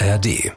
ARD. 0.00 0.52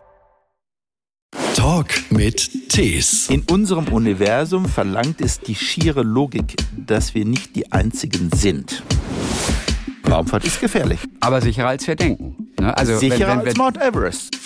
Talk 1.55 1.87
mit 2.11 2.69
Tees. 2.69 3.27
In 3.29 3.41
unserem 3.49 3.87
Universum 3.87 4.65
verlangt 4.65 5.19
es 5.19 5.39
die 5.39 5.55
schiere 5.55 6.03
Logik, 6.03 6.55
dass 6.77 7.15
wir 7.15 7.25
nicht 7.25 7.55
die 7.55 7.71
Einzigen 7.71 8.29
sind. 8.35 8.83
Raumfahrt 10.07 10.45
ist 10.45 10.61
gefährlich. 10.61 10.99
Aber 11.21 11.41
sicherer 11.41 11.69
als 11.69 11.87
wir 11.87 11.95
denken. 11.95 12.51
Ne? 12.59 12.77
Also 12.77 12.99
sicherer 12.99 13.29
wenn, 13.29 13.39
wenn, 13.39 13.47
als 13.47 13.57
Mount 13.57 13.81
Everest. 13.81 14.37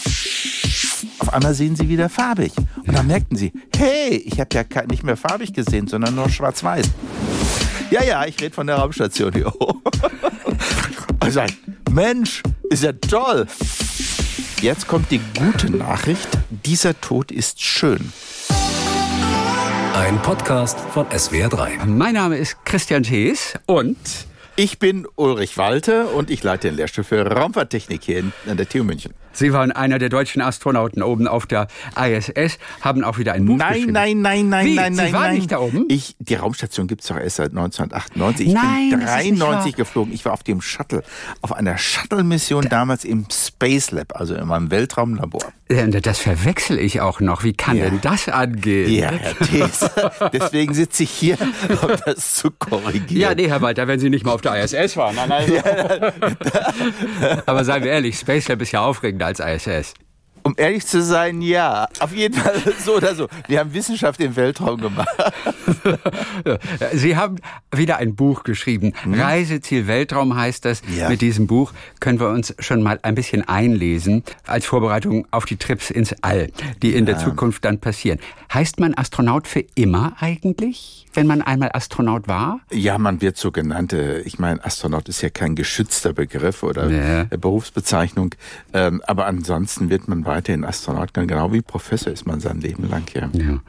Auf 1.20 1.34
einmal 1.34 1.54
sehen 1.54 1.76
sie 1.76 1.90
wieder 1.90 2.08
farbig. 2.08 2.54
Und 2.88 2.96
dann 2.96 3.08
merkten 3.08 3.38
sie, 3.38 3.52
hey, 3.76 4.16
ich 4.16 4.40
habe 4.40 4.50
ja 4.54 4.64
nicht 4.90 5.04
mehr 5.04 5.18
farbig 5.18 5.52
gesehen, 5.52 5.88
sondern 5.88 6.16
nur 6.16 6.30
schwarz-weiß. 6.30 6.90
Ja, 7.92 8.02
ja, 8.02 8.26
ich 8.26 8.40
rede 8.40 8.56
von 8.56 8.68
der 8.68 8.78
Raumstation 8.78 9.34
hier. 9.34 9.52
Also, 11.20 11.42
Mensch, 11.90 12.44
ist 12.70 12.84
ja 12.84 12.92
toll. 12.92 13.48
Jetzt 14.62 14.88
kommt 14.88 15.12
die 15.12 15.20
gute 15.38 15.70
Nachricht. 15.70 16.28
Dieser 16.50 17.00
Tod 17.00 17.32
ist 17.32 17.62
schön. 17.62 18.12
Ein 19.94 20.22
Podcast 20.22 20.80
von 20.80 21.06
SWR3. 21.08 21.86
Mein 21.86 22.14
Name 22.14 22.38
ist 22.38 22.64
Christian 22.66 23.04
Thees 23.04 23.56
und 23.66 23.98
ich 24.56 24.80
bin 24.80 25.08
Ulrich 25.16 25.58
Walter 25.58 26.14
und 26.14 26.32
ich 26.32 26.42
leite 26.44 26.70
den 26.70 26.78
Lehrstuhl 26.78 27.04
für 27.04 27.26
Raumfahrttechnik 27.26 28.04
hier 28.04 28.24
an 28.48 28.58
der 28.58 28.68
TU 28.68 28.84
München. 28.84 29.14
Sie 29.36 29.52
waren 29.54 29.72
einer 29.72 30.00
der 30.00 30.10
deutschen 30.10 30.42
Astronauten 30.42 31.04
oben 31.04 31.28
auf 31.28 31.46
der 31.46 31.68
ISS, 31.96 32.58
haben 32.82 33.04
auch 33.04 33.18
wieder 33.18 33.34
ein 33.34 33.46
Buch 33.46 33.58
nein, 33.58 33.74
geschrieben. 33.74 33.92
Nein, 33.94 34.22
nein, 34.22 34.50
nein, 34.50 34.66
Wie? 34.66 34.76
nein, 34.76 34.96
Sie 34.96 35.02
nein, 35.02 35.14
waren 35.14 35.22
nein. 35.24 35.36
nicht 35.36 35.52
da 35.52 35.60
oben? 35.60 35.86
Ich, 35.90 36.16
die 36.20 36.36
Raumstation 36.36 36.88
gibt 36.88 37.02
es 37.02 37.08
doch 37.08 37.18
erst 37.18 37.36
seit 37.36 37.50
1998. 37.50 38.48
Ich 38.48 38.54
nein, 38.54 38.90
bin 38.92 39.00
93 39.02 39.76
geflogen. 39.76 40.14
Ich 40.14 40.24
war 40.24 40.34
auf 40.34 40.44
dem 40.44 40.62
Shuttle, 40.62 41.04
auf 41.42 41.54
einer 41.54 41.78
Shuttle-Mission 41.78 42.70
damals 42.70 43.04
im 43.04 43.26
Space 43.30 43.92
Lab, 43.92 44.16
also 44.16 44.36
in 44.36 44.48
meinem 44.48 44.72
Weltraumlabor. 44.72 45.52
Das 45.68 46.20
verwechsel 46.20 46.78
ich 46.78 47.02
auch 47.02 47.22
noch. 47.22 47.44
Wie 47.44 47.54
kann 47.54 47.78
ja. 47.78 47.86
denn 47.86 48.00
das 48.00 48.30
angehen? 48.30 48.94
Ja, 48.94 49.12
Herr 49.12 49.36
Thees. 49.48 49.90
Deswegen 50.34 50.76
sitze 50.76 51.04
ich 51.04 51.10
hier, 51.10 51.38
um 51.82 51.90
das 52.06 52.36
zu 52.36 52.52
korrigieren. 52.52 53.22
Ja, 53.22 53.34
nee, 53.34 53.48
Herr 53.48 53.62
Walter, 53.62 53.88
wenn 53.88 54.00
Sie 54.00 54.12
nicht 54.12 54.24
mal 54.24 54.34
auf 54.34 54.42
der 54.42 54.64
ISS 54.64 54.96
waren. 54.96 55.16
Nein, 55.16 55.32
also. 55.32 55.56
Aber 57.48 57.64
seien 57.64 57.84
wir 57.84 57.92
ehrlich, 57.92 58.20
Space 58.20 58.48
Lab 58.48 58.62
ist 58.62 58.72
ja 58.74 58.82
aufregender 58.82 59.25
als 59.26 59.40
ISS. 59.40 59.94
Um 60.46 60.54
ehrlich 60.58 60.86
zu 60.86 61.02
sein, 61.02 61.42
ja. 61.42 61.88
Auf 62.00 62.14
jeden 62.14 62.36
Fall 62.36 62.62
so 62.86 62.98
oder 62.98 63.16
so. 63.16 63.28
Wir 63.48 63.60
haben 63.60 63.74
Wissenschaft 63.74 64.22
im 64.22 64.36
Weltraum 64.36 64.80
gemacht. 64.80 65.10
Sie 66.94 67.18
haben 67.18 67.38
wieder 67.74 67.98
ein 67.98 68.14
Buch 68.14 68.44
geschrieben. 68.44 68.94
Hm? 69.02 69.16
Reiseziel 69.16 69.88
Weltraum 69.88 70.36
heißt 70.36 70.64
das. 70.66 70.84
Ja. 70.96 71.10
Mit 71.10 71.22
diesem 71.22 71.48
Buch 71.48 71.74
können 72.00 72.20
wir 72.20 72.30
uns 72.30 72.54
schon 72.60 72.84
mal 72.84 73.00
ein 73.02 73.16
bisschen 73.16 73.48
einlesen 73.48 74.22
als 74.46 74.68
Vorbereitung 74.68 75.28
auf 75.32 75.46
die 75.46 75.58
Trips 75.58 75.90
ins 75.90 76.14
All, 76.22 76.52
die 76.84 76.94
in 76.94 77.08
ja. 77.08 77.14
der 77.14 77.18
Zukunft 77.18 77.66
dann 77.66 77.80
passieren. 77.80 78.20
Heißt 78.54 78.80
man 78.80 78.94
Astronaut 78.96 79.48
für 79.48 79.66
immer 79.74 80.14
eigentlich, 80.20 81.08
wenn 81.16 81.26
man 81.26 81.42
einmal 81.42 81.72
Astronaut 81.74 82.28
war? 82.28 82.60
Ja, 82.72 83.00
man 83.00 83.20
wird 83.20 83.38
so 83.38 83.52
genannt. 83.52 83.94
Äh, 83.94 84.22
ich 84.22 84.38
meine, 84.38 84.64
Astronaut 84.64 85.10
ist 85.10 85.22
ja 85.22 85.30
kein 85.30 85.56
geschützter 85.56 86.14
Begriff 86.14 86.62
oder 86.62 86.90
ja. 86.90 87.24
Berufsbezeichnung. 87.24 88.36
Ähm, 88.74 89.02
aber 89.08 89.26
ansonsten 89.26 89.90
wird 89.90 90.08
man 90.08 90.24
weiterhin 90.36 90.66
Astronaut, 90.66 91.14
genau 91.14 91.54
wie 91.54 91.62
Professor 91.62 92.12
ist 92.12 92.28
man 92.28 92.40
sein 92.42 92.60
Leben 92.60 92.90
lang 92.90 93.04
hier. 93.12 93.30
Ja. 93.34 93.60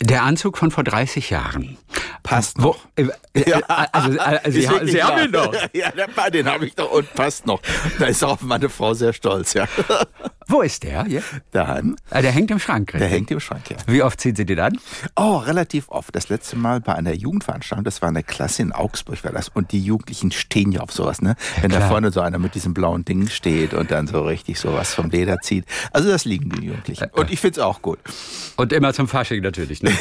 Der 0.00 0.22
Anzug 0.22 0.56
von 0.56 0.70
vor 0.70 0.84
30 0.84 1.30
Jahren. 1.30 1.76
Passt 2.22 2.58
noch. 2.58 2.78
Wo, 2.96 3.02
äh, 3.34 3.50
ja. 3.50 3.58
Also, 3.66 4.18
äh, 4.18 4.50
Sie, 4.50 4.68
Sie 4.84 5.02
haben 5.02 5.24
ihn 5.24 5.30
noch. 5.30 5.52
Ja, 5.72 5.90
den 6.30 6.46
habe 6.46 6.66
ich 6.66 6.74
doch 6.74 6.92
und 6.92 7.12
passt 7.14 7.46
noch. 7.46 7.60
Da 7.98 8.06
ist 8.06 8.22
auch 8.22 8.40
meine 8.42 8.68
Frau 8.68 8.94
sehr 8.94 9.12
stolz, 9.12 9.54
ja. 9.54 9.66
Wo 10.48 10.60
ist 10.60 10.82
der? 10.82 11.06
Ja? 11.08 11.20
Daheim. 11.50 11.96
Ah, 12.10 12.20
der 12.20 12.30
hängt 12.30 12.50
im 12.50 12.58
Schrank. 12.58 12.88
Richtig? 12.88 13.00
Der 13.00 13.08
hängt 13.08 13.30
im 13.30 13.40
Schrank, 13.40 13.70
ja. 13.70 13.76
Wie 13.86 14.02
oft 14.02 14.20
ziehen 14.20 14.36
Sie 14.36 14.44
den 14.44 14.58
an? 14.60 14.78
Oh, 15.16 15.36
relativ 15.36 15.88
oft. 15.88 16.14
Das 16.14 16.28
letzte 16.28 16.56
Mal 16.56 16.80
bei 16.80 16.94
einer 16.94 17.14
Jugendveranstaltung, 17.14 17.84
das 17.84 18.02
war 18.02 18.10
eine 18.10 18.22
Klasse 18.22 18.62
in 18.62 18.72
Augsburg, 18.72 19.24
war 19.24 19.32
das. 19.32 19.48
Und 19.48 19.72
die 19.72 19.82
Jugendlichen 19.82 20.30
stehen 20.30 20.72
ja 20.72 20.80
auf 20.80 20.92
sowas, 20.92 21.22
ne? 21.22 21.36
Wenn 21.60 21.70
ja, 21.70 21.80
da 21.80 21.88
vorne 21.88 22.12
so 22.12 22.20
einer 22.20 22.38
mit 22.38 22.54
diesem 22.54 22.74
blauen 22.74 23.04
Ding 23.04 23.28
steht 23.28 23.72
und 23.72 23.90
dann 23.90 24.06
so 24.06 24.22
richtig 24.22 24.58
sowas 24.58 24.94
vom 24.94 25.10
Leder 25.10 25.38
zieht. 25.38 25.64
Also 25.92 26.10
das 26.12 26.24
liegen 26.24 26.50
die 26.50 26.66
Jugendlichen. 26.66 27.08
Und 27.12 27.30
ich 27.30 27.40
finde 27.40 27.60
es 27.60 27.66
auch 27.66 27.82
gut. 27.82 27.98
Und 28.56 28.72
immer 28.72 28.92
zum 28.92 29.08
Fasching 29.08 29.42
natürlich, 29.42 29.82
ne? 29.82 29.92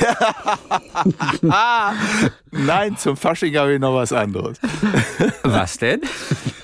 Nein, 2.51 2.97
zum 2.97 3.17
Fasching 3.17 3.55
habe 3.57 3.73
ich 3.73 3.79
noch 3.79 3.95
was 3.95 4.13
anderes. 4.13 4.59
Was 5.43 5.77
denn? 5.77 6.01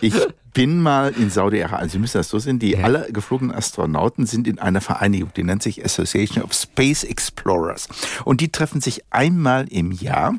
Ich 0.02 0.14
bin 0.54 0.82
mal 0.82 1.14
in 1.16 1.30
Saudi-Arabien, 1.30 1.82
also 1.82 1.94
Sie 1.94 2.00
müssen 2.00 2.18
das 2.18 2.30
so 2.30 2.40
sehen, 2.40 2.58
die 2.58 2.72
ja. 2.72 2.84
alle 2.84 3.12
geflogenen 3.12 3.56
Astronauten 3.56 4.26
sind 4.26 4.48
in 4.48 4.58
einer 4.58 4.82
Vereinigung, 4.82 5.32
die 5.36 5.44
nennt 5.44 5.62
sich 5.62 5.86
Association 5.86 6.44
of 6.44 6.54
Space 6.54 7.04
Explorers. 7.04 7.88
Und 8.26 8.42
die 8.42 8.52
treffen 8.52 8.82
sich 8.82 9.04
einmal 9.12 9.68
im 9.70 9.92
Jahr. 9.92 10.36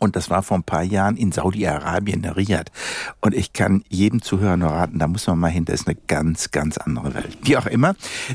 Und 0.00 0.16
das 0.16 0.30
war 0.30 0.42
vor 0.42 0.58
ein 0.58 0.64
paar 0.64 0.82
Jahren 0.82 1.16
in 1.16 1.32
Saudi-Arabien, 1.32 2.24
in 2.24 2.30
Riyadh. 2.30 2.70
Und 3.20 3.34
ich 3.34 3.52
kann 3.52 3.84
jedem 3.88 4.22
Zuhörer 4.22 4.56
nur 4.56 4.70
raten, 4.70 4.98
da 4.98 5.06
muss 5.06 5.26
man 5.26 5.38
mal 5.38 5.48
hin, 5.48 5.64
das 5.64 5.80
ist 5.82 5.88
eine 5.88 5.96
ganz, 6.06 6.50
ganz 6.50 6.78
andere 6.78 7.14
Welt. 7.14 7.38
Wie 7.42 7.56
auch 7.56 7.66
immer, 7.66 7.94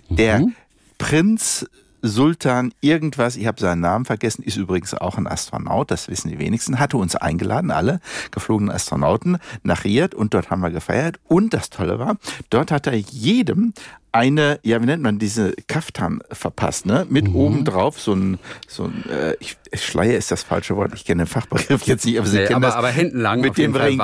der 0.10 0.40
mhm. 0.40 0.56
Prinz 0.98 1.66
Sultan 2.02 2.74
irgendwas, 2.82 3.36
ich 3.36 3.46
habe 3.46 3.60
seinen 3.60 3.82
Namen 3.82 4.06
vergessen, 4.06 4.44
ist 4.44 4.58
übrigens 4.58 4.94
auch 4.94 5.18
ein 5.18 5.28
Astronaut, 5.28 5.92
das 5.92 6.08
wissen 6.08 6.30
die 6.30 6.40
wenigsten, 6.40 6.80
hatte 6.80 6.98
uns 6.98 7.16
eingeladen, 7.16 7.72
alle 7.72 8.00
geflogenen 8.32 8.74
Astronauten, 8.74 9.38
nach 9.64 9.84
Riyadh 9.84 10.16
und 10.16 10.34
dort 10.34 10.50
haben 10.50 10.62
wir 10.62 10.72
gefeiert. 10.72 11.20
Und 11.28 11.54
das 11.54 11.70
Tolle 11.70 12.00
war, 12.00 12.18
dort 12.50 12.72
hat 12.72 12.88
er 12.88 12.96
jedem 12.96 13.74
eine, 14.12 14.60
ja, 14.64 14.82
wie 14.82 14.86
nennt 14.86 15.04
man 15.04 15.20
diese 15.20 15.54
Kaftan 15.68 16.22
verpasst, 16.32 16.86
ne? 16.86 17.06
Mit 17.10 17.28
mhm. 17.28 17.36
oben 17.36 17.66
drauf 17.66 18.00
so 18.00 18.14
ein, 18.14 18.40
so 18.68 18.86
ein 18.86 19.08
äh, 19.10 19.36
ich, 19.40 19.58
Schleier 19.74 20.18
ist 20.18 20.32
das 20.32 20.44
falsche 20.44 20.76
Wort, 20.76 20.92
ich 20.94 21.06
kenne 21.06 21.24
den 21.24 21.28
Fachbegriff 21.28 21.84
jetzt 21.84 22.06
nicht, 22.06 22.18
aber 22.18 22.28
Sie 22.28 22.38
nee, 22.38 22.46
kennen 22.46 22.64
aber, 22.64 22.68
das. 22.68 22.76
Aber 22.76 22.90
hinten 22.90 23.20
lang. 23.20 23.42
Mit 23.42 23.58
dem 23.58 23.76
Ring, 23.76 24.00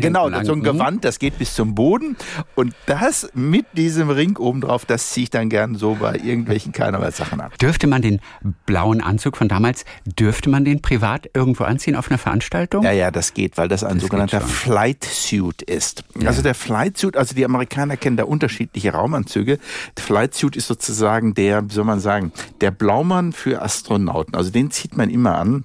genau, 0.00 0.30
so 0.42 0.52
ein 0.52 0.62
Gewand, 0.62 1.04
das 1.04 1.18
geht 1.18 1.38
bis 1.38 1.54
zum 1.54 1.74
Boden. 1.74 2.16
Und 2.54 2.74
das 2.86 3.30
mit 3.34 3.66
diesem 3.74 4.10
Ring 4.10 4.36
oben 4.36 4.60
drauf, 4.60 4.84
das 4.84 5.10
ziehe 5.10 5.24
ich 5.24 5.30
dann 5.30 5.48
gern 5.48 5.74
so 5.74 5.96
bei 5.96 6.14
irgendwelchen 6.16 6.72
Karnevalssachen 6.72 7.40
ab. 7.40 7.58
Dürfte 7.58 7.86
man 7.86 8.02
den 8.02 8.20
blauen 8.66 9.00
Anzug 9.00 9.36
von 9.36 9.48
damals, 9.48 9.84
dürfte 10.04 10.48
man 10.48 10.64
den 10.64 10.82
privat 10.82 11.28
irgendwo 11.34 11.64
anziehen 11.64 11.96
auf 11.96 12.10
einer 12.10 12.18
Veranstaltung? 12.18 12.84
Ja, 12.84 12.92
ja, 12.92 13.10
das 13.10 13.34
geht, 13.34 13.58
weil 13.58 13.68
das 13.68 13.84
ein 13.84 13.94
das 13.94 14.02
sogenannter 14.02 14.40
Flight 14.40 15.04
Suit 15.04 15.62
ist. 15.62 16.04
Ja. 16.18 16.28
Also 16.28 16.42
der 16.42 16.54
Flight 16.54 16.98
Suit, 16.98 17.16
also 17.16 17.34
die 17.34 17.44
Amerikaner 17.44 17.96
kennen 17.96 18.16
da 18.16 18.24
unterschiedliche 18.24 18.92
Raumanzüge. 18.92 19.40
Anzüge. 19.40 19.58
Flight 19.98 20.34
Suit 20.34 20.56
ist 20.56 20.66
sozusagen 20.66 21.34
der, 21.34 21.68
wie 21.68 21.74
soll 21.74 21.84
man 21.84 22.00
sagen, 22.00 22.32
der 22.60 22.70
Blaumann 22.70 23.32
für 23.32 23.62
Astronauten. 23.62 24.34
Also 24.34 24.50
den 24.50 24.70
zieht 24.70 24.96
man 24.96 25.09
immer 25.10 25.36
an 25.36 25.64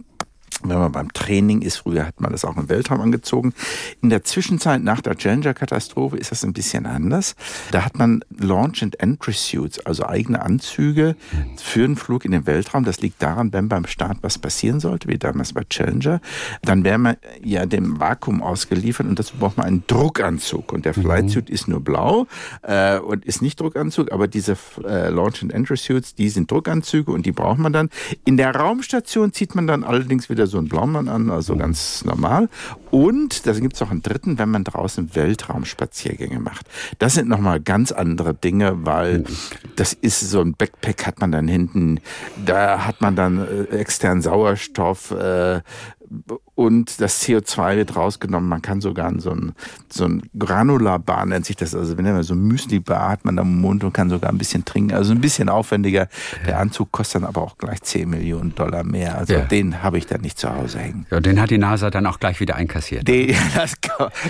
wenn 0.63 0.77
man 0.77 0.91
beim 0.91 1.11
Training 1.13 1.61
ist, 1.61 1.77
früher 1.77 2.05
hat 2.05 2.21
man 2.21 2.31
das 2.31 2.45
auch 2.45 2.57
im 2.57 2.69
Weltraum 2.69 3.01
angezogen. 3.01 3.53
In 4.01 4.09
der 4.09 4.23
Zwischenzeit 4.23 4.81
nach 4.81 5.01
der 5.01 5.15
Challenger-Katastrophe 5.15 6.17
ist 6.17 6.31
das 6.31 6.43
ein 6.43 6.53
bisschen 6.53 6.85
anders. 6.85 7.35
Da 7.71 7.83
hat 7.83 7.97
man 7.97 8.23
Launch 8.37 8.81
and 8.81 8.99
Entry 8.99 9.33
Suits, 9.33 9.85
also 9.85 10.05
eigene 10.05 10.41
Anzüge 10.41 11.15
für 11.57 11.83
einen 11.83 11.95
Flug 11.95 12.25
in 12.25 12.31
den 12.31 12.47
Weltraum. 12.47 12.85
Das 12.85 13.01
liegt 13.01 13.21
daran, 13.21 13.53
wenn 13.53 13.69
beim 13.69 13.85
Start 13.85 14.19
was 14.21 14.37
passieren 14.37 14.79
sollte, 14.79 15.07
wie 15.07 15.17
damals 15.17 15.53
bei 15.53 15.63
Challenger, 15.63 16.21
dann 16.61 16.83
wäre 16.83 16.97
man 16.97 17.17
ja 17.43 17.65
dem 17.65 17.99
Vakuum 17.99 18.41
ausgeliefert 18.41 19.07
und 19.07 19.19
dazu 19.19 19.37
braucht 19.37 19.57
man 19.57 19.65
einen 19.65 19.83
Druckanzug. 19.87 20.71
Und 20.71 20.85
der 20.85 20.97
mhm. 20.97 21.01
Flight 21.01 21.29
Suit 21.29 21.49
ist 21.49 21.67
nur 21.67 21.81
blau 21.81 22.27
äh, 22.61 22.97
und 22.99 23.25
ist 23.25 23.41
nicht 23.41 23.59
Druckanzug, 23.59 24.11
aber 24.11 24.27
diese 24.27 24.57
äh, 24.83 25.09
Launch 25.09 25.43
and 25.43 25.53
Entry 25.53 25.77
Suits, 25.77 26.15
die 26.15 26.29
sind 26.29 26.49
Druckanzüge 26.49 27.11
und 27.11 27.25
die 27.25 27.31
braucht 27.31 27.59
man 27.59 27.73
dann. 27.73 27.89
In 28.23 28.37
der 28.37 28.55
Raumstation 28.55 29.33
zieht 29.33 29.55
man 29.55 29.67
dann 29.67 29.83
allerdings 29.83 30.29
wieder 30.29 30.44
so 30.47 30.55
so 30.55 30.59
einen 30.59 30.69
Blaumann 30.69 31.09
an, 31.09 31.29
also 31.29 31.57
ganz 31.57 32.05
normal. 32.05 32.47
Und 32.89 33.45
da 33.45 33.51
gibt 33.51 33.75
es 33.75 33.81
auch 33.81 33.91
einen 33.91 34.01
dritten, 34.01 34.39
wenn 34.39 34.49
man 34.49 34.63
draußen 34.63 35.13
Weltraumspaziergänge 35.13 36.39
macht. 36.39 36.65
Das 36.97 37.15
sind 37.15 37.27
nochmal 37.27 37.59
ganz 37.59 37.91
andere 37.91 38.33
Dinge, 38.33 38.85
weil 38.85 39.25
das 39.75 39.91
ist 39.91 40.21
so 40.21 40.39
ein 40.39 40.53
Backpack 40.53 41.05
hat 41.05 41.19
man 41.19 41.33
dann 41.33 41.49
hinten, 41.49 41.99
da 42.45 42.85
hat 42.85 43.01
man 43.01 43.17
dann 43.17 43.45
äh, 43.45 43.75
externen 43.75 44.21
Sauerstoff, 44.21 45.11
äh, 45.11 45.59
und 46.55 47.01
das 47.01 47.21
CO2 47.21 47.75
wird 47.75 47.95
rausgenommen. 47.97 48.47
Man 48.47 48.61
kann 48.61 48.79
sogar 48.79 49.11
so 49.19 49.31
ein, 49.31 49.53
so 49.91 50.05
ein 50.05 50.23
Granularbar 50.39 51.25
nennt 51.25 51.45
sich 51.45 51.57
das. 51.57 51.75
Also 51.75 51.97
wenn 51.97 52.05
man 52.05 52.23
so 52.23 52.33
ein 52.33 52.41
Müsli-Bar 52.41 53.09
hat 53.09 53.25
man 53.25 53.37
am 53.39 53.59
Mund 53.59 53.83
und 53.83 53.91
kann 53.91 54.09
sogar 54.09 54.31
ein 54.31 54.37
bisschen 54.37 54.63
trinken. 54.63 54.93
Also 54.93 55.11
ein 55.11 55.19
bisschen 55.19 55.49
aufwendiger. 55.49 56.07
Der 56.47 56.59
Anzug 56.59 56.93
kostet 56.93 57.21
dann 57.21 57.27
aber 57.27 57.41
auch 57.41 57.57
gleich 57.57 57.81
10 57.81 58.09
Millionen 58.09 58.55
Dollar 58.55 58.85
mehr. 58.85 59.17
Also 59.17 59.33
ja. 59.33 59.41
den 59.41 59.83
habe 59.83 59.97
ich 59.97 60.07
dann 60.07 60.21
nicht 60.21 60.39
zu 60.39 60.49
Hause 60.49 60.79
hängen. 60.79 61.05
Ja, 61.11 61.19
den 61.19 61.41
hat 61.41 61.49
die 61.49 61.57
NASA 61.57 61.89
dann 61.89 62.05
auch 62.05 62.19
gleich 62.19 62.39
wieder 62.39 62.55
einkassiert. 62.55 63.05
Die, 63.05 63.35
das, 63.55 63.73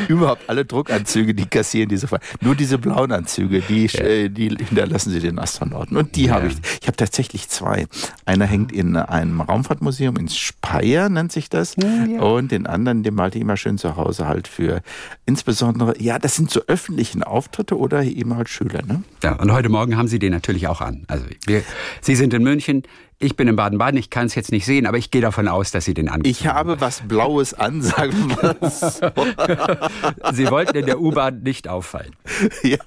überhaupt 0.07 0.49
alle 0.49 0.65
Druckanzüge, 0.65 1.35
die 1.35 1.45
kassieren 1.45 1.89
diese 1.89 2.07
Fall. 2.07 2.21
Nur 2.41 2.55
diese 2.55 2.79
blauen 2.79 3.11
Anzüge, 3.11 3.61
die, 3.61 3.85
ja. 3.85 3.99
Äh, 3.99 4.29
die 4.29 4.49
hinterlassen 4.49 5.11
sie 5.11 5.19
den 5.19 5.37
Astronauten. 5.37 5.95
Und 5.95 6.15
die 6.15 6.25
ja. 6.25 6.33
habe 6.33 6.47
ich. 6.47 6.55
Ich 6.81 6.87
habe 6.87 6.97
tatsächlich 6.97 7.49
zwei. 7.49 7.85
Einer 8.25 8.45
hängt 8.45 8.71
in 8.71 8.95
einem 8.95 9.41
Raumfahrtmuseum 9.41 10.17
in 10.17 10.29
Speyer, 10.29 11.09
nennt 11.09 11.31
sich 11.31 11.49
das. 11.49 11.75
Ja 11.75 12.14
ja. 12.15 12.21
Und 12.21 12.51
den 12.51 12.67
anderen, 12.67 13.03
den 13.03 13.15
malte 13.15 13.37
ich 13.37 13.41
immer 13.41 13.57
schön 13.57 13.77
zu 13.77 13.95
Hause 13.95 14.27
halt 14.27 14.47
für 14.47 14.81
insbesondere, 15.25 16.01
ja, 16.01 16.19
das 16.19 16.35
sind 16.35 16.49
so 16.51 16.61
öffentlichen 16.67 17.23
Auftritte 17.23 17.77
oder 17.77 18.03
eben 18.03 18.35
halt 18.35 18.49
Schüler. 18.49 18.81
Ne? 18.85 19.03
Ja, 19.23 19.33
und 19.33 19.51
heute 19.51 19.69
Morgen 19.69 19.97
haben 19.97 20.07
Sie 20.07 20.19
den 20.19 20.31
natürlich 20.31 20.67
auch 20.67 20.81
an. 20.81 21.03
Also 21.07 21.25
wir, 21.45 21.63
Sie 22.01 22.15
sind 22.15 22.33
in 22.33 22.43
München, 22.43 22.83
ich 23.17 23.37
bin 23.37 23.47
in 23.47 23.55
Baden-Baden, 23.55 23.97
ich 23.97 24.09
kann 24.09 24.25
es 24.25 24.35
jetzt 24.35 24.51
nicht 24.51 24.65
sehen, 24.65 24.85
aber 24.85 24.97
ich 24.97 25.09
gehe 25.09 25.21
davon 25.21 25.47
aus, 25.47 25.71
dass 25.71 25.85
Sie 25.85 25.93
den 25.93 26.09
angezogen 26.09 26.29
Ich 26.29 26.47
habe 26.47 26.81
was 26.81 27.01
Blaues 27.07 27.53
an, 27.53 27.81
sagen 27.81 28.29
wir 28.29 28.69
so. 28.69 30.31
Sie 30.33 30.49
wollten 30.51 30.75
in 30.77 30.85
der 30.85 30.99
U-Bahn 30.99 31.41
nicht 31.43 31.67
auffallen. 31.67 32.15
Ja. 32.63 32.77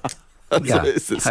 Ja. 0.64 0.84
So 0.84 0.90
ist 0.90 1.10
es. 1.10 1.30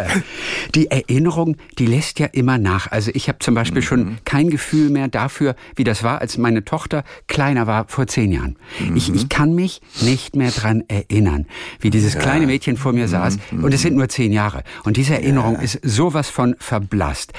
Die 0.74 0.90
Erinnerung, 0.90 1.56
die 1.78 1.86
lässt 1.86 2.18
ja 2.18 2.26
immer 2.26 2.58
nach. 2.58 2.90
Also 2.90 3.10
ich 3.14 3.28
habe 3.28 3.38
zum 3.40 3.54
Beispiel 3.54 3.82
mhm. 3.82 3.86
schon 3.86 4.18
kein 4.24 4.50
Gefühl 4.50 4.90
mehr 4.90 5.08
dafür, 5.08 5.54
wie 5.76 5.84
das 5.84 6.02
war, 6.02 6.20
als 6.20 6.38
meine 6.38 6.64
Tochter 6.64 7.04
kleiner 7.26 7.66
war 7.66 7.86
vor 7.88 8.06
zehn 8.06 8.32
Jahren. 8.32 8.56
Mhm. 8.78 8.96
Ich, 8.96 9.12
ich 9.12 9.28
kann 9.28 9.54
mich 9.54 9.80
nicht 10.00 10.36
mehr 10.36 10.50
dran 10.50 10.84
erinnern, 10.88 11.46
wie 11.80 11.90
dieses 11.90 12.14
ja. 12.14 12.20
kleine 12.20 12.46
Mädchen 12.46 12.76
vor 12.76 12.92
mir 12.92 13.08
saß. 13.08 13.38
Mhm. 13.50 13.64
Und 13.64 13.74
es 13.74 13.82
sind 13.82 13.96
nur 13.96 14.08
zehn 14.08 14.32
Jahre. 14.32 14.62
Und 14.84 14.96
diese 14.96 15.14
Erinnerung 15.14 15.54
ja. 15.54 15.62
ist 15.62 15.80
sowas 15.82 16.30
von 16.30 16.56
verblasst. 16.58 17.32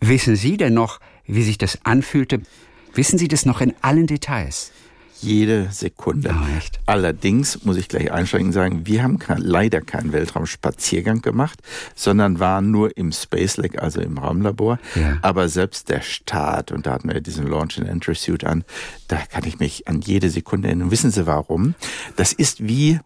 Wissen 0.00 0.36
Sie 0.36 0.56
denn 0.56 0.74
noch, 0.74 1.00
wie 1.26 1.42
sich 1.42 1.58
das 1.58 1.78
anfühlte? 1.84 2.40
Wissen 2.94 3.18
Sie 3.18 3.28
das 3.28 3.46
noch 3.46 3.60
in 3.60 3.74
allen 3.82 4.06
Details? 4.06 4.72
Jede 5.22 5.68
Sekunde. 5.70 6.34
Oh, 6.34 6.60
Allerdings 6.86 7.64
muss 7.64 7.76
ich 7.76 7.88
gleich 7.88 8.12
einschränkend 8.12 8.54
sagen, 8.54 8.86
wir 8.86 9.02
haben 9.02 9.18
kein, 9.18 9.38
leider 9.38 9.80
keinen 9.80 10.12
Weltraumspaziergang 10.12 11.22
gemacht, 11.22 11.60
sondern 11.94 12.40
waren 12.40 12.70
nur 12.70 12.96
im 12.96 13.12
Space 13.12 13.56
Lake, 13.56 13.80
also 13.80 14.00
im 14.00 14.18
Raumlabor. 14.18 14.78
Ja. 14.94 15.18
Aber 15.22 15.48
selbst 15.48 15.88
der 15.88 16.00
Start, 16.00 16.72
und 16.72 16.86
da 16.86 16.92
hatten 16.92 17.10
wir 17.10 17.20
diesen 17.20 17.46
Launch 17.46 17.78
and 17.78 17.88
Entry 17.88 18.14
Suit 18.14 18.44
an, 18.44 18.64
da 19.08 19.16
kann 19.16 19.44
ich 19.44 19.58
mich 19.58 19.88
an 19.88 20.00
jede 20.00 20.30
Sekunde 20.30 20.68
erinnern. 20.68 20.90
Wissen 20.90 21.10
Sie 21.10 21.26
warum? 21.26 21.74
Das 22.16 22.32
ist 22.32 22.66
wie 22.66 23.00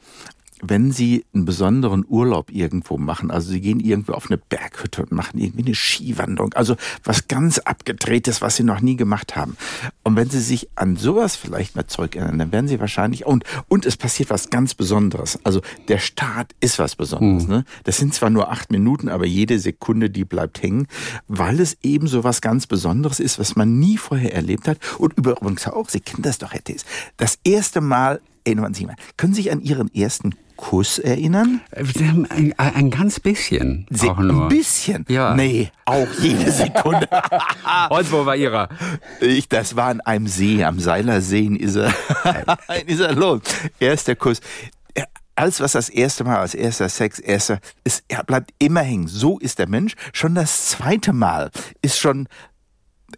wenn 0.68 0.92
Sie 0.92 1.24
einen 1.34 1.44
besonderen 1.44 2.04
Urlaub 2.08 2.50
irgendwo 2.50 2.96
machen, 2.98 3.30
also 3.30 3.50
Sie 3.50 3.60
gehen 3.60 3.80
irgendwo 3.80 4.12
auf 4.12 4.30
eine 4.30 4.38
Berghütte 4.38 5.02
und 5.02 5.12
machen 5.12 5.38
irgendwie 5.38 5.66
eine 5.66 5.74
Skiwanderung, 5.74 6.54
also 6.54 6.76
was 7.02 7.28
ganz 7.28 7.58
abgedrehtes, 7.58 8.40
was 8.40 8.56
Sie 8.56 8.64
noch 8.64 8.80
nie 8.80 8.96
gemacht 8.96 9.36
haben. 9.36 9.56
Und 10.02 10.16
wenn 10.16 10.30
Sie 10.30 10.40
sich 10.40 10.68
an 10.74 10.96
sowas 10.96 11.36
vielleicht 11.36 11.76
mal 11.76 11.86
zurückerinnern, 11.86 12.38
dann 12.38 12.52
werden 12.52 12.68
Sie 12.68 12.80
wahrscheinlich, 12.80 13.26
und, 13.26 13.44
und 13.68 13.86
es 13.86 13.96
passiert 13.96 14.30
was 14.30 14.50
ganz 14.50 14.74
Besonderes. 14.74 15.38
Also 15.44 15.60
der 15.88 15.98
Start 15.98 16.52
ist 16.60 16.78
was 16.78 16.96
Besonderes. 16.96 17.44
Mhm. 17.44 17.54
Ne? 17.54 17.64
Das 17.84 17.98
sind 17.98 18.14
zwar 18.14 18.30
nur 18.30 18.50
acht 18.50 18.70
Minuten, 18.70 19.08
aber 19.08 19.26
jede 19.26 19.58
Sekunde, 19.58 20.10
die 20.10 20.24
bleibt 20.24 20.62
hängen, 20.62 20.86
weil 21.28 21.60
es 21.60 21.76
eben 21.82 22.06
so 22.06 22.24
was 22.24 22.40
ganz 22.40 22.66
Besonderes 22.66 23.20
ist, 23.20 23.38
was 23.38 23.56
man 23.56 23.78
nie 23.78 23.98
vorher 23.98 24.34
erlebt 24.34 24.68
hat. 24.68 24.78
Und 24.98 25.14
übrigens 25.18 25.66
auch, 25.66 25.88
Sie 25.88 26.00
kennen 26.00 26.22
das 26.22 26.38
doch, 26.38 26.52
Herr 26.52 26.64
Thees, 26.64 26.84
das 27.16 27.38
erste 27.44 27.80
Mal 27.80 28.20
erinnern 28.44 28.74
Sie 28.74 28.78
sich 28.78 28.86
mal, 28.86 28.96
können 29.16 29.34
Sie 29.34 29.42
sich 29.42 29.52
an 29.52 29.60
Ihren 29.60 29.92
ersten 29.94 30.34
Kuss 30.56 30.98
erinnern? 30.98 31.60
Ein, 32.28 32.54
ein 32.56 32.90
ganz 32.90 33.18
bisschen. 33.18 33.86
Sie, 33.90 34.08
auch 34.08 34.18
nur. 34.18 34.44
Ein 34.44 34.48
bisschen? 34.48 35.04
Ja. 35.08 35.34
Nee, 35.34 35.70
auch 35.84 36.06
jede 36.20 36.50
Sekunde. 36.50 37.08
Und 37.90 38.12
wo 38.12 38.24
war 38.24 38.36
Ihrer? 38.36 38.68
Ich, 39.20 39.48
das 39.48 39.74
war 39.74 39.88
an 39.88 40.00
einem 40.00 40.28
See, 40.28 40.62
am 40.62 40.78
Seilersee 40.78 41.46
in, 41.46 41.56
Iser, 41.56 41.92
in 42.80 42.88
Iserlohn. 42.88 43.42
Erster 43.80 44.14
Kuss 44.14 44.40
alles, 45.36 45.60
was 45.60 45.72
das 45.72 45.88
erste 45.88 46.24
Mal, 46.24 46.38
als 46.38 46.54
erster 46.54 46.88
Sex, 46.88 47.18
erster, 47.18 47.58
ist, 47.82 48.04
er 48.08 48.24
bleibt 48.24 48.52
immer 48.58 48.82
hängen. 48.82 49.08
So 49.08 49.38
ist 49.38 49.58
der 49.58 49.68
Mensch. 49.68 49.94
Schon 50.12 50.34
das 50.34 50.68
zweite 50.68 51.12
Mal 51.12 51.50
ist 51.82 51.98
schon 51.98 52.28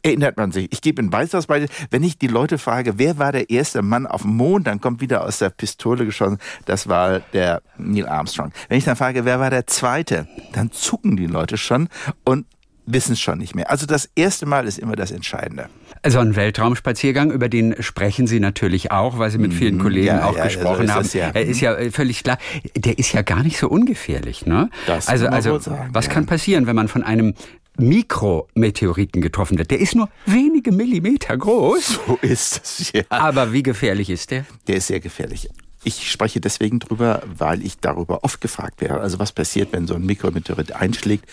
erinnert 0.02 0.37
man 0.37 0.52
sich. 0.52 0.69
Ich 0.72 0.81
gebe 0.81 1.02
ein 1.02 1.12
weiteres 1.12 1.46
Beispiel. 1.46 1.69
Wenn 1.90 2.02
ich 2.02 2.19
die 2.19 2.26
Leute 2.26 2.58
frage, 2.58 2.98
wer 2.98 3.19
war 3.19 3.32
der 3.32 3.50
erste 3.50 3.82
Mann 3.82 4.06
auf 4.06 4.22
dem 4.22 4.37
Mond, 4.37 4.66
dann 4.66 4.81
kommt 4.81 5.00
wieder 5.00 5.25
aus 5.25 5.38
der 5.38 5.50
Pistole 5.50 6.04
geschossen, 6.04 6.38
das 6.64 6.88
war 6.88 7.20
der 7.20 7.62
Neil 7.78 8.06
Armstrong. 8.06 8.52
Wenn 8.69 8.78
ich 8.78 8.84
dann 8.84 8.96
frage, 8.96 9.25
wer 9.25 9.40
war 9.40 9.50
der 9.50 9.66
zweite, 9.66 10.28
dann 10.52 10.70
zucken 10.72 11.16
die 11.16 11.26
Leute 11.26 11.56
schon 11.56 11.88
und 12.25 12.46
wissen 12.87 13.12
es 13.12 13.20
schon 13.20 13.38
nicht 13.38 13.54
mehr. 13.54 13.70
Also 13.70 13.84
das 13.84 14.08
erste 14.14 14.46
Mal 14.46 14.66
ist 14.66 14.78
immer 14.78 14.96
das 14.96 15.10
Entscheidende. 15.10 15.69
Also 16.02 16.20
ein 16.20 16.37
Weltraumspaziergang, 16.37 17.32
über 17.32 17.49
den 17.49 17.75
sprechen 17.81 18.26
Sie 18.26 18.38
natürlich 18.38 18.92
auch, 18.92 19.19
weil 19.19 19.31
Sie 19.31 19.38
mit 19.38 19.52
vielen 19.52 19.76
mhm. 19.76 19.81
Kollegen 19.82 20.06
ja, 20.06 20.25
auch 20.25 20.37
ja, 20.37 20.44
gesprochen 20.44 20.87
so 20.87 20.92
haben. 20.94 21.08
Ja. 21.12 21.31
Er 21.34 21.44
ist 21.44 21.60
ja 21.60 21.76
völlig 21.90 22.22
klar, 22.22 22.38
der 22.76 22.99
ist 22.99 23.12
ja 23.12 23.22
gar 23.22 23.42
nicht 23.42 23.58
so 23.58 23.69
ungefährlich. 23.69 24.46
Ne? 24.46 24.70
Das 24.87 25.08
also, 25.08 25.26
also 25.26 25.60
was 25.92 26.08
kann 26.08 26.26
passieren, 26.26 26.66
wenn 26.66 26.76
man 26.76 26.88
von 26.88 27.02
einem 27.02 27.34
Mikrometeoriten 27.78 29.23
getroffen 29.23 29.58
wird. 29.58 29.70
Der 29.70 29.81
ist 29.81 29.94
nur 29.94 30.08
wenige 30.25 30.73
Millimeter 30.73 31.37
groß. 31.37 32.00
So 32.06 32.19
ist 32.23 32.61
es, 32.62 32.93
ja. 32.93 33.02
Aber 33.08 33.52
wie 33.52 33.62
gefährlich 33.62 34.11
ist 34.11 34.31
der? 34.31 34.46
Der 34.67 34.76
ist 34.76 34.87
sehr 34.88 35.00
gefährlich. 35.00 35.49
Ich 35.84 36.11
spreche 36.11 36.40
deswegen 36.40 36.81
drüber, 36.81 37.23
weil 37.26 37.64
ich 37.64 37.78
darüber 37.78 38.25
oft 38.25 38.40
gefragt 38.40 38.81
werde. 38.81 39.00
Also 39.00 39.19
was 39.19 39.31
passiert, 39.32 39.73
wenn 39.73 39.87
so 39.87 39.94
ein 39.94 40.05
Mikrometeorit 40.05 40.73
einschlägt 40.73 41.26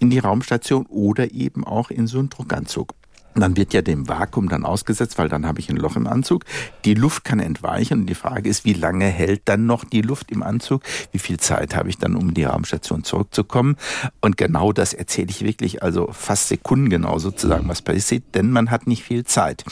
in 0.00 0.10
die 0.10 0.18
Raumstation 0.18 0.86
oder 0.86 1.30
eben 1.32 1.64
auch 1.64 1.90
in 1.90 2.08
so 2.08 2.18
einen 2.18 2.28
Druckanzug 2.28 2.94
dann 3.34 3.56
wird 3.56 3.72
ja 3.72 3.82
dem 3.82 4.08
Vakuum 4.08 4.48
dann 4.48 4.64
ausgesetzt, 4.64 5.18
weil 5.18 5.28
dann 5.28 5.46
habe 5.46 5.60
ich 5.60 5.70
ein 5.70 5.76
Loch 5.76 5.96
im 5.96 6.06
Anzug. 6.06 6.44
Die 6.84 6.94
Luft 6.94 7.24
kann 7.24 7.38
entweichen 7.38 8.00
und 8.00 8.06
die 8.06 8.14
Frage 8.14 8.48
ist, 8.48 8.64
wie 8.64 8.72
lange 8.72 9.06
hält 9.06 9.42
dann 9.44 9.66
noch 9.66 9.84
die 9.84 10.02
Luft 10.02 10.30
im 10.30 10.42
Anzug? 10.42 10.82
Wie 11.12 11.18
viel 11.18 11.38
Zeit 11.38 11.76
habe 11.76 11.88
ich 11.88 11.98
dann, 11.98 12.16
um 12.16 12.30
in 12.30 12.34
die 12.34 12.44
Raumstation 12.44 13.04
zurückzukommen? 13.04 13.76
Und 14.20 14.36
genau 14.36 14.72
das 14.72 14.94
erzähle 14.94 15.28
ich 15.30 15.44
wirklich, 15.44 15.82
also 15.82 16.08
fast 16.12 16.48
sekundengenau 16.48 17.18
sozusagen, 17.18 17.68
was 17.68 17.82
passiert, 17.82 18.34
denn 18.34 18.50
man 18.50 18.70
hat 18.70 18.86
nicht 18.86 19.04
viel 19.04 19.24
Zeit. 19.24 19.64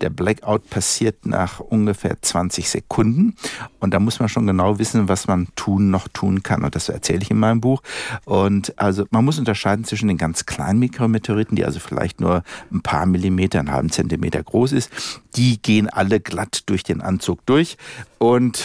Der 0.00 0.10
Blackout 0.10 0.68
passiert 0.68 1.26
nach 1.26 1.60
ungefähr 1.60 2.20
20 2.20 2.68
Sekunden 2.68 3.36
und 3.78 3.94
da 3.94 4.00
muss 4.00 4.18
man 4.18 4.28
schon 4.28 4.46
genau 4.46 4.78
wissen, 4.78 5.08
was 5.08 5.28
man 5.28 5.48
tun 5.54 5.90
noch 5.90 6.08
tun 6.08 6.42
kann 6.42 6.64
und 6.64 6.74
das 6.74 6.88
erzähle 6.88 7.20
ich 7.22 7.30
in 7.30 7.38
meinem 7.38 7.60
Buch. 7.60 7.82
Und 8.24 8.78
also 8.78 9.06
man 9.10 9.24
muss 9.24 9.38
unterscheiden 9.38 9.84
zwischen 9.84 10.08
den 10.08 10.18
ganz 10.18 10.46
kleinen 10.46 10.78
Mikrometeoriten, 10.80 11.56
die 11.56 11.64
also 11.64 11.78
vielleicht 11.78 12.20
nur 12.20 12.42
ein 12.72 12.80
paar 12.80 12.95
paar 12.96 13.04
Millimeter, 13.04 13.58
einen 13.58 13.72
halben 13.72 13.90
Zentimeter 13.90 14.42
groß 14.42 14.72
ist, 14.72 14.90
die 15.36 15.60
gehen 15.60 15.86
alle 15.90 16.18
glatt 16.18 16.62
durch 16.64 16.82
den 16.82 17.02
Anzug 17.02 17.44
durch 17.44 17.76
und 18.16 18.64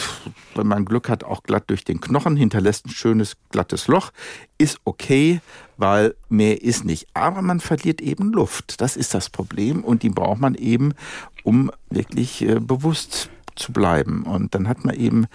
wenn 0.54 0.66
man 0.66 0.86
Glück 0.86 1.10
hat, 1.10 1.22
auch 1.22 1.42
glatt 1.42 1.64
durch 1.66 1.84
den 1.84 2.00
Knochen, 2.00 2.36
hinterlässt 2.36 2.86
ein 2.86 2.90
schönes 2.90 3.36
glattes 3.50 3.88
Loch, 3.88 4.10
ist 4.56 4.78
okay, 4.84 5.42
weil 5.76 6.14
mehr 6.30 6.62
ist 6.62 6.86
nicht. 6.86 7.08
Aber 7.12 7.42
man 7.42 7.60
verliert 7.60 8.00
eben 8.00 8.32
Luft. 8.32 8.80
Das 8.80 8.96
ist 8.96 9.12
das 9.12 9.28
Problem 9.28 9.84
und 9.84 10.02
die 10.02 10.08
braucht 10.08 10.40
man 10.40 10.54
eben, 10.54 10.94
um 11.44 11.70
wirklich 11.90 12.40
äh, 12.40 12.58
bewusst 12.58 13.28
zu 13.54 13.70
bleiben. 13.74 14.22
Und 14.22 14.54
dann 14.54 14.66
hat 14.66 14.82
man 14.86 14.94
eben 14.94 15.26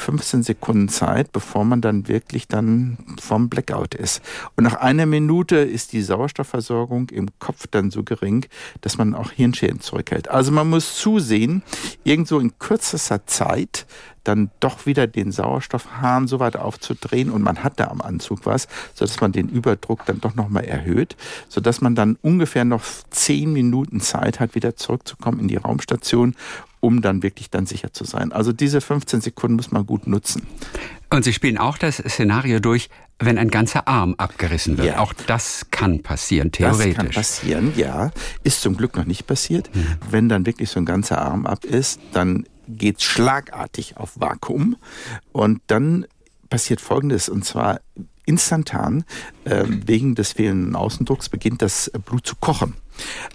15 0.00 0.42
Sekunden 0.42 0.88
Zeit, 0.88 1.32
bevor 1.32 1.64
man 1.64 1.80
dann 1.80 2.08
wirklich 2.08 2.48
dann 2.48 2.98
vom 3.20 3.48
Blackout 3.48 3.94
ist. 3.94 4.22
Und 4.56 4.64
nach 4.64 4.74
einer 4.74 5.06
Minute 5.06 5.56
ist 5.56 5.92
die 5.92 6.02
Sauerstoffversorgung 6.02 7.10
im 7.10 7.28
Kopf 7.38 7.66
dann 7.70 7.90
so 7.90 8.02
gering, 8.02 8.46
dass 8.80 8.98
man 8.98 9.14
auch 9.14 9.30
Hirnschäden 9.30 9.80
zurückhält. 9.80 10.28
Also 10.28 10.52
man 10.52 10.68
muss 10.68 10.96
zusehen, 10.96 11.62
irgendwo 12.04 12.38
in 12.38 12.58
kürzester 12.58 13.26
Zeit 13.26 13.86
dann 14.28 14.50
doch 14.60 14.86
wieder 14.86 15.06
den 15.06 15.32
Sauerstoffhahn 15.32 16.28
so 16.28 16.38
weit 16.38 16.56
aufzudrehen 16.56 17.30
und 17.30 17.42
man 17.42 17.64
hat 17.64 17.80
da 17.80 17.88
am 17.88 18.00
Anzug 18.00 18.46
was, 18.46 18.68
sodass 18.94 19.20
man 19.20 19.32
den 19.32 19.48
Überdruck 19.48 20.04
dann 20.06 20.20
doch 20.20 20.34
nochmal 20.34 20.64
erhöht, 20.64 21.16
sodass 21.48 21.80
man 21.80 21.94
dann 21.94 22.16
ungefähr 22.22 22.64
noch 22.64 22.82
zehn 23.10 23.52
Minuten 23.52 24.00
Zeit 24.00 24.38
hat, 24.38 24.54
wieder 24.54 24.76
zurückzukommen 24.76 25.40
in 25.40 25.48
die 25.48 25.56
Raumstation 25.56 26.34
um 26.80 27.02
dann 27.02 27.22
wirklich 27.22 27.50
dann 27.50 27.66
sicher 27.66 27.92
zu 27.92 28.04
sein. 28.04 28.30
Also 28.32 28.52
diese 28.52 28.80
15 28.80 29.20
Sekunden 29.20 29.56
muss 29.56 29.72
man 29.72 29.84
gut 29.84 30.06
nutzen. 30.06 30.46
Und 31.10 31.24
Sie 31.24 31.32
spielen 31.32 31.58
auch 31.58 31.78
das 31.78 31.96
Szenario 31.96 32.60
durch, 32.60 32.88
wenn 33.18 33.38
ein 33.38 33.50
ganzer 33.50 33.88
Arm 33.88 34.14
abgerissen 34.16 34.78
wird. 34.78 34.88
Ja. 34.88 34.98
Auch 35.00 35.12
das 35.12 35.66
kann 35.70 36.02
passieren, 36.02 36.52
theoretisch. 36.52 36.94
Das 36.94 37.04
kann 37.04 37.10
passieren, 37.10 37.72
ja. 37.76 38.10
Ist 38.44 38.62
zum 38.62 38.76
Glück 38.76 38.96
noch 38.96 39.06
nicht 39.06 39.26
passiert. 39.26 39.74
Mhm. 39.74 39.86
Wenn 40.10 40.28
dann 40.28 40.46
wirklich 40.46 40.70
so 40.70 40.78
ein 40.78 40.84
ganzer 40.84 41.20
Arm 41.20 41.46
ab 41.46 41.64
ist, 41.64 42.00
dann 42.12 42.44
geht 42.68 43.02
schlagartig 43.02 43.96
auf 43.96 44.20
Vakuum 44.20 44.76
und 45.32 45.60
dann 45.66 46.06
passiert 46.50 46.80
Folgendes, 46.80 47.28
und 47.28 47.44
zwar 47.44 47.80
instantan, 48.26 49.04
äh, 49.44 49.64
wegen 49.66 50.14
des 50.14 50.32
fehlenden 50.32 50.76
Außendrucks 50.76 51.30
beginnt 51.30 51.62
das 51.62 51.90
Blut 52.04 52.26
zu 52.26 52.36
kochen. 52.36 52.74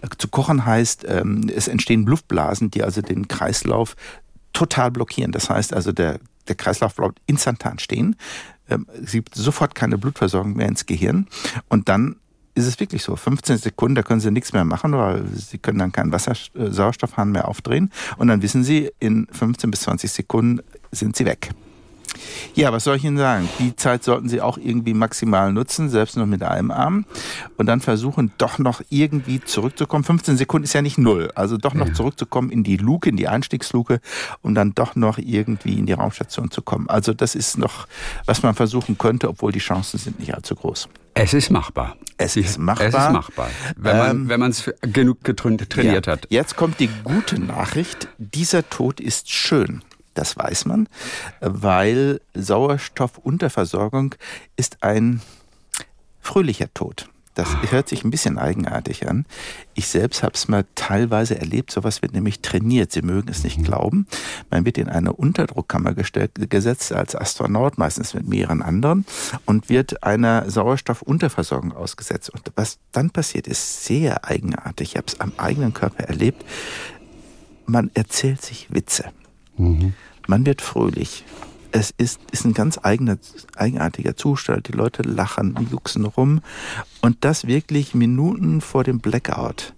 Äh, 0.01 0.07
zu 0.17 0.27
kochen 0.27 0.65
heißt, 0.65 1.05
ähm, 1.07 1.49
es 1.53 1.67
entstehen 1.67 2.05
Luftblasen, 2.05 2.69
die 2.69 2.83
also 2.83 3.01
den 3.01 3.27
Kreislauf 3.27 3.95
total 4.53 4.91
blockieren. 4.91 5.31
Das 5.31 5.49
heißt 5.49 5.73
also, 5.73 5.91
der, 5.91 6.19
der 6.47 6.55
Kreislauf 6.55 6.95
bleibt 6.95 7.19
instantan 7.25 7.79
stehen. 7.79 8.15
Ähm, 8.69 8.85
es 9.03 9.11
gibt 9.11 9.33
sofort 9.33 9.73
keine 9.73 9.97
Blutversorgung 9.97 10.53
mehr 10.55 10.67
ins 10.67 10.85
Gehirn. 10.85 11.27
Und 11.69 11.89
dann 11.89 12.17
ist 12.55 12.67
es 12.67 12.79
wirklich 12.79 13.03
so. 13.03 13.15
15 13.15 13.57
Sekunden, 13.57 13.95
da 13.95 14.03
können 14.03 14.19
Sie 14.19 14.31
nichts 14.31 14.53
mehr 14.53 14.65
machen, 14.65 14.93
weil 14.93 15.25
Sie 15.33 15.57
können 15.57 15.79
dann 15.79 15.91
keinen 15.91 16.11
Wasser, 16.11 16.33
äh, 16.55 16.69
Sauerstoffhahn 16.69 17.31
mehr 17.31 17.47
aufdrehen. 17.47 17.91
Und 18.17 18.27
dann 18.27 18.41
wissen 18.41 18.63
Sie, 18.63 18.91
in 18.99 19.27
15 19.31 19.71
bis 19.71 19.81
20 19.81 20.11
Sekunden 20.11 20.61
sind 20.91 21.15
Sie 21.15 21.25
weg. 21.25 21.49
Ja, 22.53 22.71
was 22.71 22.83
soll 22.83 22.97
ich 22.97 23.03
Ihnen 23.03 23.17
sagen? 23.17 23.49
Die 23.59 23.75
Zeit 23.75 24.03
sollten 24.03 24.29
Sie 24.29 24.41
auch 24.41 24.57
irgendwie 24.57 24.93
maximal 24.93 25.51
nutzen, 25.51 25.89
selbst 25.89 26.15
nur 26.15 26.27
mit 26.27 26.43
einem 26.43 26.69
Arm. 26.69 27.05
Und 27.57 27.65
dann 27.65 27.79
versuchen, 27.79 28.31
doch 28.37 28.59
noch 28.59 28.81
irgendwie 28.89 29.41
zurückzukommen. 29.41 30.03
15 30.03 30.37
Sekunden 30.37 30.65
ist 30.65 30.73
ja 30.73 30.81
nicht 30.81 30.97
null. 30.97 31.31
Also 31.35 31.57
doch 31.57 31.73
noch 31.73 31.91
zurückzukommen 31.93 32.51
in 32.51 32.63
die 32.63 32.77
Luke, 32.77 33.09
in 33.09 33.17
die 33.17 33.27
Einstiegsluke, 33.27 33.99
um 34.41 34.53
dann 34.53 34.75
doch 34.75 34.95
noch 34.95 35.17
irgendwie 35.17 35.79
in 35.79 35.87
die 35.87 35.93
Raumstation 35.93 36.51
zu 36.51 36.61
kommen. 36.61 36.87
Also 36.89 37.13
das 37.13 37.33
ist 37.33 37.57
noch, 37.57 37.87
was 38.25 38.43
man 38.43 38.53
versuchen 38.53 38.97
könnte, 38.97 39.29
obwohl 39.29 39.51
die 39.51 39.59
Chancen 39.59 39.97
sind 39.97 40.19
nicht 40.19 40.35
allzu 40.35 40.55
groß. 40.55 40.89
Es 41.13 41.33
ist 41.33 41.49
machbar. 41.49 41.95
Es 42.17 42.35
ist 42.35 42.57
machbar. 42.57 42.87
Es 42.87 42.93
ist 42.95 43.11
machbar, 43.11 43.49
wenn 43.75 43.97
man 43.97 44.11
ähm, 44.11 44.29
wenn 44.29 44.39
man 44.39 44.51
es 44.51 44.71
genug 44.81 45.23
trainiert 45.23 46.07
ja. 46.07 46.13
hat. 46.13 46.27
Jetzt 46.29 46.55
kommt 46.55 46.79
die 46.79 46.89
gute 47.03 47.39
Nachricht. 47.39 48.07
Dieser 48.17 48.67
Tod 48.69 48.99
ist 48.99 49.31
schön. 49.31 49.83
Das 50.13 50.37
weiß 50.37 50.65
man, 50.65 50.87
weil 51.39 52.21
Sauerstoffunterversorgung 52.35 54.15
ist 54.55 54.83
ein 54.83 55.21
fröhlicher 56.21 56.71
Tod. 56.73 57.09
Das 57.33 57.49
hört 57.71 57.89
sich 57.89 58.03
ein 58.03 58.11
bisschen 58.11 58.37
eigenartig 58.37 59.07
an. 59.07 59.25
Ich 59.73 59.87
selbst 59.87 60.21
habe 60.21 60.33
es 60.35 60.47
mal 60.47 60.65
teilweise 60.75 61.39
erlebt. 61.39 61.71
Sowas 61.71 62.01
wird 62.01 62.13
nämlich 62.13 62.41
trainiert. 62.41 62.91
Sie 62.91 63.01
mögen 63.01 63.29
es 63.29 63.43
nicht 63.43 63.59
mhm. 63.59 63.63
glauben. 63.63 64.07
Man 64.51 64.65
wird 64.65 64.77
in 64.77 64.87
eine 64.89 65.13
Unterdruckkammer 65.13 65.93
gestellt, 65.93 66.31
gesetzt 66.49 66.93
als 66.93 67.15
Astronaut, 67.15 67.77
meistens 67.77 68.13
mit 68.13 68.27
mehreren 68.27 68.61
anderen, 68.61 69.05
und 69.45 69.69
wird 69.69 70.03
einer 70.03 70.49
Sauerstoffunterversorgung 70.49 71.71
ausgesetzt. 71.71 72.29
Und 72.29 72.51
was 72.55 72.77
dann 72.91 73.09
passiert, 73.09 73.47
ist 73.47 73.85
sehr 73.85 74.25
eigenartig. 74.25 74.91
Ich 74.91 74.97
habe 74.97 75.07
es 75.07 75.19
am 75.19 75.33
eigenen 75.37 75.73
Körper 75.73 76.03
erlebt. 76.03 76.45
Man 77.65 77.89
erzählt 77.93 78.41
sich 78.41 78.67
Witze. 78.69 79.05
Mhm. 79.57 79.93
Man 80.27 80.45
wird 80.45 80.61
fröhlich. 80.61 81.23
Es 81.75 81.91
ist, 81.97 82.19
ist 82.31 82.45
ein 82.45 82.53
ganz 82.53 82.79
eigener, 82.83 83.17
eigenartiger 83.55 84.15
Zustand. 84.15 84.67
Die 84.67 84.73
Leute 84.73 85.01
lachen, 85.01 85.67
juchsen 85.71 86.05
rum. 86.05 86.41
Und 87.01 87.17
das 87.21 87.47
wirklich 87.47 87.95
Minuten 87.95 88.61
vor 88.61 88.83
dem 88.83 88.99
Blackout. 88.99 89.73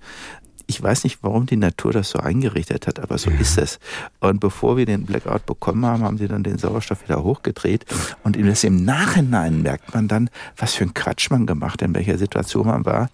Ich 0.68 0.82
weiß 0.82 1.06
nicht, 1.06 1.20
warum 1.22 1.46
die 1.46 1.56
Natur 1.56 1.94
das 1.94 2.10
so 2.10 2.20
eingerichtet 2.20 2.88
hat, 2.88 3.00
aber 3.00 3.18
so 3.18 3.30
ja. 3.30 3.40
ist 3.40 3.58
es. 3.58 3.80
Und 4.20 4.42
bevor 4.42 4.76
wir 4.76 4.86
den 4.86 5.06
Blackout 5.06 5.46
bekommen 5.46 5.86
haben, 5.86 6.04
haben 6.04 6.18
sie 6.18 6.28
dann 6.28 6.44
den 6.44 6.58
Sauerstoff 6.58 7.04
wieder 7.04 7.24
hochgedreht. 7.24 7.86
Und 8.24 8.36
im 8.36 8.84
Nachhinein 8.84 9.62
merkt 9.62 9.94
man 9.94 10.10
dann, 10.10 10.30
was 10.58 10.74
für 10.74 10.84
ein 10.84 10.94
Quatsch 10.94 11.30
man 11.30 11.46
gemacht, 11.46 11.82
in 11.82 11.96
welcher 11.96 12.18
Situation 12.18 12.68
man 12.68 12.84
war. 12.84 13.10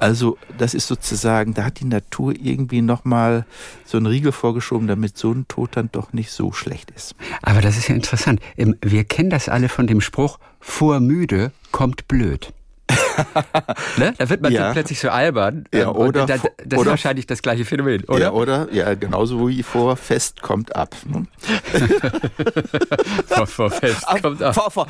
Also 0.00 0.38
das 0.58 0.74
ist 0.74 0.86
sozusagen, 0.86 1.54
da 1.54 1.64
hat 1.64 1.80
die 1.80 1.86
Natur 1.86 2.34
irgendwie 2.34 2.82
nochmal 2.82 3.46
so 3.84 3.96
einen 3.96 4.06
Riegel 4.06 4.32
vorgeschoben, 4.32 4.88
damit 4.88 5.16
so 5.16 5.32
ein 5.32 5.46
Tod 5.48 5.70
dann 5.76 5.90
doch 5.92 6.12
nicht 6.12 6.30
so 6.30 6.52
schlecht 6.52 6.90
ist. 6.90 7.14
Aber 7.42 7.60
das 7.60 7.76
ist 7.76 7.88
ja 7.88 7.94
interessant. 7.94 8.40
Wir 8.56 9.04
kennen 9.04 9.30
das 9.30 9.48
alle 9.48 9.68
von 9.68 9.86
dem 9.86 10.00
Spruch, 10.00 10.38
vor 10.60 11.00
müde 11.00 11.52
kommt 11.72 12.08
blöd. 12.08 12.52
ne? 13.96 14.14
Da 14.16 14.28
wird 14.28 14.42
man 14.42 14.52
ja. 14.52 14.72
plötzlich 14.72 15.00
so 15.00 15.08
albern. 15.10 15.64
Ja, 15.72 15.82
ähm, 15.82 15.96
oder, 15.96 16.26
da, 16.26 16.36
das 16.36 16.44
oder, 16.44 16.80
ist 16.80 16.86
wahrscheinlich 16.86 17.26
das 17.26 17.42
gleiche 17.42 17.64
Phänomen, 17.64 18.04
oder? 18.04 18.20
Ja, 18.20 18.32
oder? 18.32 18.68
Ja, 18.72 18.94
genauso 18.94 19.48
wie 19.48 19.62
vor 19.62 19.96
Fest 19.96 20.42
kommt 20.42 20.74
ab. 20.74 20.94
Ne? 21.06 21.26
vor, 23.26 23.46
vor, 23.46 23.70
Fest 23.70 24.08
ab, 24.08 24.22
kommt 24.22 24.42
ab. 24.42 24.54
Vor, 24.54 24.70
vor. 24.70 24.86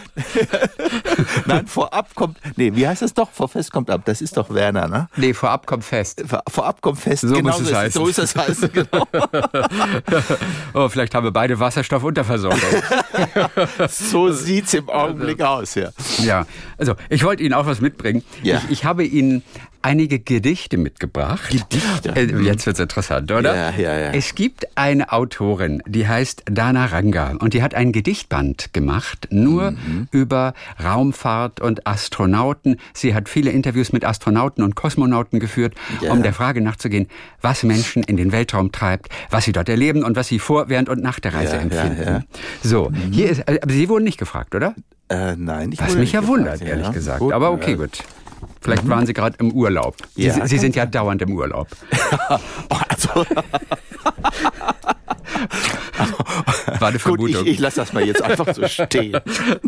Nein, 1.46 1.66
vorab 1.66 2.14
kommt. 2.14 2.38
Nee, 2.56 2.72
wie 2.74 2.86
heißt 2.86 3.02
das 3.02 3.14
doch? 3.14 3.30
Vor 3.30 3.48
Fest 3.48 3.72
kommt 3.72 3.90
ab. 3.90 4.02
Das 4.04 4.20
ist 4.20 4.36
doch 4.36 4.50
Werner, 4.50 4.88
ne? 4.88 5.08
Nee, 5.16 5.34
vorab 5.34 5.66
kommt 5.66 5.84
Fest. 5.84 6.22
Vor, 6.26 6.42
vorab 6.48 6.80
kommt 6.80 6.98
Fest. 6.98 7.22
So 7.22 7.34
genau 7.34 7.50
muss 7.50 7.60
es 7.60 7.68
so 7.68 7.76
heißen. 7.76 8.02
So 8.02 8.08
ist 8.08 8.18
es 8.18 8.36
heißen, 8.36 8.72
genau. 8.72 9.06
oh, 10.74 10.88
vielleicht 10.88 11.14
haben 11.14 11.24
wir 11.24 11.32
beide 11.32 11.58
Wasserstoffunterversorgung. 11.58 12.58
so 13.88 14.32
sieht 14.32 14.66
es 14.66 14.74
im 14.74 14.88
Augenblick 14.88 15.40
aus, 15.40 15.74
ja. 15.74 15.90
Ja, 16.22 16.46
also 16.78 16.94
ich 17.08 17.24
wollte 17.24 17.42
Ihnen 17.42 17.54
auch 17.54 17.66
was 17.66 17.80
mitbringen. 17.80 18.13
Ja. 18.42 18.58
Ich, 18.64 18.70
ich 18.70 18.84
habe 18.84 19.04
Ihnen 19.04 19.42
einige 19.84 20.18
Gedichte 20.18 20.78
mitgebracht. 20.78 21.50
Gedichte? 21.50 22.14
Äh, 22.16 22.42
jetzt 22.42 22.66
wird's 22.66 22.80
interessant, 22.80 23.30
oder? 23.30 23.54
Ja, 23.54 23.70
ja, 23.70 23.98
ja. 23.98 24.10
Es 24.12 24.34
gibt 24.34 24.66
eine 24.76 25.12
Autorin, 25.12 25.82
die 25.86 26.08
heißt 26.08 26.44
Dana 26.46 26.86
Ranga 26.86 27.36
und 27.38 27.52
die 27.52 27.62
hat 27.62 27.74
ein 27.74 27.92
Gedichtband 27.92 28.72
gemacht, 28.72 29.28
nur 29.30 29.72
mhm. 29.72 30.08
über 30.10 30.54
Raumfahrt 30.82 31.60
und 31.60 31.86
Astronauten. 31.86 32.78
Sie 32.94 33.14
hat 33.14 33.28
viele 33.28 33.50
Interviews 33.50 33.92
mit 33.92 34.04
Astronauten 34.04 34.64
und 34.64 34.74
Kosmonauten 34.74 35.38
geführt, 35.38 35.74
ja. 36.00 36.12
um 36.12 36.22
der 36.22 36.32
Frage 36.32 36.62
nachzugehen, 36.62 37.08
was 37.42 37.62
Menschen 37.62 38.02
in 38.02 38.16
den 38.16 38.32
Weltraum 38.32 38.72
treibt, 38.72 39.10
was 39.30 39.44
sie 39.44 39.52
dort 39.52 39.68
erleben 39.68 40.02
und 40.02 40.16
was 40.16 40.28
sie 40.28 40.38
vor, 40.38 40.70
während 40.70 40.88
und 40.88 41.02
nach 41.02 41.20
der 41.20 41.34
Reise 41.34 41.56
ja, 41.56 41.62
empfinden. 41.62 42.02
Ja, 42.02 42.22
so, 42.62 42.88
mhm. 42.88 43.12
hier 43.12 43.28
ist, 43.28 43.40
äh, 43.40 43.60
aber 43.62 43.72
Sie 43.72 43.88
wurden 43.88 44.04
nicht 44.04 44.18
gefragt, 44.18 44.54
oder? 44.54 44.74
Äh, 45.08 45.36
nein, 45.36 45.72
ich 45.72 45.80
Was 45.80 45.94
mich 45.94 46.12
ja 46.12 46.26
wundert, 46.26 46.62
ehrlich 46.62 46.90
gesagt. 46.92 47.20
Gut, 47.20 47.32
aber 47.32 47.52
okay, 47.52 47.76
gut. 47.76 47.98
Vielleicht 48.60 48.84
mhm. 48.84 48.90
waren 48.90 49.06
Sie 49.06 49.12
gerade 49.12 49.36
im 49.38 49.52
Urlaub. 49.52 49.96
Sie, 50.14 50.24
ja, 50.24 50.46
Sie 50.46 50.58
sind 50.58 50.74
ja 50.74 50.86
dauernd 50.86 51.20
im 51.22 51.32
Urlaub. 51.32 51.68
also. 52.68 53.26
War 56.78 56.88
eine 56.88 56.98
Vermutung. 56.98 57.34
Gut, 57.36 57.46
ich, 57.46 57.54
ich 57.54 57.58
lasse 57.58 57.76
das 57.76 57.92
mal 57.92 58.04
jetzt 58.04 58.22
einfach 58.22 58.54
so 58.54 58.66
stehen. 58.66 59.20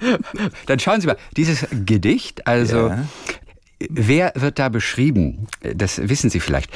Dann 0.67 0.79
schauen 0.79 1.01
Sie 1.01 1.07
mal, 1.07 1.17
dieses 1.37 1.67
Gedicht, 1.71 2.47
also 2.47 2.89
ja. 2.89 3.05
wer 3.91 4.33
wird 4.35 4.59
da 4.59 4.69
beschrieben? 4.69 5.47
Das 5.61 6.09
wissen 6.09 6.31
Sie 6.31 6.41
vielleicht. 6.41 6.71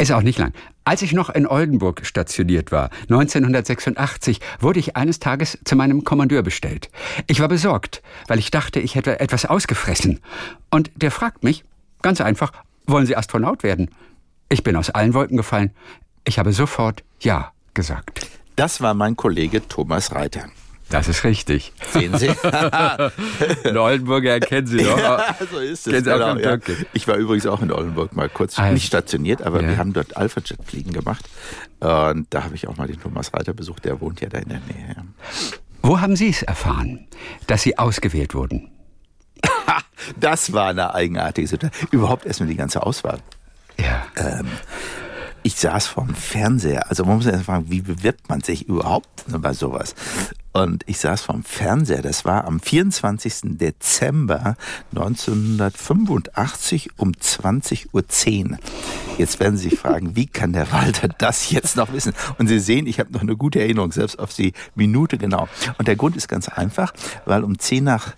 Ist 0.00 0.12
auch 0.12 0.22
nicht 0.22 0.38
lang. 0.38 0.54
Als 0.84 1.02
ich 1.02 1.12
noch 1.12 1.28
in 1.28 1.46
Oldenburg 1.46 2.06
stationiert 2.06 2.72
war, 2.72 2.88
1986, 3.10 4.40
wurde 4.58 4.80
ich 4.80 4.96
eines 4.96 5.18
Tages 5.18 5.58
zu 5.62 5.76
meinem 5.76 6.04
Kommandeur 6.04 6.42
bestellt. 6.42 6.88
Ich 7.26 7.40
war 7.40 7.48
besorgt, 7.48 8.02
weil 8.26 8.38
ich 8.38 8.50
dachte, 8.50 8.80
ich 8.80 8.94
hätte 8.94 9.20
etwas 9.20 9.44
ausgefressen. 9.44 10.20
Und 10.70 10.90
der 10.96 11.10
fragt 11.10 11.44
mich, 11.44 11.64
ganz 12.00 12.22
einfach, 12.22 12.50
wollen 12.86 13.04
Sie 13.04 13.14
Astronaut 13.14 13.62
werden? 13.62 13.90
Ich 14.48 14.62
bin 14.62 14.74
aus 14.74 14.88
allen 14.88 15.12
Wolken 15.12 15.36
gefallen. 15.36 15.70
Ich 16.24 16.38
habe 16.38 16.54
sofort 16.54 17.04
Ja 17.20 17.52
gesagt. 17.74 18.26
Das 18.56 18.80
war 18.80 18.94
mein 18.94 19.16
Kollege 19.16 19.68
Thomas 19.68 20.14
Reiter. 20.14 20.46
Das 20.90 21.06
ist 21.06 21.22
richtig. 21.22 21.72
Sehen 21.92 22.18
Sie? 22.18 22.32
in 23.64 23.76
Oldenburger 23.76 24.40
kennen 24.40 24.66
Sie 24.66 24.78
doch. 24.78 24.98
Ja, 24.98 25.36
so 25.50 25.58
ist 25.58 25.86
es. 25.86 26.04
Genau, 26.04 26.36
ja. 26.36 26.58
Ich 26.92 27.06
war 27.06 27.14
übrigens 27.14 27.46
auch 27.46 27.62
in 27.62 27.70
Oldenburg 27.70 28.14
mal 28.14 28.28
kurz, 28.28 28.58
also, 28.58 28.74
nicht 28.74 28.86
stationiert, 28.86 29.42
aber 29.42 29.62
ja. 29.62 29.68
wir 29.68 29.78
haben 29.78 29.92
dort 29.92 30.16
Alpha-Jet-Fliegen 30.16 30.92
gemacht. 30.92 31.24
Und 31.78 32.26
da 32.30 32.42
habe 32.42 32.56
ich 32.56 32.66
auch 32.66 32.76
mal 32.76 32.88
den 32.88 33.00
Thomas 33.00 33.32
Reiter 33.32 33.54
besucht, 33.54 33.84
der 33.84 34.00
wohnt 34.00 34.20
ja 34.20 34.28
da 34.28 34.38
in 34.38 34.48
der 34.48 34.60
Nähe. 34.60 34.96
Wo 35.80 36.00
haben 36.00 36.16
Sie 36.16 36.28
es 36.28 36.42
erfahren, 36.42 37.06
dass 37.46 37.62
Sie 37.62 37.78
ausgewählt 37.78 38.34
wurden? 38.34 38.70
das 40.20 40.52
war 40.52 40.70
eine 40.70 40.92
eigenartige 40.92 41.46
Situation. 41.46 41.88
Überhaupt 41.92 42.26
erstmal 42.26 42.48
die 42.48 42.56
ganze 42.56 42.82
Auswahl. 42.82 43.20
Ja. 43.78 44.06
Ähm, 44.16 44.48
ich 45.42 45.54
saß 45.56 45.86
vorm 45.86 46.14
Fernseher. 46.14 46.90
Also 46.90 47.04
man 47.04 47.16
muss 47.16 47.26
erst 47.26 47.44
fragen, 47.44 47.70
wie 47.70 47.80
bewirbt 47.80 48.28
man 48.28 48.40
sich 48.42 48.68
überhaupt 48.68 49.24
bei 49.26 49.52
sowas? 49.52 49.94
Und 50.52 50.82
ich 50.86 50.98
saß 50.98 51.20
vorm 51.22 51.44
Fernseher. 51.44 52.02
Das 52.02 52.24
war 52.24 52.44
am 52.44 52.58
24. 52.60 53.56
Dezember 53.58 54.56
1985 54.94 56.90
um 56.96 57.12
20.10 57.12 58.50
Uhr. 58.50 58.58
Jetzt 59.16 59.38
werden 59.38 59.56
Sie 59.56 59.68
sich 59.68 59.78
fragen, 59.78 60.16
wie 60.16 60.26
kann 60.26 60.52
der 60.52 60.72
Walter 60.72 61.08
das 61.18 61.50
jetzt 61.50 61.76
noch 61.76 61.92
wissen? 61.92 62.14
Und 62.38 62.48
Sie 62.48 62.58
sehen, 62.58 62.86
ich 62.86 62.98
habe 62.98 63.12
noch 63.12 63.20
eine 63.20 63.36
gute 63.36 63.60
Erinnerung, 63.60 63.92
selbst 63.92 64.18
auf 64.18 64.34
die 64.34 64.52
Minute 64.74 65.18
genau. 65.18 65.48
Und 65.78 65.86
der 65.86 65.96
Grund 65.96 66.16
ist 66.16 66.28
ganz 66.28 66.48
einfach, 66.48 66.92
weil 67.26 67.44
um 67.44 67.58
10 67.58 67.84
nach 67.84 68.14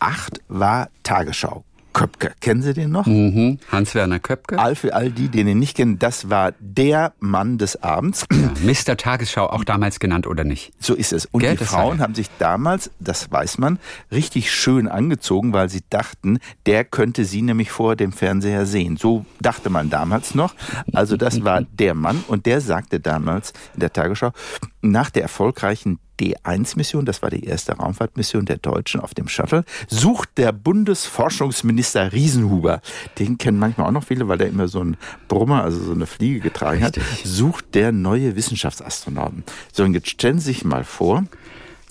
8 0.00 0.40
war 0.48 0.90
Tagesschau. 1.02 1.64
Köpke. 1.92 2.32
Kennen 2.40 2.62
Sie 2.62 2.74
den 2.74 2.90
noch? 2.90 3.06
Mhm. 3.06 3.58
Hans-Werner 3.70 4.18
Köpke. 4.18 4.58
All 4.58 4.74
für 4.74 4.94
all 4.94 5.10
die, 5.10 5.28
die 5.28 5.40
ihn 5.40 5.58
nicht 5.58 5.76
kennen, 5.76 5.98
das 5.98 6.30
war 6.30 6.52
der 6.58 7.12
Mann 7.18 7.58
des 7.58 7.82
Abends. 7.82 8.26
Ja, 8.32 8.52
Mr. 8.62 8.96
Tagesschau, 8.96 9.46
auch 9.46 9.64
damals 9.64 10.00
genannt, 10.00 10.26
oder 10.26 10.44
nicht? 10.44 10.72
So 10.78 10.94
ist 10.94 11.12
es. 11.12 11.26
Und 11.26 11.40
Gell, 11.40 11.56
die 11.56 11.64
Frauen 11.64 12.00
haben 12.00 12.14
sich 12.14 12.28
damals, 12.38 12.90
das 13.00 13.30
weiß 13.30 13.58
man, 13.58 13.78
richtig 14.10 14.52
schön 14.52 14.88
angezogen, 14.88 15.52
weil 15.52 15.68
sie 15.68 15.82
dachten, 15.90 16.38
der 16.66 16.84
könnte 16.84 17.24
sie 17.24 17.42
nämlich 17.42 17.70
vor 17.70 17.96
dem 17.96 18.12
Fernseher 18.12 18.66
sehen. 18.66 18.96
So 18.96 19.24
dachte 19.40 19.70
man 19.70 19.90
damals 19.90 20.34
noch. 20.34 20.54
Also 20.92 21.16
das 21.16 21.44
war 21.44 21.62
der 21.62 21.94
Mann 21.94 22.24
und 22.28 22.46
der 22.46 22.60
sagte 22.60 23.00
damals 23.00 23.52
in 23.74 23.80
der 23.80 23.92
Tagesschau, 23.92 24.32
nach 24.80 25.10
der 25.10 25.22
erfolgreichen 25.22 25.98
D1-Mission, 26.22 27.04
das 27.04 27.22
war 27.22 27.30
die 27.30 27.44
erste 27.44 27.72
Raumfahrtmission 27.72 28.44
der 28.44 28.58
Deutschen 28.58 29.00
auf 29.00 29.14
dem 29.14 29.28
Shuttle, 29.28 29.64
sucht 29.88 30.30
der 30.36 30.52
Bundesforschungsminister 30.52 32.12
Riesenhuber, 32.12 32.80
den 33.18 33.38
kennen 33.38 33.58
manchmal 33.58 33.88
auch 33.88 33.92
noch 33.92 34.04
viele, 34.04 34.28
weil 34.28 34.40
er 34.40 34.48
immer 34.48 34.68
so 34.68 34.80
einen 34.80 34.96
Brummer, 35.28 35.64
also 35.64 35.82
so 35.82 35.92
eine 35.92 36.06
Fliege 36.06 36.40
getragen 36.40 36.84
Richtig. 36.84 37.02
hat, 37.02 37.18
sucht 37.24 37.74
der 37.74 37.92
neue 37.92 38.36
Wissenschaftsastronauten. 38.36 39.44
So, 39.72 39.84
und 39.84 39.94
jetzt 39.94 40.08
stellen 40.08 40.38
Sie 40.38 40.52
sich 40.52 40.64
mal 40.64 40.84
vor, 40.84 41.24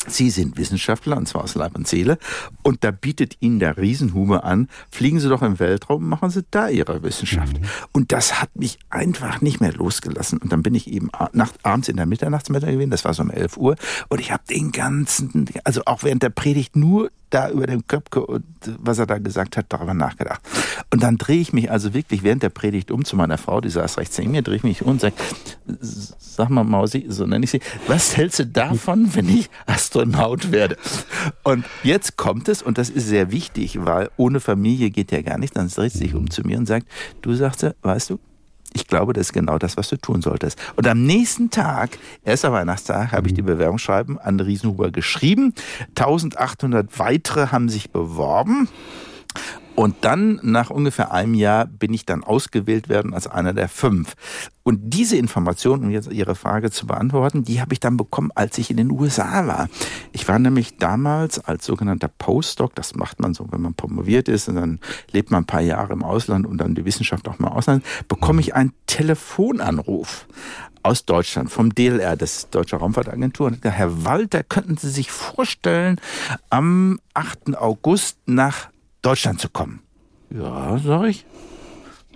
Sie 0.07 0.29
sind 0.29 0.57
Wissenschaftler, 0.57 1.17
und 1.17 1.27
zwar 1.27 1.43
aus 1.43 1.55
Leib 1.55 1.75
und 1.75 1.87
Seele, 1.87 2.17
und 2.63 2.83
da 2.83 2.91
bietet 2.91 3.37
Ihnen 3.39 3.59
der 3.59 3.77
Riesenhuber 3.77 4.43
an, 4.43 4.67
fliegen 4.89 5.19
Sie 5.19 5.29
doch 5.29 5.41
im 5.41 5.59
Weltraum, 5.59 6.07
machen 6.07 6.29
Sie 6.29 6.43
da 6.51 6.69
Ihre 6.69 7.03
Wissenschaft. 7.03 7.59
Mhm. 7.59 7.65
Und 7.91 8.11
das 8.11 8.41
hat 8.41 8.55
mich 8.55 8.79
einfach 8.89 9.41
nicht 9.41 9.61
mehr 9.61 9.73
losgelassen. 9.73 10.39
Und 10.39 10.51
dann 10.51 10.63
bin 10.63 10.75
ich 10.75 10.87
eben 10.87 11.09
nacht, 11.33 11.55
abends 11.63 11.87
in 11.87 11.97
der 11.97 12.05
Mitternachtsmitte 12.05 12.67
gewesen, 12.67 12.91
das 12.91 13.05
war 13.05 13.13
so 13.13 13.23
um 13.23 13.29
11 13.29 13.57
Uhr, 13.57 13.75
und 14.09 14.19
ich 14.19 14.31
habe 14.31 14.43
den 14.49 14.71
ganzen, 14.71 15.45
also 15.63 15.81
auch 15.85 16.03
während 16.03 16.23
der 16.23 16.29
Predigt 16.29 16.75
nur 16.75 17.09
da 17.33 17.49
über 17.49 17.65
dem 17.65 17.87
Köpke 17.87 18.25
und 18.25 18.43
was 18.79 18.99
er 18.99 19.07
da 19.07 19.17
gesagt 19.17 19.57
hat, 19.57 19.65
darüber 19.69 19.93
nachgedacht. 19.93 20.41
Und 20.91 21.01
dann 21.01 21.17
drehe 21.17 21.39
ich 21.39 21.53
mich 21.53 21.71
also 21.71 21.93
wirklich 21.93 22.23
während 22.23 22.43
der 22.43 22.49
Predigt 22.49 22.91
um 22.91 23.05
zu 23.05 23.15
meiner 23.15 23.37
Frau, 23.37 23.61
die 23.61 23.69
saß 23.69 23.97
rechts 23.97 24.17
neben 24.17 24.31
mir, 24.31 24.41
drehe 24.41 24.57
ich 24.57 24.63
mich 24.63 24.83
um 24.83 24.91
und 24.91 25.01
sage, 25.01 25.15
sag 26.19 26.49
mal 26.49 26.63
Mausi, 26.63 27.05
so 27.07 27.25
nenne 27.25 27.45
ich 27.45 27.51
sie, 27.51 27.61
was 27.87 28.15
hältst 28.15 28.39
du 28.39 28.45
davon, 28.45 29.13
wenn 29.15 29.29
ich 29.29 29.49
Astronaut 29.65 30.51
werde? 30.51 30.77
Und 31.43 31.65
jetzt 31.83 32.17
kommt 32.17 32.49
es, 32.49 32.61
und 32.61 32.77
das 32.77 32.89
ist 32.89 33.07
sehr 33.07 33.31
wichtig, 33.31 33.83
weil 33.83 34.09
ohne 34.17 34.39
Familie 34.39 34.89
geht 34.91 35.11
ja 35.11 35.21
gar 35.21 35.37
nicht, 35.37 35.55
dann 35.55 35.69
dreht 35.69 35.93
sie 35.93 35.99
sich 35.99 36.15
um 36.15 36.29
zu 36.29 36.41
mir 36.43 36.57
und 36.57 36.67
sagt, 36.67 36.87
du 37.21 37.33
sagst, 37.33 37.65
weißt 37.81 38.11
du, 38.11 38.19
ich 38.73 38.87
glaube, 38.87 39.13
das 39.13 39.27
ist 39.27 39.33
genau 39.33 39.57
das, 39.57 39.77
was 39.77 39.89
du 39.89 39.97
tun 39.97 40.21
solltest. 40.21 40.57
Und 40.75 40.87
am 40.87 41.03
nächsten 41.05 41.49
Tag, 41.49 41.97
erster 42.23 42.51
Weihnachtstag, 42.51 43.11
habe 43.11 43.27
ich 43.27 43.33
die 43.33 43.41
Bewerbungsschreiben 43.41 44.17
an 44.17 44.39
Riesenhuber 44.39 44.91
geschrieben. 44.91 45.53
1800 45.89 46.99
weitere 46.99 47.47
haben 47.47 47.69
sich 47.69 47.91
beworben. 47.91 48.69
Und 49.75 49.95
dann, 50.01 50.39
nach 50.43 50.69
ungefähr 50.69 51.11
einem 51.11 51.33
Jahr, 51.33 51.65
bin 51.65 51.93
ich 51.93 52.05
dann 52.05 52.23
ausgewählt 52.23 52.89
werden 52.89 53.13
als 53.13 53.27
einer 53.27 53.53
der 53.53 53.69
fünf. 53.69 54.15
Und 54.63 54.79
diese 54.93 55.17
Information, 55.17 55.85
um 55.85 55.89
jetzt 55.89 56.11
Ihre 56.11 56.35
Frage 56.35 56.69
zu 56.69 56.85
beantworten, 56.85 57.43
die 57.43 57.61
habe 57.61 57.73
ich 57.73 57.79
dann 57.79 57.97
bekommen, 57.97 58.31
als 58.35 58.57
ich 58.57 58.69
in 58.69 58.77
den 58.77 58.91
USA 58.91 59.47
war. 59.47 59.69
Ich 60.11 60.27
war 60.27 60.37
nämlich 60.37 60.77
damals 60.77 61.39
als 61.39 61.65
sogenannter 61.65 62.09
Postdoc, 62.09 62.75
das 62.75 62.95
macht 62.95 63.19
man 63.21 63.33
so, 63.33 63.47
wenn 63.51 63.61
man 63.61 63.73
promoviert 63.73 64.27
ist 64.27 64.49
und 64.49 64.55
dann 64.55 64.79
lebt 65.11 65.31
man 65.31 65.43
ein 65.43 65.47
paar 65.47 65.61
Jahre 65.61 65.93
im 65.93 66.03
Ausland 66.03 66.45
und 66.45 66.59
dann 66.59 66.75
die 66.75 66.85
Wissenschaft 66.85 67.27
auch 67.27 67.39
mal 67.39 67.49
Ausland, 67.49 67.83
bekomme 68.07 68.41
ich 68.41 68.53
einen 68.53 68.73
Telefonanruf 68.87 70.27
aus 70.83 71.05
Deutschland, 71.05 71.51
vom 71.51 71.73
DLR, 71.73 72.15
das 72.15 72.49
Deutsche 72.49 72.75
Raumfahrtagentur. 72.75 73.47
Und 73.47 73.63
Herr 73.63 74.03
Walter, 74.05 74.43
könnten 74.43 74.77
Sie 74.77 74.89
sich 74.89 75.11
vorstellen, 75.11 75.99
am 76.49 76.99
8. 77.13 77.55
August 77.57 78.17
nach 78.25 78.70
Deutschland 79.01 79.39
zu 79.39 79.49
kommen. 79.49 79.81
Ja, 80.29 80.77
sag 80.77 81.05
ich. 81.05 81.25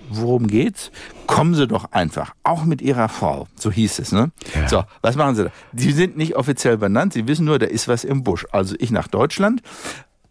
Worum 0.09 0.47
geht's? 0.47 0.91
Kommen 1.25 1.55
Sie 1.55 1.67
doch 1.67 1.91
einfach, 1.91 2.35
auch 2.43 2.63
mit 2.63 2.81
Ihrer 2.81 3.09
Frau. 3.09 3.47
So 3.55 3.71
hieß 3.71 3.99
es, 3.99 4.11
ne? 4.11 4.31
Ja. 4.53 4.69
So, 4.69 4.83
was 5.01 5.15
machen 5.15 5.35
Sie 5.35 5.45
da? 5.45 5.51
Sie 5.73 5.91
sind 5.91 6.15
nicht 6.15 6.35
offiziell 6.35 6.77
benannt, 6.77 7.13
Sie 7.13 7.27
wissen 7.27 7.45
nur, 7.45 7.57
da 7.57 7.65
ist 7.65 7.87
was 7.87 8.03
im 8.03 8.23
Busch. 8.23 8.45
Also 8.51 8.75
ich 8.77 8.91
nach 8.91 9.07
Deutschland, 9.07 9.61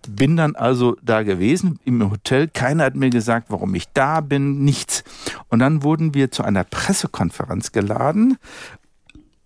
bin 0.09 0.37
dann 0.37 0.55
also 0.55 0.97
da 1.03 1.23
gewesen 1.23 1.81
im 1.85 2.11
Hotel. 2.11 2.49
Keiner 2.49 2.85
hat 2.85 2.95
mir 2.95 3.11
gesagt, 3.11 3.47
warum 3.51 3.75
ich 3.75 3.89
da 3.93 4.21
bin, 4.21 4.65
nichts. 4.65 5.03
Und 5.49 5.59
dann 5.61 5.83
wurden 5.83 6.15
wir 6.15 6.31
zu 6.31 6.43
einer 6.43 6.65
Pressekonferenz 6.65 7.73
geladen. 7.73 8.37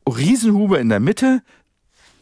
Riesenhuber 0.09 0.81
in 0.81 0.89
der 0.89 1.01
Mitte, 1.01 1.43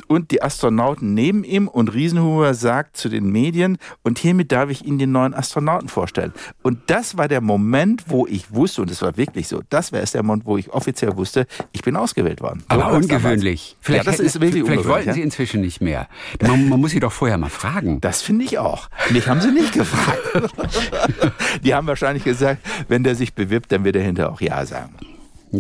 und 0.09 0.31
die 0.31 0.43
Astronauten 0.43 1.15
neben 1.15 1.45
ihm 1.45 1.69
und 1.69 1.93
Riesenhuber 1.93 2.55
sagt 2.55 2.97
zu 2.97 3.09
den 3.09 3.31
Medien, 3.31 3.79
und 4.03 4.19
hiermit 4.19 4.53
darf 4.53 4.71
ich 4.71 4.85
Ihnen 4.85 4.99
den 4.99 5.13
neuen 5.13 5.35
Astronauten 5.35 5.89
vorstellen. 5.89 6.33
Und 6.63 6.79
das 6.87 7.17
war 7.17 7.29
der 7.29 7.41
Moment, 7.41 8.05
wo 8.09 8.27
ich 8.27 8.53
wusste, 8.53 8.83
und 8.83 8.91
es 8.91 9.03
war 9.03 9.17
wirklich 9.17 9.49
so, 9.49 9.63
das 9.71 9.93
wäre 9.93 10.03
es 10.03 10.13
der 10.13 10.23
Moment, 10.23 10.47
wo 10.47 10.57
ich 10.57 10.73
offiziell 10.73 11.17
wusste, 11.17 11.47
ich 11.73 11.83
bin 11.83 11.97
ausgewählt 11.97 12.41
worden. 12.41 12.63
Aber 12.69 12.91
so 12.91 12.97
ungewöhnlich. 12.97 13.77
Vielleicht, 13.81 14.05
ja, 14.05 14.11
das 14.11 14.21
ist 14.21 14.41
wirklich 14.41 14.65
vielleicht 14.65 14.87
wollten 14.87 15.13
Sie 15.13 15.23
inzwischen 15.23 15.61
nicht 15.61 15.81
mehr. 15.81 16.09
Man, 16.41 16.69
man 16.69 16.81
muss 16.81 16.91
Sie 16.91 17.01
doch 17.01 17.13
vorher 17.13 17.39
mal 17.39 17.51
fragen. 17.51 18.01
Das 18.01 18.23
finde 18.23 18.45
ich 18.45 18.59
auch. 18.59 18.89
Mich 19.11 19.29
haben 19.29 19.41
Sie 19.41 19.51
nicht 19.51 19.73
gefragt. 19.73 20.21
die 21.65 21.75
haben 21.75 21.87
wahrscheinlich 21.87 22.25
gesagt, 22.25 22.61
wenn 22.89 23.05
der 23.05 23.15
sich 23.15 23.35
bewirbt, 23.35 23.73
dann 23.73 23.85
wird 23.85 23.97
er 23.97 24.03
hinterher 24.03 24.33
auch 24.33 24.41
Ja 24.41 24.65
sagen. 24.65 24.95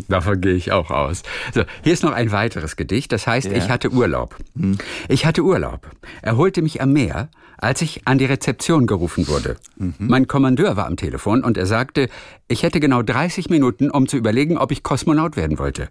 Davon 0.08 0.40
gehe 0.40 0.54
ich 0.54 0.72
auch 0.72 0.90
aus. 0.90 1.22
So, 1.54 1.62
hier 1.82 1.92
ist 1.92 2.02
noch 2.02 2.12
ein 2.12 2.32
weiteres 2.32 2.76
Gedicht, 2.76 3.12
das 3.12 3.26
heißt, 3.26 3.46
ja. 3.48 3.56
ich 3.56 3.68
hatte 3.68 3.90
Urlaub. 3.90 4.36
Hm. 4.58 4.78
Ich 5.08 5.26
hatte 5.26 5.42
Urlaub, 5.42 5.88
erholte 6.22 6.62
mich 6.62 6.80
am 6.82 6.92
Meer, 6.92 7.28
als 7.58 7.82
ich 7.82 8.06
an 8.06 8.18
die 8.18 8.26
Rezeption 8.26 8.86
gerufen 8.86 9.28
wurde. 9.28 9.56
Mhm. 9.76 9.94
Mein 9.98 10.26
Kommandeur 10.26 10.76
war 10.76 10.86
am 10.86 10.96
Telefon 10.96 11.42
und 11.42 11.56
er 11.56 11.66
sagte, 11.66 12.08
ich 12.48 12.62
hätte 12.62 12.80
genau 12.80 13.02
30 13.02 13.48
Minuten, 13.50 13.90
um 13.90 14.06
zu 14.06 14.16
überlegen, 14.16 14.58
ob 14.58 14.72
ich 14.72 14.82
Kosmonaut 14.82 15.36
werden 15.36 15.58
wollte. 15.58 15.88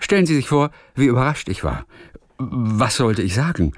Stellen 0.00 0.26
Sie 0.26 0.34
sich 0.34 0.48
vor, 0.48 0.70
wie 0.94 1.06
überrascht 1.06 1.48
ich 1.48 1.64
war. 1.64 1.86
Was 2.38 2.96
sollte 2.96 3.22
ich 3.22 3.34
sagen? 3.34 3.72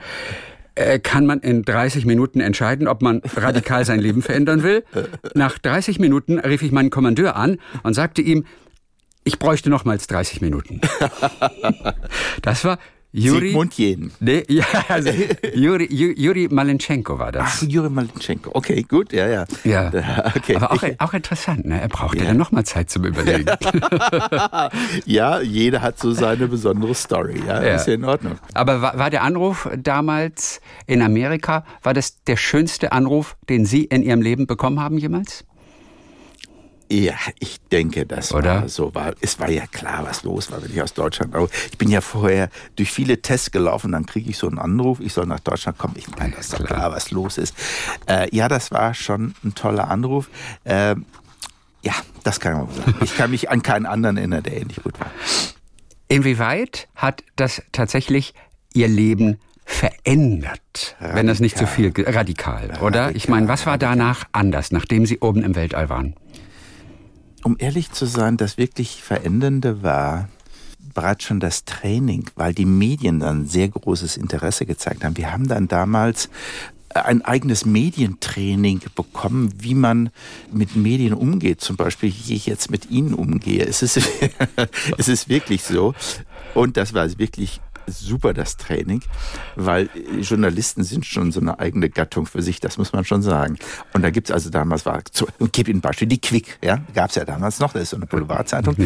Äh, 0.75 0.99
kann 0.99 1.27
man 1.27 1.41
in 1.41 1.63
30 1.63 2.05
Minuten 2.05 2.41
entscheiden, 2.41 2.89
ob 2.89 3.03
man 3.03 3.23
radikal 3.37 3.85
sein 3.85 4.01
Leben 4.01 4.23
verändern 4.23 4.63
will. 4.63 4.85
Nach 5.35 5.59
30 5.59 5.99
Minuten 5.99 6.39
rief 6.39 6.63
ich 6.63 6.73
meinen 6.73 6.91
Kommandeur 6.91 7.37
an 7.37 7.59
und 7.83 7.95
sagte 7.95 8.23
ihm, 8.23 8.45
ich 9.25 9.39
bräuchte 9.39 9.71
nochmals 9.71 10.07
30 10.07 10.41
Minuten. 10.41 10.81
Das 12.43 12.65
war 12.65 12.79
Juri, 13.13 13.49
Sigmund 13.49 13.75
Jähn. 13.75 14.13
Nee, 14.21 14.45
ja, 14.49 14.65
also 14.89 15.11
Juri, 15.55 15.87
Juri 15.93 16.49
Malenchenko 16.49 17.19
war 17.19 17.33
das. 17.33 17.45
Ach, 17.45 17.63
Juri 17.69 17.91
Malenchenko. 17.91 18.51
Okay, 18.55 18.83
gut, 18.83 19.13
ja, 19.13 19.27
ja. 19.27 19.45
Ja, 19.65 19.89
okay. 20.37 20.55
aber 20.57 20.73
auch, 20.73 20.85
auch 20.99 21.13
interessant, 21.13 21.67
ne? 21.67 21.81
Er 21.81 21.89
brauchte 21.89 22.19
ja. 22.19 22.27
dann 22.27 22.37
nochmal 22.37 22.65
Zeit 22.65 22.89
zum 22.89 23.05
Überlegen. 23.05 23.47
ja, 25.07 25.41
jeder 25.41 25.83
hat 25.83 25.99
so 25.99 26.13
seine 26.13 26.47
besondere 26.47 26.95
Story, 26.95 27.43
ja, 27.47 27.63
ja. 27.63 27.75
ist 27.75 27.89
ja 27.89 27.95
in 27.95 28.05
Ordnung. 28.05 28.39
Aber 28.55 28.81
war, 28.81 28.97
war 28.97 29.11
der 29.11 29.23
Anruf 29.23 29.69
damals 29.77 30.61
in 30.87 31.03
Amerika, 31.03 31.65
war 31.83 31.95
das 31.95 32.23
der 32.25 32.37
schönste 32.37 32.93
Anruf, 32.93 33.37
den 33.49 33.65
Sie 33.65 33.85
in 33.85 34.05
Ihrem 34.05 34.23
Leben 34.23 34.47
bekommen 34.47 34.79
haben 34.79 34.99
jemals? 34.99 35.45
Ja, 36.93 37.15
ich 37.39 37.61
denke, 37.71 38.05
das 38.05 38.35
Oder? 38.35 38.63
war 38.63 38.69
so. 38.69 38.93
War, 38.95 39.15
es 39.21 39.39
war 39.39 39.49
ja 39.49 39.67
klar, 39.69 40.05
was 40.05 40.25
los 40.25 40.51
war, 40.51 40.61
wenn 40.61 40.73
ich 40.73 40.83
aus 40.83 40.93
Deutschland. 40.93 41.33
Ich 41.71 41.79
bin 41.79 41.89
ja 41.89 42.01
vorher 42.01 42.51
durch 42.75 42.91
viele 42.91 43.23
Tests 43.23 43.53
gelaufen, 43.53 43.93
dann 43.93 44.07
kriege 44.07 44.29
ich 44.29 44.39
so 44.39 44.49
einen 44.49 44.59
Anruf, 44.59 44.99
ich 44.99 45.13
soll 45.13 45.27
nach 45.27 45.39
Deutschland 45.39 45.79
kommen. 45.79 45.95
Ich 45.97 46.09
meine, 46.17 46.35
das 46.35 46.47
ist 46.47 46.55
doch 46.55 46.65
klar, 46.65 46.91
was 46.91 47.13
los 47.13 47.39
ist. 47.39 47.55
Äh, 48.07 48.35
ja, 48.35 48.49
das 48.49 48.73
war 48.73 48.93
schon 48.95 49.35
ein 49.45 49.55
toller 49.55 49.89
Anruf. 49.89 50.29
Äh, 50.65 50.97
ja, 51.83 51.95
das 52.25 52.41
kann 52.41 52.55
man 52.55 52.75
sagen. 52.75 52.95
Ich 53.03 53.17
kann 53.17 53.31
mich 53.31 53.51
an 53.51 53.63
keinen 53.63 53.87
anderen 53.87 54.17
erinnern, 54.17 54.43
der 54.43 54.57
ähnlich 54.57 54.83
gut 54.83 54.99
war. 54.99 55.11
Inwieweit 56.09 56.89
hat 56.97 57.23
das 57.37 57.63
tatsächlich 57.71 58.35
Ihr 58.75 58.89
Leben 58.89 59.39
verändert, 59.65 60.97
radikal. 60.99 61.17
wenn 61.17 61.27
das 61.29 61.39
nicht 61.39 61.57
so 61.57 61.67
viel 61.67 61.87
radikal, 61.87 62.15
radikal 62.15 62.83
oder? 62.83 63.15
Ich 63.15 63.29
meine, 63.29 63.47
was 63.47 63.67
war 63.67 63.79
danach 63.79 64.25
anders, 64.33 64.73
nachdem 64.73 65.07
Sie 65.07 65.21
oben 65.21 65.45
im 65.45 65.55
Weltall 65.55 65.89
waren? 65.89 66.17
Um 67.45 67.57
ehrlich 67.59 67.93
zu 67.93 68.07
sein, 68.07 68.37
das 68.37 68.59
wirklich 68.59 69.03
Verändernde 69.03 69.83
war 69.83 70.29
bereits 70.95 71.25
schon 71.25 71.41
das 71.41 71.65
Training, 71.65 72.27
weil 72.35 72.53
die 72.53 72.65
Medien 72.65 73.21
dann 73.21 73.47
sehr 73.47 73.69
großes 73.69 74.17
Interesse 74.17 74.67
gezeigt 74.67 75.05
haben. 75.05 75.17
Wir 75.17 75.33
haben 75.33 75.49
dann 75.49 75.69
damals 75.69 76.29
ein 76.93 77.23
eigenes 77.23 77.65
Medientraining 77.65 78.81
bekommen, 78.95 79.53
wie 79.59 79.75
man 79.75 80.11
mit 80.53 80.75
Medien 80.75 81.15
umgeht. 81.15 81.61
Zum 81.61 81.77
Beispiel, 81.77 82.13
wie 82.13 82.35
ich 82.35 82.47
jetzt 82.47 82.71
mit 82.71 82.91
Ihnen 82.91 83.15
umgehe. 83.15 83.65
Es 83.65 83.83
ist, 83.83 84.01
es 84.99 85.09
ist 85.09 85.29
wirklich 85.29 85.63
so. 85.63 85.95
Und 86.55 86.77
das 86.77 86.93
war 86.93 87.07
wirklich 87.19 87.61
super, 87.99 88.33
das 88.33 88.57
Training, 88.57 89.03
weil 89.57 89.89
Journalisten 90.21 90.85
sind 90.85 91.07
schon 91.07 91.33
so 91.33 91.41
eine 91.41 91.59
eigene 91.59 91.91
Gattung 91.91 92.27
für 92.27 92.43
sich, 92.43 92.61
das 92.61 92.79
muss 92.79 92.93
man 92.93 93.05
schon 93.05 93.23
sagen. 93.23 93.59
Und 93.93 94.03
da 94.03 94.11
gibt 94.11 94.29
es 94.29 94.35
also 94.35 94.51
damals, 94.51 94.87
war, 94.87 95.03
und 95.39 95.53
gebe 95.53 95.71
Ihnen 95.71 95.79
ein 95.79 95.83
Beispiel, 95.83 96.09
die 96.09 96.21
Quick, 96.21 96.59
ja, 96.63 96.79
gab 96.95 97.11
es 97.11 97.17
ja 97.17 97.25
damals 97.25 97.61
noch, 97.61 97.73
das 97.73 97.83
ist 97.83 97.91
so 97.91 97.97
eine 97.97 98.07
Boulevardzeitung. 98.07 98.77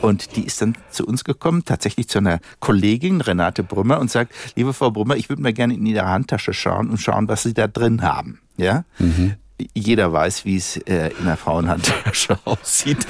Und 0.00 0.36
die 0.36 0.44
ist 0.44 0.60
dann 0.62 0.76
zu 0.90 1.06
uns 1.06 1.24
gekommen, 1.24 1.64
tatsächlich 1.64 2.08
zu 2.08 2.18
einer 2.18 2.40
Kollegin, 2.60 3.20
Renate 3.20 3.62
Brümmer, 3.62 4.00
und 4.00 4.10
sagt, 4.10 4.32
liebe 4.56 4.72
Frau 4.72 4.90
Brümmer, 4.90 5.16
ich 5.16 5.28
würde 5.28 5.42
mir 5.42 5.52
gerne 5.52 5.74
in 5.74 5.84
Ihre 5.86 6.06
Handtasche 6.06 6.52
schauen 6.52 6.90
und 6.90 7.00
schauen, 7.00 7.28
was 7.28 7.42
Sie 7.42 7.54
da 7.54 7.66
drin 7.66 8.02
haben. 8.02 8.40
Ja, 8.56 8.84
mhm 8.98 9.34
jeder 9.74 10.12
weiß, 10.12 10.44
wie 10.44 10.56
es 10.56 10.76
äh, 10.78 11.10
in 11.18 11.26
der 11.26 11.36
Frauenhandtasche 11.36 12.38
aussieht. 12.44 13.06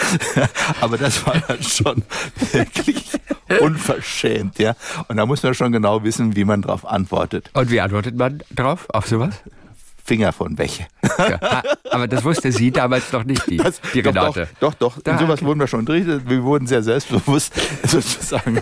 Aber 0.80 0.98
das 0.98 1.26
war 1.26 1.40
dann 1.48 1.62
schon 1.62 2.02
wirklich 2.52 3.04
unverschämt, 3.60 4.58
ja. 4.58 4.74
Und 5.08 5.16
da 5.16 5.26
muss 5.26 5.42
man 5.42 5.54
schon 5.54 5.72
genau 5.72 6.02
wissen, 6.04 6.36
wie 6.36 6.44
man 6.44 6.62
darauf 6.62 6.86
antwortet. 6.86 7.50
Und 7.54 7.70
wie 7.70 7.80
antwortet 7.80 8.16
man 8.16 8.42
drauf 8.54 8.86
auf 8.90 9.06
sowas? 9.06 9.42
Finger 10.06 10.34
von 10.34 10.58
weg. 10.58 10.86
Ja, 11.18 11.62
aber 11.90 12.06
das 12.06 12.24
wusste 12.24 12.52
sie 12.52 12.70
damals 12.70 13.10
noch 13.10 13.24
nicht, 13.24 13.48
die, 13.48 13.56
das, 13.56 13.80
die 13.94 14.00
Renate. 14.00 14.48
Doch, 14.60 14.74
doch, 14.74 14.96
doch. 14.96 15.02
Da, 15.02 15.12
in 15.12 15.18
sowas 15.18 15.38
okay. 15.38 15.46
wurden 15.46 15.60
wir 15.60 15.66
schon 15.66 15.86
drin. 15.86 16.22
Wir 16.26 16.42
wurden 16.42 16.66
sehr 16.66 16.82
selbstbewusst 16.82 17.54
sozusagen 17.86 18.60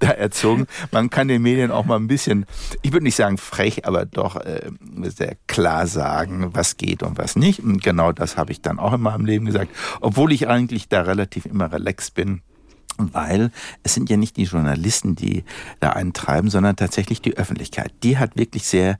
da 0.00 0.08
erzogen. 0.08 0.66
Man 0.90 1.10
kann 1.10 1.28
den 1.28 1.42
Medien 1.42 1.70
auch 1.70 1.84
mal 1.84 1.96
ein 1.96 2.08
bisschen, 2.08 2.46
ich 2.80 2.92
würde 2.92 3.04
nicht 3.04 3.16
sagen 3.16 3.36
frech, 3.36 3.86
aber 3.86 4.06
doch 4.06 4.36
äh, 4.36 4.70
sehr 5.02 5.36
klar 5.46 5.86
sagen, 5.86 6.54
was 6.54 6.78
geht 6.78 7.02
und 7.02 7.18
was 7.18 7.36
nicht. 7.36 7.60
Und 7.60 7.82
genau 7.82 8.12
das 8.12 8.38
habe 8.38 8.52
ich 8.52 8.62
dann 8.62 8.78
auch 8.78 8.94
in 8.94 9.02
meinem 9.02 9.26
Leben 9.26 9.44
gesagt. 9.44 9.70
Obwohl 10.00 10.32
ich 10.32 10.48
eigentlich 10.48 10.88
da 10.88 11.02
relativ 11.02 11.44
immer 11.44 11.70
relaxed 11.70 12.14
bin 12.14 12.40
weil 12.98 13.50
es 13.82 13.94
sind 13.94 14.10
ja 14.10 14.16
nicht 14.16 14.36
die 14.36 14.44
Journalisten, 14.44 15.14
die 15.14 15.44
da 15.80 15.90
eintreiben, 15.90 16.50
sondern 16.50 16.76
tatsächlich 16.76 17.22
die 17.22 17.36
Öffentlichkeit. 17.36 17.92
Die 18.02 18.18
hat 18.18 18.36
wirklich 18.36 18.64
sehr 18.64 18.98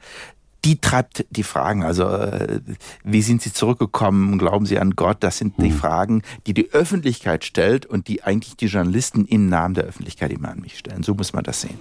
die 0.65 0.81
treibt 0.81 1.25
die 1.31 1.43
Fragen. 1.43 1.83
Also 1.83 2.09
äh, 2.09 2.61
wie 3.05 3.23
sind 3.23 3.43
Sie 3.43 3.53
zurückgekommen? 3.53 4.39
Glauben 4.39 4.67
Sie 4.67 4.79
an 4.79 4.97
Gott? 4.97 5.19
Das 5.21 5.39
sind 5.39 5.55
die 5.59 5.71
hm. 5.71 5.77
Fragen, 5.77 6.23
die 6.47 6.55
die 6.55 6.71
Öffentlichkeit 6.73 7.45
stellt 7.45 7.87
und 7.87 8.09
die 8.09 8.25
eigentlich 8.25 8.57
die 8.57 8.67
Journalisten 8.67 9.25
im 9.25 9.49
Namen 9.49 9.75
der 9.75 9.85
Öffentlichkeit 9.85 10.33
immer 10.33 10.51
an 10.51 10.61
mich 10.61 10.79
stellen. 10.79 11.03
So 11.03 11.15
muss 11.15 11.33
man 11.33 11.45
das 11.45 11.61
sehen. 11.61 11.79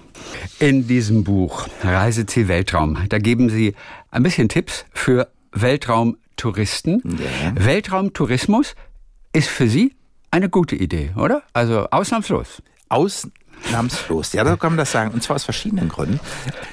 In 0.58 0.86
diesem 0.86 1.24
Buch 1.24 1.68
Reiseziel 1.82 2.48
Weltraum, 2.48 2.98
da 3.08 3.18
geben 3.18 3.50
Sie 3.50 3.74
ein 4.10 4.22
bisschen 4.22 4.48
Tipps 4.48 4.86
für 4.92 5.28
Weltraumtouristen. 5.52 7.02
Ja. 7.04 7.64
Weltraumtourismus 7.64 8.74
ist 9.32 9.48
für 9.48 9.68
Sie 9.68 9.94
eine 10.30 10.48
gute 10.48 10.76
Idee, 10.76 11.10
oder? 11.16 11.42
Also 11.52 11.88
ausnahmslos. 11.90 12.62
Ausnahmslos. 12.88 14.32
Ja, 14.32 14.44
da 14.44 14.56
kann 14.56 14.72
man 14.72 14.78
das 14.78 14.92
sagen. 14.92 15.12
Und 15.12 15.22
zwar 15.22 15.36
aus 15.36 15.44
verschiedenen 15.44 15.88
Gründen. 15.88 16.20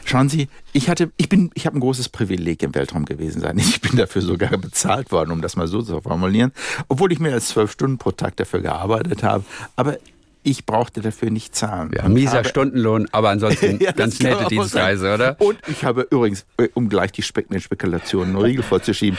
Schauen 0.05 0.29
Sie, 0.29 0.49
ich 0.73 0.89
hatte, 0.89 1.11
ich 1.17 1.29
bin, 1.29 1.51
ich 1.53 1.65
habe 1.65 1.77
ein 1.77 1.79
großes 1.79 2.09
Privileg 2.09 2.63
im 2.63 2.75
Weltraum 2.75 3.05
gewesen 3.05 3.41
sein. 3.41 3.57
Ich 3.57 3.81
bin 3.81 3.97
dafür 3.97 4.21
sogar 4.21 4.57
bezahlt 4.57 5.11
worden, 5.11 5.31
um 5.31 5.41
das 5.41 5.55
mal 5.55 5.67
so 5.67 5.81
zu 5.81 6.01
formulieren. 6.01 6.51
Obwohl 6.87 7.11
ich 7.11 7.19
mehr 7.19 7.33
als 7.33 7.49
zwölf 7.49 7.71
Stunden 7.71 7.97
pro 7.97 8.11
Tag 8.11 8.35
dafür 8.37 8.61
gearbeitet 8.61 9.23
habe. 9.23 9.43
Aber 9.75 9.97
ich 10.45 10.65
brauchte 10.65 11.01
dafür 11.01 11.31
nicht 11.31 11.55
zahlen. 11.55 11.91
Ja, 11.95 12.07
mieser 12.07 12.37
habe, 12.37 12.47
Stundenlohn, 12.47 13.07
aber 13.11 13.29
ansonsten 13.29 13.79
ja, 13.83 13.91
ganz 13.91 14.19
nette 14.19 14.45
Dienstreise, 14.45 15.13
oder? 15.13 15.35
Und 15.39 15.57
ich 15.67 15.83
habe 15.83 16.07
übrigens, 16.09 16.45
äh, 16.57 16.69
um 16.73 16.87
gleich 16.87 17.11
die 17.11 17.23
Spekulationen 17.23 18.35
einen 18.35 18.45
Riegel 18.45 18.63
vorzuschieben, 18.63 19.17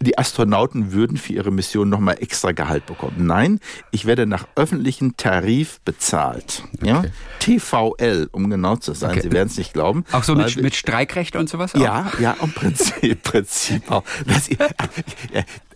die 0.00 0.16
Astronauten 0.16 0.92
würden 0.92 1.16
für 1.16 1.32
ihre 1.32 1.50
Mission 1.50 1.88
nochmal 1.88 2.16
extra 2.20 2.52
Gehalt 2.52 2.86
bekommen. 2.86 3.26
Nein, 3.26 3.60
ich 3.90 4.06
werde 4.06 4.26
nach 4.26 4.46
öffentlichem 4.54 5.16
Tarif 5.16 5.80
bezahlt. 5.80 6.62
Okay. 6.76 6.88
Ja? 6.88 7.04
TVL, 7.40 8.28
um 8.30 8.48
genau 8.48 8.76
zu 8.76 8.94
sein. 8.94 9.10
Okay. 9.12 9.22
Sie 9.22 9.32
werden 9.32 9.48
es 9.48 9.56
nicht 9.56 9.72
glauben. 9.72 10.04
Auch 10.12 10.22
so 10.22 10.36
mit, 10.36 10.62
mit 10.62 10.76
Streikrecht 10.76 11.34
und 11.34 11.48
sowas? 11.48 11.74
Auch? 11.74 11.80
Ja, 11.80 12.12
ja, 12.20 12.36
im 12.40 12.52
Prinzip, 12.52 13.22
Prinzip 13.22 13.90
auch. 13.90 14.04
Das, 14.26 14.48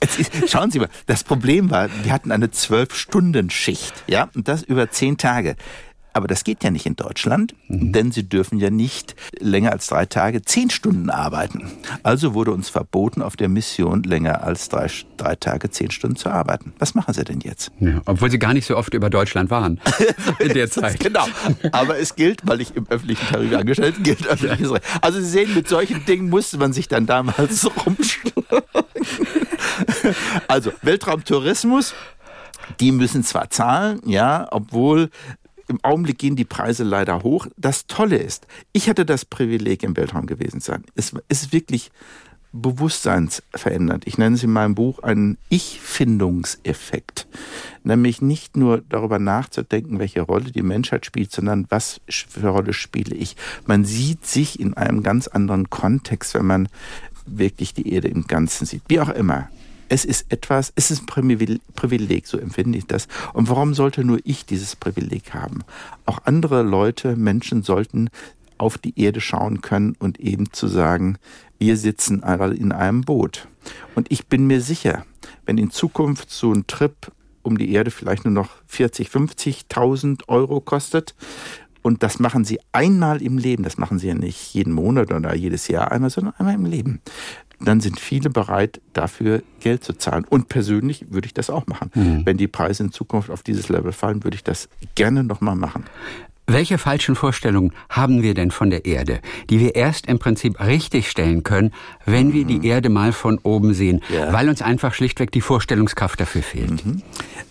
ist, 0.01 0.51
schauen 0.51 0.71
Sie 0.71 0.79
mal, 0.79 0.89
das 1.07 1.25
Problem 1.25 1.71
war, 1.71 1.89
wir 2.03 2.13
hatten 2.13 2.33
eine 2.33 2.51
Zwölf-Stunden-Schicht, 2.51 3.95
ja, 4.07 4.29
und 4.35 4.49
das 4.49 4.63
über 4.63 4.91
zehn 4.91 5.17
Tage. 5.17 5.57
Aber 6.17 6.29
das 6.29 6.45
geht 6.45 6.65
ja 6.65 6.71
nicht 6.71 6.87
in 6.87 6.97
Deutschland, 6.97 7.55
mhm. 7.69 7.93
denn 7.93 8.11
sie 8.11 8.27
dürfen 8.27 8.59
ja 8.59 8.71
nicht 8.71 9.15
länger 9.39 9.73
als 9.73 9.89
drei 9.89 10.07
Tage 10.07 10.41
zehn 10.41 10.71
Stunden 10.71 11.11
arbeiten. 11.11 11.71
Also 12.05 12.33
wurde 12.33 12.53
uns 12.53 12.71
verboten, 12.71 13.21
auf 13.21 13.37
der 13.37 13.51
Mission 13.51 14.03
länger 14.03 14.43
als 14.43 14.71
drei, 14.71 14.87
drei 15.19 15.37
Tage 15.37 15.69
zehn 15.69 15.91
Stunden 15.91 16.17
zu 16.17 16.31
arbeiten. 16.31 16.73
Was 16.79 16.95
machen 16.95 17.13
sie 17.13 17.23
denn 17.23 17.41
jetzt? 17.41 17.71
Ja, 17.81 18.01
obwohl 18.07 18.31
sie 18.31 18.39
gar 18.39 18.55
nicht 18.55 18.65
so 18.65 18.79
oft 18.79 18.95
über 18.95 19.11
Deutschland 19.11 19.51
waren 19.51 19.79
in 20.39 20.55
der 20.55 20.71
Zeit. 20.71 21.01
genau. 21.01 21.27
Aber 21.73 21.99
es 21.99 22.17
gilt, 22.17 22.47
weil 22.47 22.63
ich 22.63 22.75
im 22.75 22.87
öffentlichen 22.89 23.27
Tarif 23.29 23.55
angestellt 23.55 23.97
gilt 24.03 24.27
öffentliches 24.27 24.73
Recht. 24.73 24.85
Also 25.03 25.21
Sie 25.21 25.29
sehen, 25.29 25.53
mit 25.53 25.69
solchen 25.69 26.07
Dingen 26.07 26.31
musste 26.31 26.57
man 26.57 26.73
sich 26.73 26.89
dann 26.89 27.05
damals 27.05 27.69
rumschlagen. 27.87 28.63
Also 30.49 30.73
Weltraumtourismus 30.83 31.95
die 32.81 32.92
müssen 32.92 33.23
zwar 33.23 33.51
zahlen, 33.51 34.01
ja, 34.05 34.47
obwohl 34.51 35.11
im 35.69 35.83
Augenblick 35.83 36.19
gehen 36.19 36.37
die 36.37 36.45
Preise 36.45 36.85
leider 36.85 37.23
hoch. 37.23 37.47
Das 37.57 37.87
Tolle 37.87 38.16
ist, 38.16 38.47
ich 38.73 38.88
hatte 38.88 39.05
das 39.05 39.25
Privileg, 39.25 39.83
im 39.83 39.97
Weltraum 39.97 40.27
gewesen 40.27 40.61
zu 40.61 40.73
sein. 40.73 40.85
Es 40.95 41.12
ist 41.29 41.53
wirklich 41.53 41.90
bewusstseinsverändernd. 42.53 44.07
Ich 44.07 44.16
nenne 44.16 44.37
es 44.37 44.42
in 44.42 44.53
meinem 44.53 44.75
Buch 44.75 45.01
einen 45.01 45.37
Ich-Findungseffekt. 45.51 47.27
Nämlich 47.83 48.23
nicht 48.23 48.57
nur 48.57 48.83
darüber 48.88 49.19
nachzudenken, 49.19 49.99
welche 49.99 50.23
Rolle 50.23 50.53
die 50.53 50.62
Menschheit 50.62 51.05
spielt, 51.05 51.33
sondern 51.33 51.66
was 51.69 52.01
für 52.09 52.49
Rolle 52.49 52.73
spiele 52.73 53.14
ich. 53.14 53.37
Man 53.66 53.85
sieht 53.85 54.25
sich 54.25 54.59
in 54.59 54.75
einem 54.75 55.03
ganz 55.03 55.27
anderen 55.29 55.69
Kontext, 55.69 56.35
wenn 56.35 56.47
man 56.47 56.69
wirklich 57.27 57.75
die 57.75 57.92
Erde 57.92 58.09
im 58.09 58.27
Ganzen 58.27 58.64
sieht. 58.64 58.83
Wie 58.88 59.01
auch 59.01 59.11
immer 59.11 59.51
es 59.88 60.05
ist 60.05 60.27
etwas, 60.33 60.72
es 60.77 60.90
ist 60.90 61.03
ein 61.03 61.59
Privileg, 61.75 62.27
so 62.27 62.38
empfinde 62.38 62.79
ich 62.79 62.87
das. 62.87 63.09
Und 63.33 63.49
warum 63.49 63.75
sollte 63.75 64.05
nur 64.05 64.18
ich 64.25 64.46
dieses 64.46 64.77
Privileg 64.77 65.35
haben? 65.35 65.64
Auch 66.05 66.20
andere 66.25 66.62
Leute, 66.62 67.16
Menschen 67.16 67.62
sollten 67.62 68.11
auf 68.59 68.79
die 68.79 68.99
Erde 68.99 69.20
schauen 69.20 69.61
können 69.61 69.96
und 69.99 70.18
eben 70.18 70.53
zu 70.53 70.66
sagen, 70.66 71.18
wir 71.59 71.77
sitzen 71.77 72.22
alle 72.22 72.55
in 72.55 72.72
einem 72.72 73.03
Boot. 73.03 73.49
Und 73.94 74.11
ich 74.11 74.27
bin 74.27 74.46
mir 74.46 74.61
sicher, 74.61 75.05
wenn 75.44 75.59
in 75.59 75.70
Zukunft 75.70 76.31
so 76.31 76.53
ein 76.53 76.66
Trip 76.66 76.94
um 77.42 77.59
die 77.59 77.72
Erde 77.72 77.90
vielleicht 77.90 78.25
nur 78.25 78.35
noch 78.35 78.51
40, 78.66 79.09
50.000 79.09 80.29
Euro 80.29 80.61
kostet, 80.61 81.14
und 81.83 82.03
das 82.03 82.18
machen 82.18 82.44
sie 82.44 82.59
einmal 82.72 83.22
im 83.22 83.38
Leben, 83.38 83.62
das 83.62 83.79
machen 83.79 84.01
sie 84.01 84.09
ja 84.09 84.14
nicht 84.16 84.53
jeden 84.55 84.72
Monat 84.72 85.12
oder 85.12 85.37
jedes 85.37 85.68
Jahr 85.68 85.92
einmal, 85.92 86.11
sondern 86.11 86.35
einmal 86.37 86.57
im 86.57 86.64
Leben 86.64 87.01
dann 87.61 87.81
sind 87.81 87.99
viele 87.99 88.31
bereit, 88.31 88.81
dafür 88.92 89.42
Geld 89.61 89.83
zu 89.83 89.95
zahlen. 89.95 90.25
Und 90.29 90.49
persönlich 90.49 91.07
würde 91.11 91.27
ich 91.27 91.35
das 91.35 91.51
auch 91.51 91.66
machen. 91.66 91.90
Mhm. 91.95 92.27
Wenn 92.27 92.37
die 92.37 92.49
Preise 92.49 92.85
in 92.85 92.92
Zukunft 92.92 93.31
auf 93.31 93.42
dieses 93.42 93.69
Level 93.69 93.92
fallen, 93.92 94.25
würde 94.25 94.35
ich 94.35 94.45
das 94.45 94.69
gerne 94.95 95.25
nochmal 95.25 95.57
machen. 95.57 95.85
Welche 96.49 96.79
falschen 96.79 97.16
Vorstellungen 97.16 97.73
haben 97.88 98.23
wir 98.23 98.35
denn 98.35 98.53
von 98.53 98.71
der 98.71 98.85
Erde, 98.85 99.21
die 99.51 99.59
wir 99.59 99.75
erst 99.75 100.07
im 100.07 100.21
Prinzip 100.21 100.61
richtig 100.61 101.11
stellen 101.11 101.42
können, 101.42 101.73
wenn 102.05 102.29
mhm. 102.29 102.33
wir 102.35 102.45
die 102.45 102.59
mhm. 102.59 102.64
Erde 102.64 102.88
mal 102.88 103.12
von 103.12 103.38
oben 103.38 103.75
sehen, 103.75 104.01
ja. 104.14 104.33
weil 104.33 104.49
uns 104.49 104.62
einfach 104.62 104.95
schlichtweg 104.95 105.33
die 105.33 105.40
Vorstellungskraft 105.40 106.21
dafür 106.21 106.42
fehlt? 106.42 106.87
Mhm. 106.87 107.03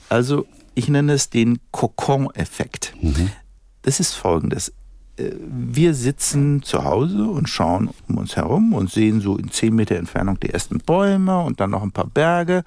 Also 0.08 0.46
ich 0.76 0.88
nenne 0.88 1.14
es 1.14 1.30
den 1.30 1.60
Kokon-Effekt. 1.72 2.94
Mhm. 3.02 3.32
Das 3.82 4.00
ist 4.00 4.14
folgendes 4.14 4.72
wir 5.18 5.94
sitzen 5.94 6.62
zu 6.64 6.84
Hause 6.84 7.24
und 7.24 7.48
schauen 7.48 7.90
um 8.08 8.18
uns 8.18 8.36
herum 8.36 8.74
und 8.74 8.92
sehen 8.92 9.22
so 9.22 9.38
in 9.38 9.50
zehn 9.50 9.76
Meter 9.76 9.96
Entfernung 9.96 10.40
die 10.40 10.50
ersten 10.50 10.80
Bäume 10.80 11.42
und 11.42 11.60
dann 11.60 11.72
noch 11.72 11.84
ein 11.84 11.92
paar 11.92 12.08
Berge. 12.08 12.64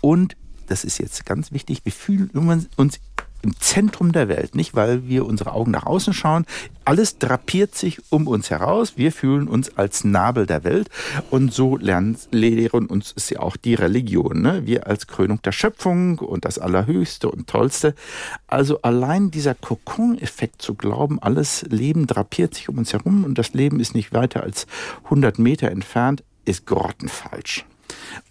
Und 0.00 0.36
das 0.66 0.84
ist 0.84 0.98
jetzt 0.98 1.26
ganz 1.26 1.52
wichtig, 1.52 1.84
wir 1.84 1.92
fühlen 1.92 2.30
uns 2.76 3.00
im 3.44 3.58
Zentrum 3.60 4.12
der 4.12 4.28
Welt, 4.28 4.54
nicht 4.54 4.74
weil 4.74 5.06
wir 5.06 5.26
unsere 5.26 5.52
Augen 5.52 5.70
nach 5.70 5.86
außen 5.86 6.14
schauen. 6.14 6.46
Alles 6.84 7.18
drapiert 7.18 7.74
sich 7.74 8.00
um 8.10 8.26
uns 8.26 8.50
heraus. 8.50 8.94
Wir 8.96 9.12
fühlen 9.12 9.48
uns 9.48 9.76
als 9.76 10.04
Nabel 10.04 10.46
der 10.46 10.64
Welt 10.64 10.88
und 11.30 11.52
so 11.52 11.76
lernen, 11.76 12.16
lehren 12.30 12.86
uns 12.86 13.12
ist 13.12 13.30
ja 13.30 13.40
auch 13.40 13.56
die 13.56 13.74
Religion. 13.74 14.40
Ne? 14.40 14.66
Wir 14.66 14.86
als 14.86 15.06
Krönung 15.06 15.40
der 15.42 15.52
Schöpfung 15.52 16.18
und 16.18 16.44
das 16.44 16.58
Allerhöchste 16.58 17.30
und 17.30 17.46
Tollste. 17.46 17.94
Also 18.46 18.80
allein 18.82 19.30
dieser 19.30 19.54
Kokon-Effekt 19.54 20.62
zu 20.62 20.74
glauben, 20.74 21.18
alles 21.22 21.62
Leben 21.68 22.06
drapiert 22.06 22.54
sich 22.54 22.68
um 22.68 22.78
uns 22.78 22.92
herum 22.92 23.24
und 23.24 23.38
das 23.38 23.52
Leben 23.52 23.78
ist 23.78 23.94
nicht 23.94 24.12
weiter 24.12 24.42
als 24.42 24.66
100 25.04 25.38
Meter 25.38 25.70
entfernt, 25.70 26.22
ist 26.44 26.66
grottenfalsch. 26.66 27.64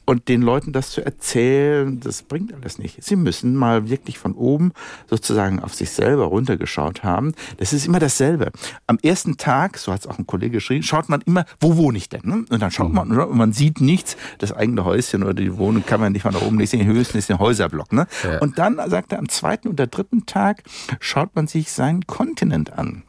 Und 0.06 0.28
den 0.28 0.42
Leuten 0.42 0.74
das 0.74 0.92
zu 0.92 1.06
erzählen, 1.06 2.00
das 2.00 2.24
bringt 2.24 2.54
alles 2.54 2.78
nicht. 2.78 3.02
Sie 3.04 3.16
müssen 3.16 3.56
mal 3.56 3.90
wirklich 3.90 4.20
von 4.20 4.34
oben 4.34 4.74
sozusagen 5.10 5.62
auf 5.62 5.74
sich 5.74 5.92
selber 5.92 6.26
runtergeschaut 6.26 7.04
haben. 7.04 7.34
Das 7.58 7.72
ist 7.72 7.86
immer 7.86 8.00
dasselbe. 8.00 8.52
Am 8.86 9.00
ersten 9.02 9.38
Tag, 9.38 9.78
so 9.78 9.94
hat 9.94 10.02
es 10.02 10.08
auch 10.08 10.20
ein 10.20 10.28
Kollege 10.28 10.52
geschrieben, 10.52 10.84
schaut 10.84 11.08
man 11.08 11.22
immer, 11.22 11.46
wo 11.62 11.78
wohne 11.78 11.98
ich 11.98 12.10
denn? 12.10 12.22
Ne? 12.26 12.46
Und 12.50 12.62
dann 12.62 12.72
schaut 12.72 12.92
man 12.92 13.12
und 13.12 13.38
man 13.38 13.54
sieht 13.54 13.80
nichts. 13.80 14.18
Das 14.40 14.52
eigene 14.52 14.84
Häuschen 14.84 15.24
oder 15.24 15.34
die 15.34 15.58
Wohnung 15.58 15.86
kann 15.86 16.02
man 16.02 16.12
nicht 16.12 16.24
von 16.24 16.34
da 16.34 16.42
oben 16.42 16.58
nicht 16.58 16.70
sehen. 16.70 16.86
Höchstens 16.86 17.26
ist 17.26 17.32
ein 17.32 17.40
Häuserblock. 17.40 17.94
Ne? 17.94 18.08
Ja. 18.24 18.40
Und 18.40 18.60
dann 18.60 18.80
sagt 18.90 19.14
er, 19.14 19.20
am 19.20 19.30
zweiten 19.30 19.70
oder 19.70 19.88
dritten 19.88 20.26
Tag 20.26 20.64
schaut 21.00 21.36
man 21.36 21.48
sich 21.48 21.72
seinen 21.72 22.06
Kontinent 22.08 22.74
an. 22.74 23.04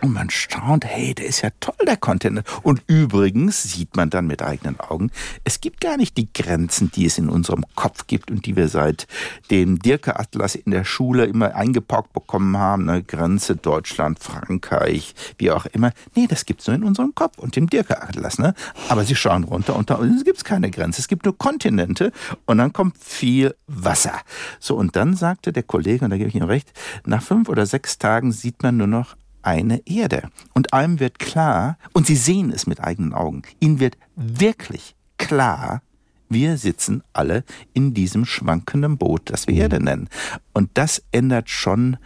Und 0.00 0.12
man 0.12 0.30
staunt, 0.30 0.84
hey, 0.84 1.14
der 1.14 1.26
ist 1.26 1.42
ja 1.42 1.50
toll, 1.60 1.74
der 1.86 1.96
Content. 1.96 2.42
Und 2.62 2.82
übrigens 2.86 3.62
sieht 3.64 3.96
man 3.96 4.10
dann 4.10 4.26
mit 4.26 4.42
eigenen 4.42 4.78
Augen, 4.78 5.10
es 5.44 5.60
gibt 5.60 5.80
gar 5.80 5.96
nicht 5.96 6.16
die 6.16 6.32
Grenzen, 6.32 6.90
die 6.94 7.06
es 7.06 7.18
in 7.18 7.28
unserem 7.28 7.64
Kopf 7.74 8.06
gibt 8.06 8.30
und 8.30 8.46
die 8.46 8.56
wir 8.56 8.68
seit 8.68 9.06
dem 9.50 9.78
Dirke-Atlas 9.78 10.54
in 10.54 10.70
der 10.70 10.84
Schule 10.84 11.24
immer 11.24 11.54
eingepaukt 11.54 12.12
bekommen 12.12 12.56
haben. 12.56 12.84
Ne? 12.84 13.02
Grenze 13.02 13.56
Deutschland, 13.56 14.18
Frankreich, 14.20 15.14
wie 15.38 15.50
auch 15.50 15.66
immer. 15.66 15.92
Nee, 16.14 16.26
das 16.28 16.46
gibt's 16.46 16.66
nur 16.66 16.76
in 16.76 16.84
unserem 16.84 17.14
Kopf 17.14 17.38
und 17.38 17.56
dem 17.56 17.68
Dirke-Atlas. 17.68 18.38
Ne? 18.38 18.54
Aber 18.88 19.04
sie 19.04 19.16
schauen 19.16 19.44
runter 19.44 19.74
und 19.74 19.90
da 19.90 20.00
gibt's 20.24 20.44
keine 20.44 20.70
Grenze. 20.70 21.00
Es 21.00 21.08
gibt 21.08 21.24
nur 21.24 21.36
Kontinente 21.36 22.12
und 22.46 22.58
dann 22.58 22.72
kommt 22.72 22.96
viel 22.98 23.54
Wasser. 23.66 24.20
So, 24.60 24.76
und 24.76 24.96
dann 24.96 25.16
sagte 25.16 25.52
der 25.52 25.62
Kollege, 25.62 26.04
und 26.04 26.10
da 26.10 26.16
gebe 26.16 26.28
ich 26.28 26.34
ihm 26.34 26.44
recht, 26.44 26.72
nach 27.04 27.22
fünf 27.22 27.48
oder 27.48 27.66
sechs 27.66 27.98
Tagen 27.98 28.32
sieht 28.32 28.62
man 28.62 28.76
nur 28.76 28.86
noch 28.86 29.16
eine 29.42 29.86
Erde. 29.86 30.30
Und 30.54 30.72
allem 30.72 31.00
wird 31.00 31.18
klar, 31.18 31.78
und 31.92 32.06
Sie 32.06 32.16
sehen 32.16 32.50
es 32.52 32.66
mit 32.66 32.80
eigenen 32.80 33.14
Augen, 33.14 33.42
Ihnen 33.60 33.80
wird 33.80 33.96
wirklich 34.16 34.94
klar, 35.16 35.82
wir 36.28 36.58
sitzen 36.58 37.02
alle 37.12 37.44
in 37.72 37.94
diesem 37.94 38.24
schwankenden 38.24 38.98
Boot, 38.98 39.22
das 39.30 39.46
wir. 39.46 39.56
Erde 39.56 39.82
nennen. 39.82 40.08
Und 40.52 40.70
das 40.74 41.02
ändert 41.10 41.48
schon 41.48 41.96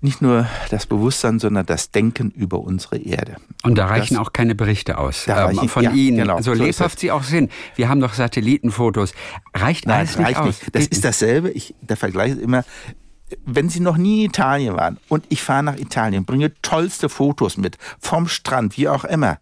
nicht 0.00 0.22
nur 0.22 0.46
das 0.70 0.86
Bewusstsein, 0.86 1.40
sondern 1.40 1.66
das 1.66 1.90
Denken 1.90 2.30
über 2.30 2.60
unsere 2.60 2.98
Erde. 2.98 3.36
Und 3.64 3.76
da 3.76 3.86
reichen 3.86 4.14
das, 4.14 4.22
auch 4.22 4.32
keine 4.32 4.54
Berichte 4.54 4.96
aus 4.96 5.26
ähm, 5.26 5.34
reichen, 5.34 5.68
von 5.68 5.82
ja, 5.82 5.90
Ihnen, 5.90 6.18
genau, 6.18 6.36
so, 6.36 6.54
so 6.54 6.62
lebhaft 6.62 7.00
sie 7.00 7.10
auch 7.10 7.24
sind. 7.24 7.50
Wir 7.74 7.88
haben 7.88 8.00
doch 8.00 8.14
Satellitenfotos. 8.14 9.12
Reicht 9.54 9.86
Nein, 9.86 9.98
alles 9.98 10.16
nicht 10.16 10.26
reicht 10.26 10.38
aus? 10.38 10.46
Nicht. 10.46 10.74
Das 10.74 10.86
ist 10.86 11.04
dasselbe. 11.04 11.50
Ich, 11.50 11.74
der 11.80 11.96
Vergleich 11.96 12.32
ist 12.32 12.40
immer, 12.40 12.64
wenn 13.44 13.68
Sie 13.68 13.80
noch 13.80 13.96
nie 13.96 14.24
in 14.24 14.30
Italien 14.30 14.76
waren 14.76 14.98
und 15.08 15.24
ich 15.28 15.42
fahre 15.42 15.62
nach 15.62 15.76
Italien, 15.76 16.24
bringe 16.24 16.52
tollste 16.62 17.08
Fotos 17.08 17.56
mit, 17.56 17.78
vom 18.00 18.28
Strand, 18.28 18.76
wie 18.76 18.88
auch 18.88 19.04
immer, 19.04 19.38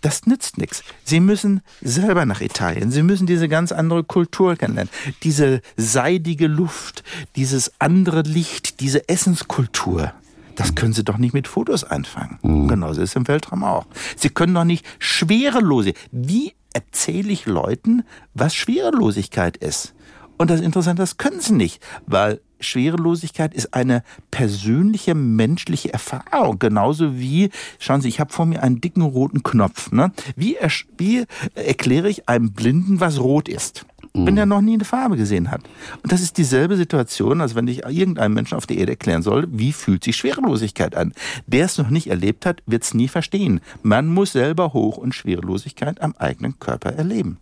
das 0.00 0.26
nützt 0.26 0.58
nichts. 0.58 0.84
Sie 1.04 1.18
müssen 1.18 1.62
selber 1.80 2.26
nach 2.26 2.42
Italien. 2.42 2.90
Sie 2.90 3.02
müssen 3.02 3.26
diese 3.26 3.48
ganz 3.48 3.72
andere 3.72 4.04
Kultur 4.04 4.54
kennenlernen. 4.54 4.92
Diese 5.22 5.62
seidige 5.78 6.46
Luft, 6.46 7.04
dieses 7.36 7.72
andere 7.80 8.20
Licht, 8.20 8.80
diese 8.80 9.08
Essenskultur. 9.08 10.12
Das 10.56 10.74
können 10.74 10.92
Sie 10.92 11.04
doch 11.04 11.16
nicht 11.16 11.32
mit 11.32 11.48
Fotos 11.48 11.84
einfangen. 11.84 12.38
Mhm. 12.42 12.68
Genauso 12.68 13.00
ist 13.00 13.10
es 13.10 13.16
im 13.16 13.26
Weltraum 13.26 13.64
auch. 13.64 13.86
Sie 14.16 14.28
können 14.28 14.54
doch 14.54 14.64
nicht 14.64 14.84
schwerelose. 14.98 15.94
Wie 16.12 16.52
erzähle 16.74 17.32
ich 17.32 17.46
Leuten, 17.46 18.04
was 18.34 18.54
Schwerelosigkeit 18.54 19.56
ist? 19.56 19.94
Und 20.36 20.50
das 20.50 20.60
Interessante, 20.60 21.00
das 21.00 21.16
können 21.16 21.40
sie 21.40 21.54
nicht, 21.54 21.82
weil 22.06 22.40
Schwerelosigkeit 22.60 23.54
ist 23.54 23.74
eine 23.74 24.02
persönliche 24.30 25.14
menschliche 25.14 25.92
Erfahrung, 25.92 26.58
genauso 26.58 27.18
wie, 27.18 27.50
schauen 27.78 28.00
Sie, 28.00 28.08
ich 28.08 28.20
habe 28.20 28.32
vor 28.32 28.46
mir 28.46 28.62
einen 28.62 28.80
dicken 28.80 29.02
roten 29.02 29.42
Knopf. 29.42 29.92
Ne? 29.92 30.12
Wie, 30.36 30.56
wie 30.96 31.24
erkläre 31.54 32.08
ich 32.08 32.28
einem 32.28 32.52
Blinden, 32.52 33.00
was 33.00 33.20
rot 33.20 33.48
ist? 33.48 33.86
wenn 34.16 34.36
er 34.36 34.46
noch 34.46 34.60
nie 34.60 34.74
eine 34.74 34.84
Farbe 34.84 35.16
gesehen 35.16 35.50
hat. 35.50 35.62
Und 36.02 36.12
das 36.12 36.20
ist 36.20 36.38
dieselbe 36.38 36.76
Situation, 36.76 37.40
als 37.40 37.56
wenn 37.56 37.66
ich 37.66 37.84
irgendeinem 37.84 38.34
Menschen 38.34 38.56
auf 38.56 38.66
der 38.66 38.76
Erde 38.76 38.92
erklären 38.92 39.22
soll, 39.22 39.46
wie 39.50 39.72
fühlt 39.72 40.04
sich 40.04 40.16
Schwerelosigkeit 40.16 40.94
an. 40.94 41.12
Der 41.48 41.64
es 41.64 41.78
noch 41.78 41.90
nicht 41.90 42.06
erlebt 42.06 42.46
hat, 42.46 42.62
wird 42.66 42.84
es 42.84 42.94
nie 42.94 43.08
verstehen. 43.08 43.60
Man 43.82 44.06
muss 44.06 44.32
selber 44.32 44.72
Hoch- 44.72 44.98
und 44.98 45.16
Schwerelosigkeit 45.16 46.00
am 46.00 46.14
eigenen 46.16 46.60
Körper 46.60 46.90
erleben. 46.90 47.38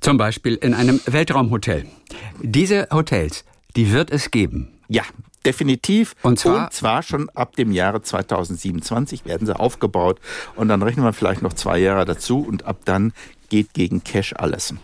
Zum 0.00 0.18
Beispiel 0.18 0.54
in 0.54 0.72
einem 0.72 1.00
Weltraumhotel. 1.06 1.86
Diese 2.40 2.86
Hotels 2.92 3.44
die 3.78 3.92
wird 3.92 4.10
es 4.10 4.32
geben. 4.32 4.72
Ja, 4.88 5.04
definitiv. 5.46 6.16
Und 6.22 6.40
zwar, 6.40 6.64
und 6.64 6.72
zwar, 6.72 7.04
schon 7.04 7.30
ab 7.30 7.54
dem 7.54 7.70
Jahre 7.70 8.02
2027 8.02 9.24
werden 9.24 9.46
sie 9.46 9.54
aufgebaut. 9.54 10.18
Und 10.56 10.66
dann 10.66 10.82
rechnen 10.82 11.04
wir 11.04 11.12
vielleicht 11.12 11.42
noch 11.42 11.52
zwei 11.52 11.78
Jahre 11.78 12.04
dazu 12.04 12.40
und 12.40 12.66
ab 12.66 12.78
dann 12.86 13.12
geht 13.50 13.74
gegen 13.74 14.02
Cash 14.02 14.34
alles. 14.36 14.74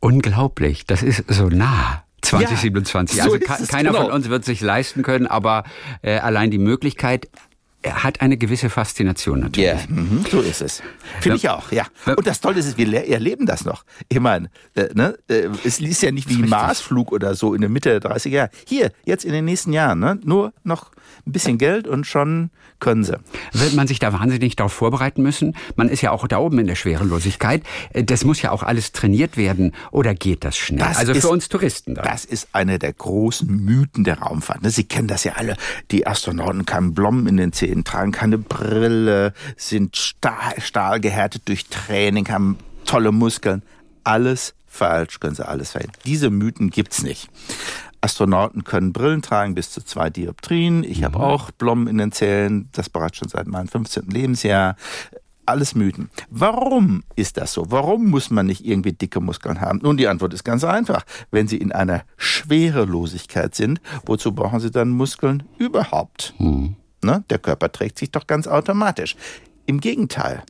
Unglaublich, 0.00 0.86
das 0.86 1.02
ist 1.02 1.24
so 1.28 1.48
nah. 1.48 2.02
2027. 2.22 3.18
Ja, 3.18 3.24
so 3.24 3.32
also 3.32 3.66
keiner 3.66 3.90
genau. 3.90 4.04
von 4.04 4.12
uns 4.12 4.30
wird 4.30 4.46
sich 4.46 4.62
leisten 4.62 5.02
können, 5.02 5.26
aber 5.26 5.64
äh, 6.00 6.18
allein 6.18 6.50
die 6.50 6.58
Möglichkeit, 6.58 7.28
er 7.82 8.04
hat 8.04 8.20
eine 8.20 8.36
gewisse 8.36 8.68
Faszination 8.68 9.40
natürlich. 9.40 9.70
Ja, 9.70 9.76
yeah. 9.76 9.86
mhm. 9.88 10.24
so 10.30 10.40
ist 10.40 10.60
es. 10.60 10.82
Finde 11.20 11.38
ich 11.38 11.48
auch, 11.48 11.72
ja. 11.72 11.86
Und 12.04 12.26
das 12.26 12.40
Tolle 12.40 12.58
ist, 12.58 12.76
wir 12.76 13.08
erleben 13.08 13.46
das 13.46 13.64
noch. 13.64 13.84
Ich 14.08 14.20
meine, 14.20 14.50
äh, 14.74 14.88
ne? 14.92 15.18
Äh, 15.28 15.48
es 15.64 15.80
ist 15.80 16.02
ja 16.02 16.10
nicht 16.10 16.28
wie 16.28 16.42
ein 16.42 16.48
Marsflug 16.48 17.10
oder 17.10 17.34
so 17.34 17.54
in 17.54 17.62
der 17.62 17.70
Mitte 17.70 17.98
der 17.98 18.10
30er 18.10 18.28
Jahre. 18.28 18.50
Hier, 18.66 18.92
jetzt 19.04 19.24
in 19.24 19.32
den 19.32 19.46
nächsten 19.46 19.72
Jahren, 19.72 19.98
ne? 19.98 20.18
nur 20.22 20.52
noch 20.62 20.90
ein 21.26 21.32
bisschen 21.32 21.58
Geld 21.58 21.86
und 21.86 22.06
schon 22.06 22.50
können 22.80 23.04
sie. 23.04 23.18
Wird 23.52 23.74
man 23.74 23.86
sich 23.86 23.98
da 23.98 24.12
wahnsinnig 24.12 24.56
darauf 24.56 24.72
vorbereiten 24.72 25.22
müssen? 25.22 25.54
Man 25.76 25.88
ist 25.88 26.00
ja 26.00 26.10
auch 26.10 26.26
da 26.26 26.38
oben 26.38 26.58
in 26.58 26.66
der 26.66 26.74
Schwerelosigkeit. 26.74 27.62
Äh, 27.92 28.04
das 28.04 28.24
muss 28.24 28.42
ja 28.42 28.50
auch 28.50 28.62
alles 28.62 28.92
trainiert 28.92 29.36
werden. 29.36 29.72
Oder 29.90 30.14
geht 30.14 30.44
das 30.44 30.56
schnell? 30.56 30.80
Das 30.80 30.96
also 30.96 31.12
ist, 31.12 31.20
für 31.20 31.28
uns 31.28 31.48
Touristen. 31.48 31.94
Da. 31.94 32.02
Das 32.02 32.24
ist 32.24 32.48
einer 32.52 32.78
der 32.78 32.92
großen 32.92 33.48
Mythen 33.48 34.04
der 34.04 34.18
Raumfahrt. 34.20 34.62
Ne? 34.62 34.70
Sie 34.70 34.84
kennen 34.84 35.08
das 35.08 35.24
ja 35.24 35.32
alle. 35.34 35.56
Die 35.90 36.06
Astronauten 36.06 36.66
kamen 36.66 36.94
Blommen 36.94 37.26
in 37.26 37.36
den 37.36 37.52
Zähnen, 37.52 37.84
tragen 37.84 38.12
keine 38.12 38.38
Brille, 38.38 39.34
sind 39.56 39.96
stahl, 39.96 40.54
stahlgehärtet 40.58 41.42
durch 41.48 41.66
Training, 41.66 42.28
haben 42.28 42.58
tolle 42.84 43.12
Muskeln. 43.12 43.62
Alles 44.02 44.54
falsch, 44.66 45.20
können 45.20 45.34
sie 45.34 45.46
alles 45.46 45.72
verhindern. 45.72 45.96
Diese 46.06 46.30
Mythen 46.30 46.70
gibt's 46.70 47.02
nicht. 47.02 47.28
Astronauten 48.00 48.64
können 48.64 48.92
Brillen 48.92 49.22
tragen 49.22 49.54
bis 49.54 49.70
zu 49.70 49.82
zwei 49.84 50.10
Dioptrien. 50.10 50.84
Ich 50.84 51.00
mhm. 51.00 51.04
habe 51.04 51.20
auch 51.20 51.50
Blommen 51.50 51.86
in 51.86 51.98
den 51.98 52.12
Zähnen, 52.12 52.68
das 52.72 52.88
bereits 52.88 53.18
schon 53.18 53.28
seit 53.28 53.46
meinem 53.46 53.68
15. 53.68 54.08
Lebensjahr. 54.08 54.76
Alles 55.46 55.74
Mythen. 55.74 56.10
Warum 56.28 57.02
ist 57.16 57.36
das 57.36 57.52
so? 57.52 57.70
Warum 57.70 58.08
muss 58.08 58.30
man 58.30 58.46
nicht 58.46 58.64
irgendwie 58.64 58.92
dicke 58.92 59.20
Muskeln 59.20 59.60
haben? 59.60 59.80
Nun, 59.82 59.96
die 59.96 60.06
Antwort 60.06 60.32
ist 60.32 60.44
ganz 60.44 60.62
einfach. 60.62 61.04
Wenn 61.32 61.48
Sie 61.48 61.56
in 61.56 61.72
einer 61.72 62.02
Schwerelosigkeit 62.16 63.54
sind, 63.54 63.80
wozu 64.06 64.32
brauchen 64.32 64.60
Sie 64.60 64.70
dann 64.70 64.90
Muskeln 64.90 65.42
überhaupt? 65.58 66.34
Mhm. 66.38 66.76
Ne? 67.02 67.24
Der 67.30 67.38
Körper 67.38 67.72
trägt 67.72 67.98
sich 67.98 68.12
doch 68.12 68.28
ganz 68.28 68.46
automatisch. 68.46 69.16
Im 69.66 69.80
Gegenteil, 69.80 70.42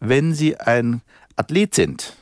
wenn 0.00 0.34
Sie 0.34 0.56
ein 0.56 1.02
Athlet 1.36 1.74
sind, 1.74 2.16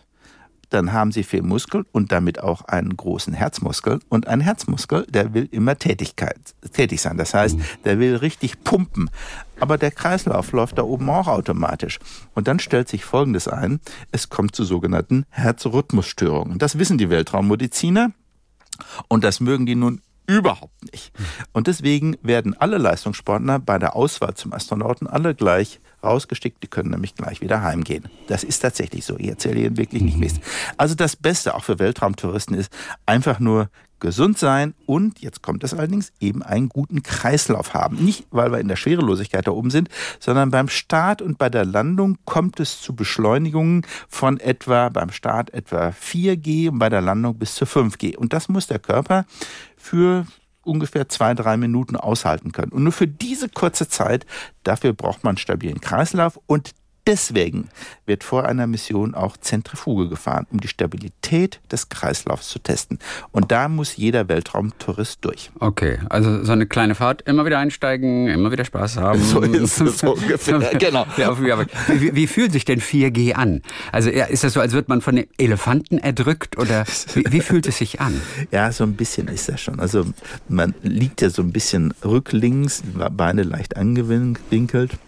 dann 0.71 0.93
haben 0.93 1.13
sie 1.13 1.23
viel 1.23 1.43
Muskel 1.43 1.87
und 1.93 2.13
damit 2.13 2.41
auch 2.41 2.63
einen 2.63 2.97
großen 2.97 3.33
Herzmuskel. 3.33 4.01
Und 4.09 4.29
ein 4.29 4.41
Herzmuskel, 4.41 5.07
der 5.09 5.33
will 5.35 5.49
immer 5.51 5.79
Tätigkeit, 5.79 6.39
tätig 6.73 7.01
sein. 7.01 7.17
Das 7.17 7.35
heißt, 7.35 7.57
mhm. 7.57 7.63
der 7.85 7.99
will 7.99 8.17
richtig 8.17 8.63
pumpen. 8.65 9.11
Aber 9.61 9.79
der 9.79 9.91
Kreislauf 9.91 10.53
läuft 10.53 10.79
da 10.79 10.83
oben 10.83 11.09
auch 11.11 11.27
automatisch. 11.27 11.99
Und 12.35 12.49
dann 12.49 12.59
stellt 12.59 12.89
sich 12.89 13.05
Folgendes 13.05 13.49
ein. 13.49 13.81
Es 14.13 14.29
kommt 14.29 14.55
zu 14.55 14.65
sogenannten 14.65 15.25
Herzrhythmusstörungen. 15.31 16.59
Das 16.59 16.79
wissen 16.79 16.99
die 16.99 17.11
Weltraummediziner. 17.11 18.13
Und 19.09 19.25
das 19.25 19.41
mögen 19.41 19.67
die 19.67 19.75
nun 19.75 20.01
überhaupt 20.29 20.93
nicht. 20.93 21.11
Und 21.53 21.67
deswegen 21.67 22.17
werden 22.23 22.55
alle 22.55 22.79
Leistungssportler 22.79 23.59
bei 23.59 23.79
der 23.79 23.97
Auswahl 23.97 24.35
zum 24.35 24.53
Astronauten 24.53 25.07
alle 25.07 25.35
gleich 25.35 25.81
rausgestickt, 26.05 26.63
die 26.63 26.69
können 26.69 26.91
nämlich 26.91 27.15
gleich 27.15 27.41
wieder 27.41 27.63
heimgehen. 27.63 28.05
Das 28.29 28.45
ist 28.45 28.61
tatsächlich 28.61 29.05
so. 29.05 29.17
Ich 29.19 29.29
erzähle 29.29 29.61
Ihnen 29.61 29.79
wirklich 29.79 30.03
nicht 30.03 30.19
Mist. 30.19 30.41
Also 30.77 30.95
das 30.95 31.17
Beste 31.17 31.55
auch 31.55 31.65
für 31.65 31.79
Weltraumtouristen 31.79 32.55
ist 32.55 32.71
einfach 33.07 33.41
nur 33.41 33.71
gesund 34.01 34.39
sein 34.39 34.75
und, 34.87 35.21
jetzt 35.21 35.43
kommt 35.43 35.65
es 35.65 35.75
allerdings, 35.75 36.13
eben 36.21 36.43
einen 36.43 36.69
guten 36.69 37.03
Kreislauf 37.03 37.75
haben. 37.75 37.97
Nicht, 37.97 38.27
weil 38.31 38.53
wir 38.53 38.61
in 38.61 38.69
der 38.69 38.77
Schwerelosigkeit 38.77 39.47
da 39.47 39.51
oben 39.51 39.71
sind, 39.71 39.89
sondern 40.21 40.51
beim 40.51 40.69
Start 40.69 41.23
und 41.23 41.39
bei 41.39 41.49
der 41.49 41.65
Landung 41.65 42.19
kommt 42.25 42.61
es 42.61 42.81
zu 42.81 42.95
Beschleunigungen 42.95 43.85
von 44.09 44.39
etwa, 44.41 44.89
beim 44.89 45.11
Start 45.11 45.53
etwa 45.53 45.89
4G 45.89 46.71
und 46.71 46.79
bei 46.79 46.89
der 46.89 47.01
Landung 47.01 47.39
bis 47.39 47.55
zu 47.55 47.65
5G. 47.65 48.17
Und 48.17 48.33
das 48.33 48.49
muss 48.49 48.67
der 48.67 48.79
Körper 48.79 49.25
für 49.89 50.27
ungefähr 50.63 51.09
zwei, 51.09 51.33
drei 51.35 51.57
Minuten 51.57 51.97
aushalten 51.97 52.53
können. 52.53 52.73
Und 52.73 52.83
nur 52.83 52.93
für 52.93 53.09
diese 53.09 53.49
kurze 53.49 53.89
Zeit, 53.89 54.27
dafür 54.65 54.93
braucht 54.93 55.25
man 55.25 55.31
einen 55.31 55.39
stabilen 55.39 55.81
Kreislauf 55.81 56.39
und 56.47 56.73
Deswegen 57.09 57.71
wird 58.05 58.23
vor 58.23 58.45
einer 58.45 58.67
Mission 58.67 59.15
auch 59.15 59.39
Zentrifuge 59.39 60.11
gefahren, 60.11 60.47
um 60.53 60.61
die 60.61 60.69
Stabilität 60.69 61.59
des 61.73 61.89
Kreislaufs 61.89 62.51
zu 62.51 62.59
testen. 62.59 62.99
Und 63.33 63.51
da 63.51 63.71
muss 63.71 63.97
jeder 63.97 64.29
Weltraumtourist 64.29 65.25
durch. 65.25 65.51
Okay, 65.59 66.01
also 66.11 66.45
so 66.45 66.53
eine 66.53 66.67
kleine 66.67 66.95
Fahrt, 66.95 67.23
immer 67.23 67.47
wieder 67.47 67.61
einsteigen, 67.61 68.29
immer 68.29 68.53
wieder 68.53 68.67
Spaß 68.67 68.97
haben. 68.99 69.23
So 69.23 69.41
ist 69.41 69.81
es 69.81 70.01
so 70.01 70.17
ungefähr, 70.17 70.59
genau. 70.79 71.07
wie, 71.17 72.15
wie, 72.15 72.27
fühlt 72.27 72.53
sich 72.53 72.67
denn 72.67 72.83
4G 72.83 73.33
an? 73.33 73.63
Also 73.91 74.11
ist 74.11 74.45
das 74.45 74.53
so, 74.53 74.61
als 74.61 74.75
würde 74.75 74.89
man 74.89 75.01
von 75.01 75.17
den 75.17 75.29
Elefanten 75.39 75.97
erdrückt 75.97 76.59
oder 76.59 76.85
wie, 77.15 77.25
wie 77.31 77.41
fühlt 77.41 77.67
es 77.67 77.79
sich 77.79 78.03
an? 78.03 78.21
Ja, 78.51 78.71
so 78.73 78.85
ein 78.85 78.95
bisschen 78.95 79.29
ist 79.29 79.49
das 79.49 79.61
schon. 79.61 79.81
Also 79.81 80.05
man 80.49 80.75
liegt 80.83 81.23
ja 81.23 81.31
so 81.31 81.43
ein 81.43 81.53
bisschen 81.53 81.95
rücklings, 82.05 82.83
Beine 83.11 83.43
leicht 83.43 83.77
angewinkelt 83.77 84.99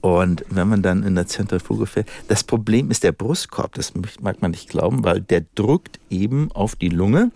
und 0.00 0.44
wenn 0.48 0.68
man 0.68 0.82
dann 0.82 1.02
in 1.02 1.14
der 1.14 1.26
Zentrifuge 1.26 1.86
fährt, 1.86 2.08
das 2.28 2.44
Problem 2.44 2.90
ist 2.90 3.04
der 3.04 3.12
Brustkorb, 3.12 3.74
das 3.74 3.92
mag 4.20 4.40
man 4.42 4.52
nicht 4.52 4.68
glauben, 4.68 5.04
weil 5.04 5.20
der 5.20 5.44
drückt 5.54 5.98
eben 6.10 6.52
auf 6.52 6.76
die 6.76 6.88
Lunge 6.88 7.30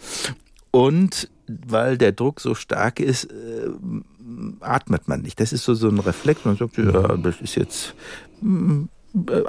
und 0.70 1.28
weil 1.46 1.98
der 1.98 2.12
Druck 2.12 2.40
so 2.40 2.54
stark 2.54 3.00
ist, 3.00 3.24
äh, 3.24 3.68
atmet 4.60 5.08
man 5.08 5.22
nicht. 5.22 5.40
Das 5.40 5.52
ist 5.52 5.64
so, 5.64 5.74
so 5.74 5.88
ein 5.88 5.98
Reflex. 5.98 6.44
Man 6.44 6.56
sagt, 6.56 6.78
ja, 6.78 7.16
das 7.16 7.40
ist 7.40 7.56
jetzt 7.56 7.94
hm, 8.40 8.88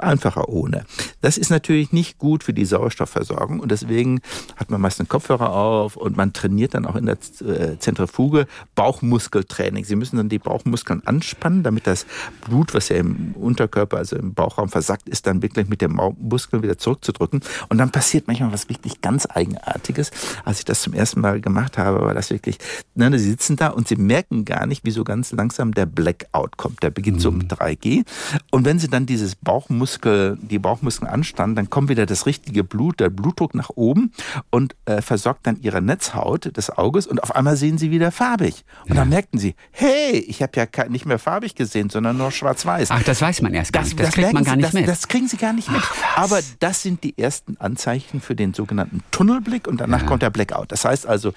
einfacher 0.00 0.48
ohne. 0.48 0.84
Das 1.20 1.38
ist 1.38 1.50
natürlich 1.50 1.92
nicht 1.92 2.18
gut 2.18 2.44
für 2.44 2.52
die 2.52 2.64
Sauerstoffversorgung 2.64 3.60
und 3.60 3.70
deswegen 3.70 4.20
hat 4.56 4.70
man 4.70 4.80
meist 4.80 5.00
einen 5.00 5.08
Kopfhörer 5.08 5.52
auf 5.52 5.96
und 5.96 6.16
man 6.16 6.32
trainiert 6.32 6.74
dann 6.74 6.86
auch 6.86 6.96
in 6.96 7.06
der 7.06 7.16
äh, 7.40 7.78
Zentrifuge 7.78 8.46
Bauchmuskeltraining. 8.74 9.84
Sie 9.84 9.96
müssen 9.96 10.16
dann 10.16 10.28
die 10.28 10.38
Bauchmuskeln 10.38 11.06
anspannen, 11.06 11.62
damit 11.62 11.86
das 11.86 12.06
Blut, 12.46 12.74
was 12.74 12.88
ja 12.88 12.96
im 12.96 13.32
Unterkörper, 13.34 13.96
also 13.96 14.16
im 14.16 14.34
Bauchraum 14.34 14.68
versackt 14.68 15.08
ist, 15.08 15.26
dann 15.26 15.42
wirklich 15.42 15.68
mit 15.68 15.80
dem 15.80 16.00
Muskeln 16.18 16.62
wieder 16.62 16.78
zurückzudrücken. 16.78 17.40
Und 17.68 17.78
dann 17.78 17.90
passiert 17.90 18.26
manchmal 18.26 18.52
was 18.52 18.68
wirklich 18.68 19.00
ganz 19.00 19.26
Eigenartiges. 19.28 20.10
Als 20.44 20.58
ich 20.58 20.64
das 20.64 20.82
zum 20.82 20.92
ersten 20.92 21.20
Mal 21.20 21.40
gemacht 21.40 21.78
habe, 21.78 22.02
war 22.02 22.14
das 22.14 22.30
wirklich, 22.30 22.58
ne, 22.94 23.16
sie 23.18 23.30
sitzen 23.30 23.56
da 23.56 23.68
und 23.68 23.88
sie 23.88 23.96
merken 23.96 24.44
gar 24.44 24.66
nicht, 24.66 24.84
wie 24.84 24.90
so 24.90 25.04
ganz 25.04 25.32
langsam 25.32 25.72
der 25.72 25.86
Blackout 25.86 26.56
kommt. 26.56 26.82
Der 26.82 26.90
beginnt 26.90 27.18
mhm. 27.18 27.20
so 27.20 27.28
um 27.30 27.40
3G. 27.40 28.04
Und 28.50 28.64
wenn 28.64 28.78
sie 28.78 28.88
dann 28.88 29.06
dieses 29.06 29.36
Bauch 29.36 29.53
Bauchmuskel, 29.54 30.36
die 30.40 30.58
Bauchmuskeln 30.58 31.08
anspannen, 31.08 31.54
dann 31.54 31.70
kommt 31.70 31.88
wieder 31.88 32.06
das 32.06 32.26
richtige 32.26 32.64
Blut, 32.64 32.98
der 32.98 33.08
Blutdruck 33.08 33.54
nach 33.54 33.70
oben 33.70 34.10
und 34.50 34.74
äh, 34.84 35.00
versorgt 35.00 35.46
dann 35.46 35.60
ihre 35.60 35.80
Netzhaut 35.80 36.56
des 36.56 36.70
Auges 36.70 37.06
und 37.06 37.22
auf 37.22 37.36
einmal 37.36 37.56
sehen 37.56 37.78
sie 37.78 37.92
wieder 37.92 38.10
farbig. 38.10 38.64
Und 38.82 38.88
ja. 38.88 38.94
dann 38.96 39.10
merkten 39.10 39.38
sie, 39.38 39.54
hey, 39.70 40.18
ich 40.26 40.42
habe 40.42 40.52
ja 40.56 40.88
nicht 40.88 41.06
mehr 41.06 41.20
farbig 41.20 41.54
gesehen, 41.54 41.88
sondern 41.88 42.16
nur 42.16 42.32
schwarz-weiß. 42.32 42.90
Ach, 42.90 43.04
das 43.04 43.22
weiß 43.22 43.42
man 43.42 43.54
erst 43.54 43.72
gar 43.72 43.84
nicht. 43.84 43.96
Das, 43.96 44.06
das 44.06 44.14
kriegt 44.16 44.32
man 44.32 44.42
gar 44.42 44.56
nicht 44.56 44.66
das, 44.66 44.72
mit. 44.72 44.88
Das 44.88 45.06
kriegen 45.06 45.28
sie 45.28 45.36
gar 45.36 45.52
nicht 45.52 45.70
mit. 45.70 45.82
Ach, 45.84 46.18
Aber 46.18 46.40
das 46.58 46.82
sind 46.82 47.04
die 47.04 47.16
ersten 47.16 47.56
Anzeichen 47.58 48.20
für 48.20 48.34
den 48.34 48.54
sogenannten 48.54 49.04
Tunnelblick 49.12 49.68
und 49.68 49.80
danach 49.80 50.00
ja. 50.00 50.06
kommt 50.08 50.22
der 50.22 50.30
Blackout. 50.30 50.72
Das 50.72 50.84
heißt 50.84 51.06
also, 51.06 51.32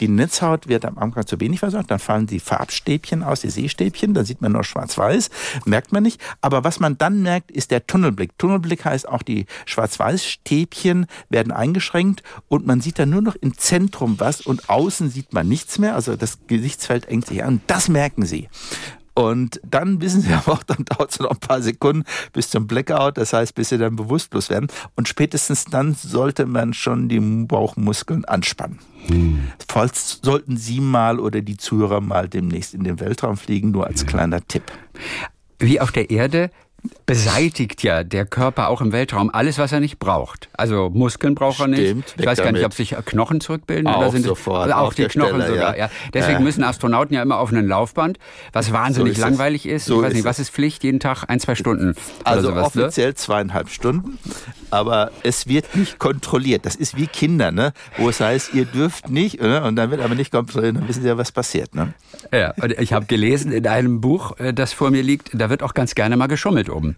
Die 0.00 0.08
Netzhaut 0.08 0.68
wird 0.68 0.84
am 0.84 0.98
Anfang 0.98 1.26
zu 1.26 1.40
wenig 1.40 1.60
versorgt, 1.60 1.90
dann 1.90 1.98
fallen 1.98 2.26
die 2.26 2.40
Farbstäbchen 2.40 3.22
aus, 3.22 3.40
die 3.40 3.50
Sehstäbchen, 3.50 4.14
dann 4.14 4.24
sieht 4.24 4.40
man 4.40 4.52
nur 4.52 4.64
schwarz-weiß, 4.64 5.30
merkt 5.64 5.92
man 5.92 6.02
nicht. 6.02 6.20
Aber 6.40 6.64
was 6.64 6.80
man 6.80 6.98
dann 6.98 7.22
merkt, 7.22 7.50
ist 7.50 7.70
der 7.70 7.86
Tunnelblick. 7.86 8.38
Tunnelblick 8.38 8.84
heißt 8.84 9.08
auch, 9.08 9.22
die 9.22 9.46
Schwarz-Weiß-Stäbchen 9.66 11.06
werden 11.28 11.52
eingeschränkt 11.52 12.22
und 12.48 12.66
man 12.66 12.80
sieht 12.80 12.98
dann 12.98 13.10
nur 13.10 13.22
noch 13.22 13.36
im 13.36 13.56
Zentrum 13.56 14.20
was 14.20 14.40
und 14.40 14.68
außen 14.68 15.10
sieht 15.10 15.32
man 15.32 15.48
nichts 15.48 15.78
mehr. 15.78 15.94
Also 15.94 16.16
das 16.16 16.38
Gesichtsfeld 16.46 17.06
engt 17.06 17.26
sich 17.26 17.44
an. 17.44 17.60
Das 17.66 17.88
merken 17.88 18.24
sie. 18.24 18.48
Und 19.18 19.60
dann 19.68 20.00
wissen 20.00 20.20
Sie 20.20 20.32
aber 20.32 20.52
auch, 20.52 20.62
dann 20.62 20.84
dauert 20.84 21.10
es 21.10 21.18
noch 21.18 21.32
ein 21.32 21.38
paar 21.38 21.60
Sekunden 21.60 22.04
bis 22.32 22.50
zum 22.50 22.68
Blackout, 22.68 23.18
das 23.18 23.32
heißt, 23.32 23.52
bis 23.52 23.70
Sie 23.70 23.76
dann 23.76 23.96
bewusstlos 23.96 24.48
werden. 24.48 24.68
Und 24.94 25.08
spätestens 25.08 25.64
dann 25.64 25.94
sollte 25.94 26.46
man 26.46 26.72
schon 26.72 27.08
die 27.08 27.18
Bauchmuskeln 27.18 28.24
anspannen. 28.26 28.78
Hm. 29.06 29.48
Falls 29.68 30.20
sollten 30.22 30.56
Sie 30.56 30.80
mal 30.80 31.18
oder 31.18 31.40
die 31.40 31.56
Zuhörer 31.56 32.00
mal 32.00 32.28
demnächst 32.28 32.74
in 32.74 32.84
den 32.84 33.00
Weltraum 33.00 33.36
fliegen, 33.36 33.72
nur 33.72 33.88
als 33.88 34.06
kleiner 34.06 34.46
Tipp. 34.46 34.62
Wie 35.58 35.80
auf 35.80 35.90
der 35.90 36.10
Erde 36.10 36.52
beseitigt 37.06 37.82
ja 37.82 38.04
der 38.04 38.26
Körper 38.26 38.68
auch 38.68 38.80
im 38.80 38.92
Weltraum 38.92 39.30
alles, 39.32 39.58
was 39.58 39.72
er 39.72 39.80
nicht 39.80 39.98
braucht. 39.98 40.48
Also 40.52 40.90
Muskeln 40.90 41.34
braucht 41.34 41.58
er 41.58 41.66
nicht. 41.66 42.14
Ich 42.16 42.26
weiß 42.26 42.38
gar 42.38 42.52
nicht, 42.52 42.64
ob 42.64 42.74
sich 42.74 42.94
Knochen 43.04 43.40
zurückbilden 43.40 43.86
auch 43.86 43.98
oder 43.98 44.10
sind 44.10 44.24
sofort, 44.24 44.68
es 44.68 44.74
auch 44.74 44.92
die 44.92 45.06
Knochen 45.06 45.40
Stelle, 45.40 45.48
sogar. 45.48 45.76
Ja. 45.76 45.86
Ja. 45.86 45.90
Deswegen 46.12 46.38
ja. 46.38 46.44
müssen 46.44 46.62
Astronauten 46.62 47.14
ja 47.14 47.22
immer 47.22 47.38
auf 47.38 47.50
einen 47.50 47.66
Laufband, 47.66 48.18
was 48.52 48.72
wahnsinnig 48.72 49.16
so 49.16 49.22
ist 49.22 49.28
langweilig 49.28 49.66
ist. 49.66 49.86
So 49.86 49.96
ich 49.96 50.02
weiß 50.02 50.08
ist 50.10 50.16
nicht, 50.16 50.24
was 50.24 50.38
ist 50.38 50.50
Pflicht? 50.50 50.84
Jeden 50.84 51.00
Tag 51.00 51.24
ein, 51.28 51.40
zwei 51.40 51.54
Stunden. 51.54 51.94
Also 52.24 52.50
sowas, 52.50 52.66
offiziell 52.66 53.08
ne? 53.08 53.14
zweieinhalb 53.14 53.70
Stunden, 53.70 54.18
aber 54.70 55.10
es 55.22 55.46
wird 55.48 55.74
nicht 55.74 55.98
kontrolliert. 55.98 56.66
Das 56.66 56.76
ist 56.76 56.96
wie 56.96 57.06
Kinder, 57.06 57.50
ne? 57.50 57.72
wo 57.96 58.08
es 58.08 58.20
heißt, 58.20 58.54
ihr 58.54 58.66
dürft 58.66 59.08
nicht, 59.08 59.40
ne? 59.40 59.62
und 59.64 59.76
dann 59.76 59.90
wird 59.90 60.00
aber 60.00 60.14
nicht 60.14 60.30
kontrolliert, 60.30 60.76
dann 60.76 60.88
wissen 60.88 61.02
Sie 61.02 61.08
ja, 61.08 61.16
was 61.16 61.32
passiert. 61.32 61.74
Ne? 61.74 61.94
Ja, 62.32 62.52
und 62.60 62.72
ich 62.78 62.92
habe 62.92 63.06
gelesen 63.06 63.50
in 63.50 63.66
einem 63.66 64.00
Buch, 64.00 64.38
äh, 64.38 64.52
das 64.52 64.72
vor 64.72 64.90
mir 64.90 65.02
liegt, 65.02 65.30
da 65.32 65.50
wird 65.50 65.62
auch 65.62 65.74
ganz 65.74 65.94
gerne 65.94 66.16
mal 66.16 66.26
geschummelt 66.26 66.67
oben. 66.70 66.96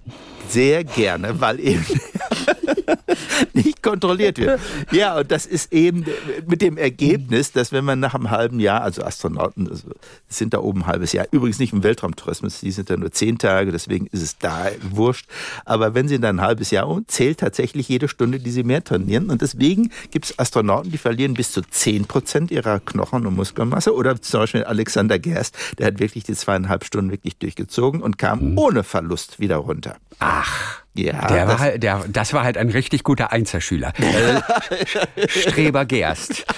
Sehr 0.49 0.83
gerne, 0.85 1.41
weil 1.41 1.61
eben 1.61 1.87
nicht 3.53 3.83
kontrolliert 3.83 4.39
wird. 4.39 4.61
Ja, 4.91 5.19
und 5.19 5.31
das 5.31 5.47
ist 5.47 5.73
eben 5.73 6.05
mit 6.47 6.63
dem 6.63 6.77
Ergebnis, 6.77 7.53
dass 7.53 7.73
wenn 7.73 7.85
man 7.85 8.01
nach 8.01 8.15
einem 8.15 8.31
halben 8.31 8.61
Jahr, 8.61 8.83
also 8.83 9.03
Astronauten 9.03 9.69
also 9.69 9.89
sind 10.29 10.55
da 10.55 10.59
oben 10.59 10.83
ein 10.83 10.87
halbes 10.87 11.13
Jahr, 11.13 11.27
übrigens 11.31 11.59
nicht 11.59 11.73
im 11.73 11.83
Weltraumtourismus, 11.83 12.61
die 12.61 12.71
sind 12.73 12.91
da 12.91 12.97
nur 12.97 13.13
zehn 13.13 13.39
Tage, 13.39 13.73
deswegen 13.73 14.07
ist 14.09 14.23
es 14.23 14.39
da 14.39 14.69
wurscht. 14.91 15.27
Aber 15.65 15.95
wenn 15.95 16.09
sie 16.09 16.19
dann 16.19 16.41
ein 16.41 16.45
halbes 16.45 16.71
Jahr 16.71 16.89
und 16.89 17.11
zählt 17.11 17.41
tatsächlich 17.41 17.89
jede 17.89 18.09
Stunde, 18.09 18.41
die 18.41 18.51
sie 18.51 18.63
mehr 18.63 18.83
trainieren. 18.83 19.31
Und 19.31 19.43
deswegen 19.43 19.91
gibt 20.11 20.27
es 20.27 20.39
Astronauten, 20.39 20.91
die 20.91 20.99
verlieren 20.99 21.35
bis 21.35 21.53
zu 21.53 21.63
zehn 21.63 22.07
Prozent 22.07 22.51
ihrer 22.51 22.81
Knochen- 22.81 23.27
und 23.27 23.37
Muskelmasse. 23.37 23.95
Oder 23.95 24.21
zum 24.21 24.41
Beispiel 24.41 24.65
Alexander 24.65 25.19
Gerst, 25.19 25.57
der 25.79 25.87
hat 25.87 26.01
wirklich 26.01 26.25
die 26.25 26.35
zweieinhalb 26.35 26.85
Stunden 26.85 27.11
wirklich 27.11 27.37
durchgezogen 27.37 28.03
und 28.03 28.19
kam 28.19 28.59
ohne 28.59 28.85
Verlust 28.85 29.41
wieder 29.41 29.60
runter. 29.61 29.97
Ach. 30.19 30.81
Ja, 30.95 31.27
der 31.29 31.47
das, 31.47 31.49
war 31.49 31.59
halt, 31.61 31.83
der, 31.83 32.05
das 32.09 32.33
war 32.33 32.43
halt 32.43 32.59
ein 32.59 32.69
richtig 32.71 33.05
guter 33.05 33.31
Einzelschüler. 33.33 33.93
Äh, 33.99 35.29
Streber 35.29 35.85
Gerst. 35.85 36.45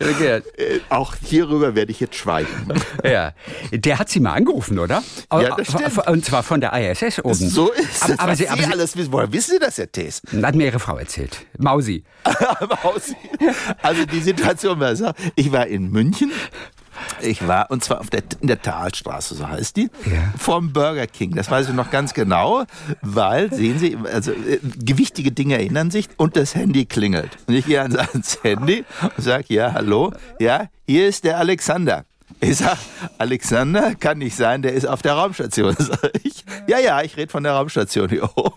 Äh, 0.00 0.40
Auch 0.88 1.14
hierüber 1.22 1.74
werde 1.74 1.90
ich 1.90 1.98
jetzt 2.00 2.14
schweigen. 2.16 2.48
Ja, 3.04 3.32
der 3.72 3.98
hat 3.98 4.08
sie 4.08 4.20
mal 4.20 4.32
angerufen, 4.34 4.78
oder? 4.78 5.02
Ja, 5.32 5.56
das 5.56 5.68
stimmt. 5.68 6.06
Und 6.08 6.24
zwar 6.24 6.42
von 6.42 6.60
der 6.60 6.72
ISS 6.72 7.20
oben. 7.24 7.34
So 7.34 7.70
ist 7.72 8.02
aber, 8.02 8.12
es. 8.12 8.18
aber 8.18 8.36
Sie 8.36 8.48
aber 8.48 8.62
sie, 8.62 8.72
alles 8.72 8.96
wissen. 8.96 9.12
Woher 9.12 9.32
wissen 9.32 9.52
Sie 9.52 9.58
das, 9.58 9.78
Herr 9.78 9.90
Thees? 9.90 10.22
hat 10.42 10.54
mir 10.54 10.66
ihre 10.66 10.78
Frau 10.78 10.96
erzählt. 10.96 11.46
Mausi. 11.58 12.04
Mausi. 12.82 13.16
Also 13.82 14.04
die 14.06 14.20
Situation 14.20 14.78
war 14.80 14.94
so, 14.96 15.12
ich 15.36 15.50
war 15.52 15.66
in 15.66 15.90
München 15.90 16.32
ich 17.20 17.46
war, 17.46 17.70
und 17.70 17.82
zwar 17.84 18.00
auf 18.00 18.10
der, 18.10 18.22
in 18.40 18.48
der 18.48 18.60
Talstraße, 18.62 19.34
so 19.34 19.48
heißt 19.48 19.76
die, 19.76 19.90
Ja. 20.06 20.32
vom 20.38 20.72
Burger 20.72 21.06
King. 21.06 21.34
Das 21.34 21.50
weiß 21.50 21.68
ich 21.68 21.74
noch 21.74 21.90
ganz 21.90 22.14
genau, 22.14 22.64
weil, 23.02 23.52
sehen 23.52 23.78
Sie, 23.78 23.96
also 24.12 24.32
äh, 24.32 24.58
gewichtige 24.84 25.32
Dinge 25.32 25.54
erinnern 25.56 25.90
sich 25.90 26.08
und 26.16 26.36
das 26.36 26.54
Handy 26.54 26.86
klingelt. 26.86 27.36
Und 27.46 27.54
ich 27.54 27.66
gehe 27.66 27.80
ans, 27.80 27.96
ans 27.96 28.38
Handy 28.42 28.84
und 29.16 29.22
sage, 29.24 29.44
ja, 29.48 29.72
hallo, 29.72 30.12
ja, 30.38 30.66
hier 30.86 31.08
ist 31.08 31.24
der 31.24 31.38
Alexander. 31.38 32.04
Ich 32.40 32.58
sag, 32.58 32.76
Alexander 33.16 33.94
kann 33.94 34.18
nicht 34.18 34.36
sein, 34.36 34.62
der 34.62 34.72
ist 34.74 34.86
auf 34.86 35.02
der 35.02 35.14
Raumstation. 35.14 35.74
Sag 35.78 35.98
ich, 36.22 36.44
ja, 36.68 36.78
ja, 36.78 37.02
ich 37.02 37.16
rede 37.16 37.32
von 37.32 37.42
der 37.42 37.52
Raumstation 37.54 38.08
hier 38.10 38.28
oben. 38.36 38.54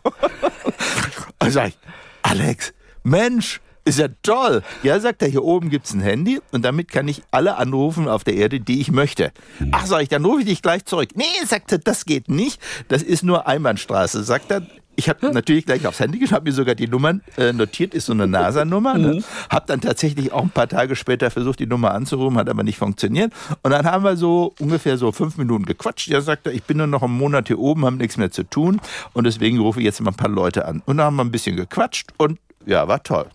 Und 1.39 1.51
sag 1.51 1.69
ich, 1.69 1.77
Alex, 2.21 2.73
Mensch, 3.03 3.61
ist 3.85 3.99
ja 3.99 4.07
toll. 4.23 4.63
Ja, 4.83 4.99
sagt 4.99 5.21
er, 5.21 5.27
hier 5.27 5.43
oben 5.43 5.69
gibt's 5.69 5.93
ein 5.93 6.01
Handy 6.01 6.39
und 6.51 6.63
damit 6.63 6.91
kann 6.91 7.07
ich 7.07 7.23
alle 7.31 7.57
anrufen 7.57 8.07
auf 8.07 8.23
der 8.23 8.35
Erde, 8.35 8.59
die 8.59 8.79
ich 8.79 8.91
möchte. 8.91 9.31
Ach, 9.71 9.85
sag 9.85 10.03
ich, 10.03 10.09
dann 10.09 10.25
rufe 10.25 10.41
ich 10.41 10.47
dich 10.47 10.61
gleich 10.61 10.85
zurück. 10.85 11.09
Nee, 11.15 11.23
sagt 11.45 11.71
er, 11.71 11.79
das 11.79 12.05
geht 12.05 12.29
nicht. 12.29 12.61
Das 12.87 13.01
ist 13.01 13.23
nur 13.23 13.47
Einbahnstraße. 13.47 14.23
Sagt 14.23 14.51
er, 14.51 14.61
ich 14.95 15.09
habe 15.09 15.31
natürlich 15.31 15.65
gleich 15.65 15.87
aufs 15.87 15.99
Handy 15.99 16.19
geschaut, 16.19 16.35
habe 16.35 16.49
mir 16.49 16.53
sogar 16.53 16.75
die 16.75 16.87
Nummern 16.87 17.21
äh, 17.37 17.53
notiert, 17.53 17.93
ist 17.93 18.05
so 18.05 18.13
eine 18.13 18.27
NASA-Nummer. 18.27 18.97
Ne? 18.97 19.23
Habe 19.49 19.65
dann 19.65 19.81
tatsächlich 19.81 20.31
auch 20.31 20.43
ein 20.43 20.49
paar 20.49 20.67
Tage 20.67 20.95
später 20.95 21.31
versucht, 21.31 21.59
die 21.59 21.65
Nummer 21.65 21.93
anzurufen, 21.93 22.37
hat 22.37 22.49
aber 22.49 22.63
nicht 22.63 22.77
funktioniert. 22.77 23.33
Und 23.63 23.71
dann 23.71 23.85
haben 23.85 24.03
wir 24.03 24.15
so 24.15 24.53
ungefähr 24.59 24.97
so 24.97 25.11
fünf 25.11 25.37
Minuten 25.37 25.65
gequatscht. 25.65 26.07
Ja, 26.07 26.21
sagt 26.21 26.45
er, 26.45 26.53
ich 26.53 26.63
bin 26.63 26.77
nur 26.77 26.87
noch 26.87 27.01
einen 27.01 27.17
Monat 27.17 27.47
hier 27.47 27.57
oben, 27.57 27.85
haben 27.85 27.97
nichts 27.97 28.17
mehr 28.17 28.31
zu 28.31 28.43
tun 28.43 28.79
und 29.13 29.23
deswegen 29.23 29.59
rufe 29.59 29.79
ich 29.79 29.85
jetzt 29.85 30.01
mal 30.01 30.11
ein 30.11 30.17
paar 30.17 30.29
Leute 30.29 30.65
an. 30.65 30.83
Und 30.85 30.97
dann 30.97 31.07
haben 31.07 31.15
wir 31.15 31.23
ein 31.23 31.31
bisschen 31.31 31.55
gequatscht 31.55 32.09
und 32.17 32.37
ja, 32.65 32.87
war 32.87 33.01
toll. 33.01 33.25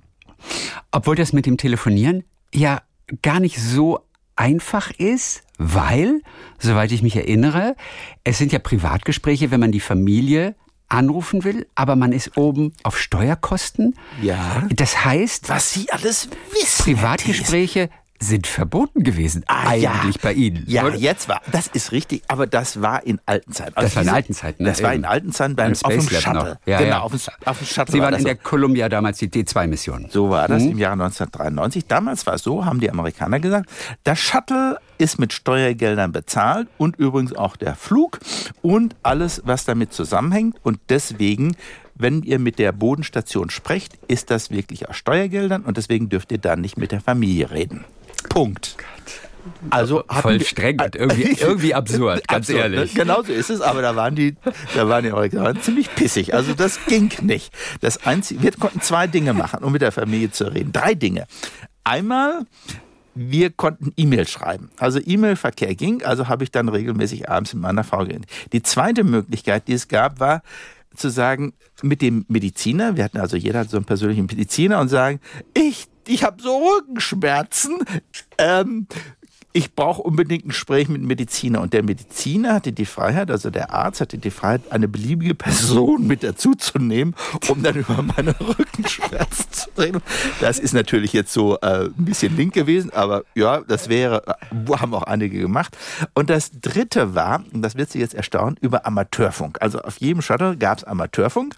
Obwohl 0.90 1.16
das 1.16 1.32
mit 1.32 1.46
dem 1.46 1.56
Telefonieren 1.56 2.24
ja 2.54 2.82
gar 3.22 3.40
nicht 3.40 3.58
so 3.60 4.00
einfach 4.34 4.90
ist, 4.90 5.42
weil, 5.58 6.20
soweit 6.58 6.92
ich 6.92 7.02
mich 7.02 7.16
erinnere, 7.16 7.76
es 8.24 8.38
sind 8.38 8.52
ja 8.52 8.58
Privatgespräche, 8.58 9.50
wenn 9.50 9.60
man 9.60 9.72
die 9.72 9.80
Familie 9.80 10.54
anrufen 10.88 11.44
will, 11.44 11.66
aber 11.74 11.96
man 11.96 12.12
ist 12.12 12.36
oben 12.36 12.72
auf 12.82 12.98
Steuerkosten. 12.98 13.96
Ja. 14.22 14.66
Das 14.70 15.04
heißt, 15.04 15.48
Was 15.48 15.72
Sie 15.72 15.90
alles 15.90 16.28
wissen. 16.52 16.84
Privatgespräche 16.84 17.90
sind 18.18 18.46
verboten 18.46 19.02
gewesen, 19.02 19.44
Ah, 19.46 19.74
ja. 19.74 19.92
eigentlich 19.92 20.20
bei 20.20 20.32
Ihnen. 20.32 20.64
Ja, 20.66 20.84
oder? 20.84 20.96
jetzt 20.96 21.28
war, 21.28 21.40
das 21.52 21.66
ist 21.68 21.92
richtig, 21.92 22.22
aber 22.28 22.46
das 22.46 22.80
war 22.82 23.04
in 23.06 23.20
alten 23.26 23.52
Zeiten. 23.52 23.72
Also 23.76 23.86
Das 23.88 23.96
war 23.96 24.02
in 24.02 24.08
alten 24.08 24.32
Zeiten, 24.34 24.62
ne? 24.62 24.68
Das 24.70 24.82
war 24.82 24.94
in 24.94 25.04
alten 25.04 25.32
Zeiten 25.32 25.56
beim, 25.56 25.72
auf 25.72 25.80
dem 25.92 26.00
Shuttle. 26.08 26.58
Ja, 26.66 26.78
genau, 26.78 26.90
ja. 26.90 27.00
Auf, 27.00 27.12
dem, 27.12 27.20
auf 27.44 27.58
dem 27.58 27.66
Shuttle 27.66 27.92
Sie 27.92 27.98
war 27.98 28.04
waren 28.06 28.12
das 28.12 28.20
in 28.20 28.24
so. 28.24 28.28
der 28.28 28.36
Columbia 28.36 28.88
damals 28.88 29.18
die 29.18 29.28
D2-Mission. 29.28 30.06
So 30.10 30.30
war 30.30 30.48
Mhm. 30.48 30.52
das 30.52 30.62
im 30.64 30.78
Jahre 30.78 30.92
1993. 30.94 31.86
Damals 31.86 32.26
war 32.26 32.34
es 32.34 32.42
so, 32.42 32.64
haben 32.64 32.80
die 32.80 32.90
Amerikaner 32.90 33.40
gesagt, 33.40 33.68
das 34.04 34.18
Shuttle 34.18 34.78
ist 34.98 35.18
mit 35.18 35.32
Steuergeldern 35.32 36.12
bezahlt 36.12 36.68
und 36.78 36.96
übrigens 36.96 37.34
auch 37.34 37.56
der 37.56 37.74
Flug 37.76 38.18
und 38.62 38.96
alles, 39.02 39.42
was 39.44 39.64
damit 39.66 39.92
zusammenhängt. 39.92 40.56
Und 40.62 40.78
deswegen, 40.88 41.54
wenn 41.94 42.22
ihr 42.22 42.38
mit 42.38 42.58
der 42.58 42.72
Bodenstation 42.72 43.50
sprecht, 43.50 43.98
ist 44.08 44.30
das 44.30 44.50
wirklich 44.50 44.88
aus 44.88 44.96
Steuergeldern 44.96 45.62
und 45.64 45.76
deswegen 45.76 46.08
dürft 46.08 46.32
ihr 46.32 46.38
dann 46.38 46.60
nicht 46.62 46.76
mit 46.78 46.92
der 46.92 47.00
Familie 47.00 47.50
reden. 47.50 47.84
Punkt. 48.36 48.76
Also 49.70 50.04
Voll 50.10 50.42
streng 50.42 50.78
und 50.82 50.94
irgendwie, 50.94 51.22
irgendwie 51.40 51.72
absurd, 51.72 52.28
ganz 52.28 52.50
Absurd, 52.50 52.58
ehrlich. 52.58 52.94
Ne? 52.94 53.00
Genau 53.00 53.22
so 53.22 53.32
ist 53.32 53.48
es, 53.48 53.62
aber 53.62 53.80
da 53.80 53.96
waren 53.96 54.14
die, 54.14 54.36
da 54.74 54.88
waren 54.90 55.04
die 55.04 55.10
Amerikaner 55.10 55.58
ziemlich 55.58 55.94
pissig. 55.94 56.34
Also 56.34 56.52
das 56.52 56.84
ging 56.84 57.10
nicht. 57.22 57.50
Das 57.80 58.04
einzige, 58.04 58.42
wir 58.42 58.52
konnten 58.52 58.82
zwei 58.82 59.06
Dinge 59.06 59.32
machen, 59.32 59.64
um 59.64 59.72
mit 59.72 59.80
der 59.80 59.90
Familie 59.90 60.30
zu 60.32 60.52
reden. 60.52 60.70
Drei 60.70 60.94
Dinge. 60.94 61.26
Einmal, 61.82 62.42
wir 63.14 63.48
konnten 63.48 63.94
E-Mail 63.96 64.28
schreiben. 64.28 64.68
Also 64.76 65.00
E-Mail-Verkehr 65.02 65.74
ging, 65.74 66.02
also 66.04 66.28
habe 66.28 66.44
ich 66.44 66.50
dann 66.50 66.68
regelmäßig 66.68 67.30
abends 67.30 67.54
mit 67.54 67.62
meiner 67.62 67.84
Frau 67.84 68.04
geredet. 68.04 68.26
Die 68.52 68.62
zweite 68.62 69.02
Möglichkeit, 69.02 69.66
die 69.68 69.72
es 69.72 69.88
gab, 69.88 70.20
war 70.20 70.42
zu 70.94 71.08
sagen, 71.08 71.54
mit 71.82 72.02
dem 72.02 72.26
Mediziner, 72.28 72.96
wir 72.96 73.04
hatten 73.04 73.18
also 73.18 73.38
jeder 73.38 73.64
so 73.64 73.78
einen 73.78 73.86
persönlichen 73.86 74.26
Mediziner 74.26 74.80
und 74.80 74.88
sagen, 74.88 75.20
ich, 75.54 75.88
ich 76.06 76.24
habe 76.24 76.42
so 76.42 76.56
Rückenschmerzen, 76.56 77.78
ähm, 78.38 78.86
ich 79.56 79.74
brauche 79.74 80.02
unbedingt 80.02 80.44
ein 80.44 80.48
Gespräch 80.50 80.90
mit 80.90 81.00
Mediziner. 81.00 81.62
Und 81.62 81.72
der 81.72 81.82
Mediziner 81.82 82.52
hatte 82.52 82.72
die 82.72 82.84
Freiheit, 82.84 83.30
also 83.30 83.48
der 83.48 83.72
Arzt 83.72 84.02
hatte 84.02 84.18
die 84.18 84.30
Freiheit, 84.30 84.70
eine 84.70 84.86
beliebige 84.86 85.34
Person 85.34 86.06
mit 86.06 86.22
dazuzunehmen, 86.22 87.14
um 87.48 87.62
dann 87.62 87.74
über 87.74 88.02
meine 88.02 88.38
Rückenschmerzen 88.40 89.46
zu 89.50 89.70
reden. 89.78 90.02
Das 90.40 90.58
ist 90.58 90.74
natürlich 90.74 91.14
jetzt 91.14 91.32
so 91.32 91.58
äh, 91.60 91.86
ein 91.86 92.04
bisschen 92.04 92.36
link 92.36 92.52
gewesen, 92.52 92.92
aber 92.92 93.24
ja, 93.34 93.62
das 93.62 93.88
wäre, 93.88 94.24
äh, 94.26 94.76
haben 94.76 94.92
auch 94.92 95.04
einige 95.04 95.40
gemacht. 95.40 95.74
Und 96.12 96.28
das 96.28 96.50
dritte 96.60 97.14
war, 97.14 97.42
und 97.50 97.62
das 97.62 97.76
wird 97.76 97.90
Sie 97.90 97.98
jetzt 97.98 98.14
erstaunen, 98.14 98.58
über 98.60 98.84
Amateurfunk. 98.84 99.62
Also 99.62 99.80
auf 99.80 99.96
jedem 99.96 100.20
Shuttle 100.20 100.58
gab 100.58 100.78
es 100.78 100.84
Amateurfunk. 100.84 101.56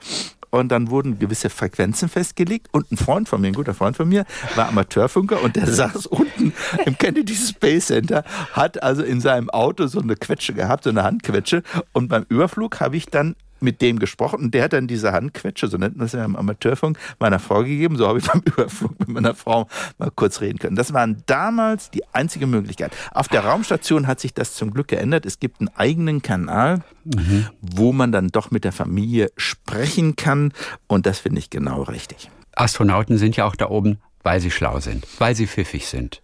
Und 0.50 0.68
dann 0.70 0.90
wurden 0.90 1.18
gewisse 1.18 1.50
Frequenzen 1.50 2.08
festgelegt. 2.08 2.68
Und 2.72 2.90
ein 2.90 2.96
Freund 2.96 3.28
von 3.28 3.40
mir, 3.40 3.48
ein 3.48 3.54
guter 3.54 3.74
Freund 3.74 3.96
von 3.96 4.08
mir, 4.08 4.24
war 4.54 4.68
Amateurfunker 4.68 5.42
und 5.42 5.56
der 5.56 5.66
saß 5.72 6.06
unten 6.06 6.52
im 6.84 6.96
Kennedy 6.98 7.34
Space 7.34 7.87
Center, 7.87 8.24
hat 8.52 8.82
also 8.82 9.02
in 9.02 9.20
seinem 9.20 9.50
Auto 9.50 9.87
so 9.87 10.00
eine 10.00 10.16
Quetsche 10.16 10.54
gehabt, 10.54 10.85
so 10.85 10.90
eine 10.90 11.02
Handquetsche. 11.02 11.62
Und 11.92 12.08
beim 12.08 12.25
Überflug 12.29 12.81
habe 12.81 12.96
ich 12.96 13.06
dann 13.06 13.35
mit 13.61 13.83
dem 13.83 13.98
gesprochen 13.98 14.40
und 14.44 14.54
der 14.54 14.65
hat 14.65 14.73
dann 14.73 14.87
diese 14.87 15.13
Handquetsche, 15.13 15.69
so 15.69 15.77
nennt 15.77 15.96
man 15.96 16.06
es 16.06 16.13
ja 16.13 16.25
im 16.25 16.37
Amateurfunk, 16.37 16.98
meiner 17.19 17.38
Frau 17.38 17.63
gegeben. 17.63 17.96
So 17.96 18.06
habe 18.06 18.19
ich 18.19 18.27
beim 18.33 18.42
Überflug 18.44 18.98
mit 19.00 19.09
meiner 19.09 19.35
Frau 19.35 19.69
mal 19.98 20.11
kurz 20.15 20.40
reden 20.40 20.59
können. 20.59 20.77
Das 20.77 20.92
waren 20.92 21.23
damals 21.27 21.90
die 21.90 22.02
einzige 22.13 22.46
Möglichkeit. 22.46 22.92
Auf 23.13 23.29
der 23.29 23.44
Raumstation 23.44 24.06
hat 24.06 24.21
sich 24.21 24.35
das 24.35 24.54
zum 24.54 24.73
Glück 24.73 24.88
geändert. 24.88 25.27
Es 25.27 25.40
gibt 25.40 25.61
einen 25.61 25.69
eigenen 25.77 26.23
Kanal, 26.23 26.83
mhm. 27.04 27.46
wo 27.61 27.92
man 27.92 28.13
dann 28.13 28.29
doch 28.29 28.50
mit 28.50 28.65
der 28.65 28.73
Familie 28.73 29.31
sprechen 29.37 30.17
kann 30.17 30.52
und 30.87 31.06
das 31.06 31.21
finde 31.21 31.38
ich 31.38 31.50
genau 31.50 31.83
richtig. 31.83 32.31
Astronauten 32.54 33.19
sind 33.19 33.37
ja 33.37 33.44
auch 33.44 33.56
da 33.56 33.69
oben, 33.69 33.98
weil 34.23 34.40
sie 34.40 34.50
schlau 34.50 34.81
sind, 34.81 35.06
weil 35.19 35.35
sie 35.35 35.46
pfiffig 35.46 35.87
sind 35.87 36.21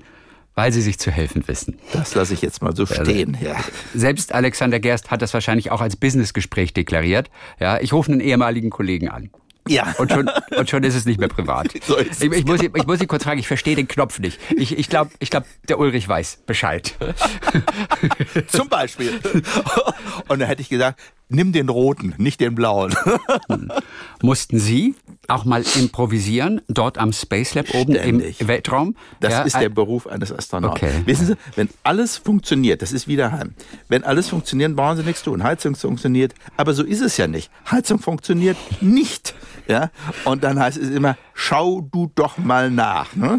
weil 0.54 0.72
sie 0.72 0.82
sich 0.82 0.98
zu 0.98 1.10
helfen 1.10 1.46
wissen. 1.46 1.78
Das 1.92 2.14
lasse 2.14 2.34
ich 2.34 2.42
jetzt 2.42 2.62
mal 2.62 2.74
so 2.74 2.86
stehen. 2.86 3.36
Ja. 3.40 3.56
Selbst 3.94 4.32
Alexander 4.32 4.80
Gerst 4.80 5.10
hat 5.10 5.22
das 5.22 5.34
wahrscheinlich 5.34 5.70
auch 5.70 5.80
als 5.80 5.96
Businessgespräch 5.96 6.72
deklariert. 6.72 7.30
Ja, 7.60 7.80
ich 7.80 7.92
rufe 7.92 8.12
einen 8.12 8.20
ehemaligen 8.20 8.70
Kollegen 8.70 9.08
an. 9.08 9.30
Ja. 9.68 9.94
Und 9.98 10.12
schon, 10.12 10.30
und 10.56 10.68
schon 10.68 10.84
ist 10.84 10.94
es 10.94 11.06
nicht 11.06 11.18
mehr 11.18 11.28
privat. 11.28 11.72
So 11.84 11.98
ich, 11.98 12.20
ich, 12.20 12.44
muss, 12.46 12.62
ich 12.62 12.86
muss 12.86 12.98
Sie 12.98 13.06
kurz 13.06 13.24
fragen, 13.24 13.38
ich 13.38 13.48
verstehe 13.48 13.76
den 13.76 13.88
Knopf 13.88 14.18
nicht. 14.18 14.38
Ich, 14.56 14.78
ich 14.78 14.88
glaube, 14.88 15.10
ich 15.18 15.30
glaub, 15.30 15.44
der 15.68 15.78
Ulrich 15.78 16.08
weiß 16.08 16.42
Bescheid. 16.46 16.94
Zum 18.46 18.68
Beispiel. 18.68 19.20
Und 20.28 20.38
dann 20.38 20.48
hätte 20.48 20.62
ich 20.62 20.70
gesagt, 20.70 21.00
nimm 21.34 21.52
den 21.52 21.68
roten, 21.68 22.14
nicht 22.18 22.40
den 22.40 22.54
blauen. 22.54 22.94
Mussten 24.22 24.58
Sie 24.58 24.94
auch 25.28 25.44
mal 25.44 25.64
improvisieren, 25.78 26.60
dort 26.68 26.98
am 26.98 27.12
Space 27.12 27.54
Lab 27.54 27.74
oben 27.74 27.94
Ständig. 27.94 28.40
im 28.40 28.48
Weltraum? 28.48 28.96
Das 29.20 29.32
ja, 29.32 29.42
ist 29.42 29.56
der 29.56 29.68
Beruf 29.68 30.06
eines 30.06 30.32
Astronauten. 30.32 30.76
Okay. 30.76 31.02
Wissen 31.06 31.26
Sie, 31.26 31.36
wenn 31.56 31.68
alles 31.82 32.16
funktioniert, 32.16 32.82
das 32.82 32.92
ist 32.92 33.08
wieder 33.08 33.32
heim. 33.32 33.54
Wenn 33.88 34.04
alles 34.04 34.28
funktioniert, 34.28 34.76
brauchen 34.76 34.98
Sie 34.98 35.02
nichts 35.02 35.22
tun. 35.22 35.42
Heizung 35.42 35.74
funktioniert, 35.74 36.34
aber 36.56 36.74
so 36.74 36.82
ist 36.82 37.00
es 37.00 37.16
ja 37.16 37.26
nicht. 37.26 37.50
Heizung 37.70 37.98
funktioniert 37.98 38.56
nicht. 38.80 39.34
Ja? 39.68 39.90
Und 40.24 40.44
dann 40.44 40.58
heißt 40.58 40.78
es 40.78 40.90
immer, 40.90 41.16
schau 41.34 41.80
du 41.80 42.10
doch 42.14 42.38
mal 42.38 42.70
nach. 42.70 43.14
Ne? 43.14 43.38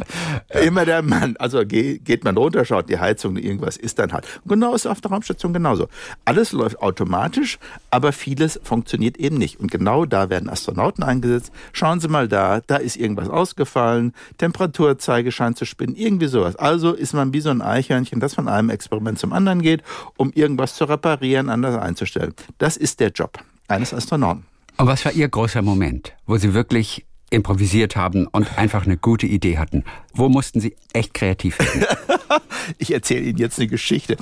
Ja. 0.53 0.59
Immer 0.59 0.85
der 0.85 1.01
Mann. 1.01 1.35
Also 1.37 1.65
geht 1.65 2.23
man 2.23 2.37
runter, 2.37 2.65
schaut 2.65 2.89
die 2.89 2.99
Heizung, 2.99 3.37
irgendwas 3.37 3.77
ist 3.77 3.99
dann 3.99 4.13
halt. 4.13 4.25
Und 4.43 4.49
genau 4.49 4.75
ist 4.75 4.85
auf 4.85 5.01
der 5.01 5.11
Raumstation 5.11 5.53
genauso. 5.53 5.87
Alles 6.25 6.51
läuft 6.51 6.81
automatisch, 6.81 7.57
aber 7.89 8.11
vieles 8.11 8.59
funktioniert 8.63 9.17
eben 9.17 9.37
nicht. 9.37 9.59
Und 9.59 9.71
genau 9.71 10.05
da 10.05 10.29
werden 10.29 10.49
Astronauten 10.49 11.03
eingesetzt. 11.03 11.51
Schauen 11.73 11.99
Sie 11.99 12.07
mal 12.07 12.27
da, 12.27 12.61
da 12.67 12.75
ist 12.75 12.97
irgendwas 12.97 13.29
ausgefallen, 13.29 14.13
Temperaturzeige 14.37 15.31
scheint 15.31 15.57
zu 15.57 15.65
spinnen, 15.65 15.95
irgendwie 15.95 16.27
sowas. 16.27 16.55
Also 16.55 16.93
ist 16.93 17.13
man 17.13 17.33
wie 17.33 17.41
so 17.41 17.49
ein 17.49 17.61
Eichhörnchen, 17.61 18.19
das 18.19 18.35
von 18.35 18.47
einem 18.47 18.69
Experiment 18.69 19.17
zum 19.17 19.33
anderen 19.33 19.61
geht, 19.61 19.81
um 20.17 20.31
irgendwas 20.33 20.75
zu 20.75 20.85
reparieren, 20.85 21.49
anders 21.49 21.75
einzustellen. 21.75 22.33
Das 22.57 22.77
ist 22.77 22.99
der 22.99 23.09
Job 23.09 23.39
eines 23.67 23.93
Astronauten. 23.93 24.45
Und 24.77 24.87
was 24.87 25.05
war 25.05 25.13
Ihr 25.13 25.29
großer 25.29 25.61
Moment, 25.61 26.13
wo 26.25 26.35
Sie 26.37 26.53
wirklich 26.53 27.05
improvisiert 27.29 27.95
haben 27.95 28.27
und 28.27 28.57
einfach 28.57 28.85
eine 28.85 28.97
gute 28.97 29.27
Idee 29.27 29.57
hatten? 29.57 29.83
Wo 30.13 30.29
mussten 30.29 30.59
Sie 30.59 30.75
echt 30.93 31.13
kreativ 31.13 31.59
werden? 31.59 31.85
ich 32.77 32.93
erzähle 32.93 33.21
Ihnen 33.21 33.37
jetzt 33.37 33.59
eine 33.59 33.67
Geschichte. 33.67 34.17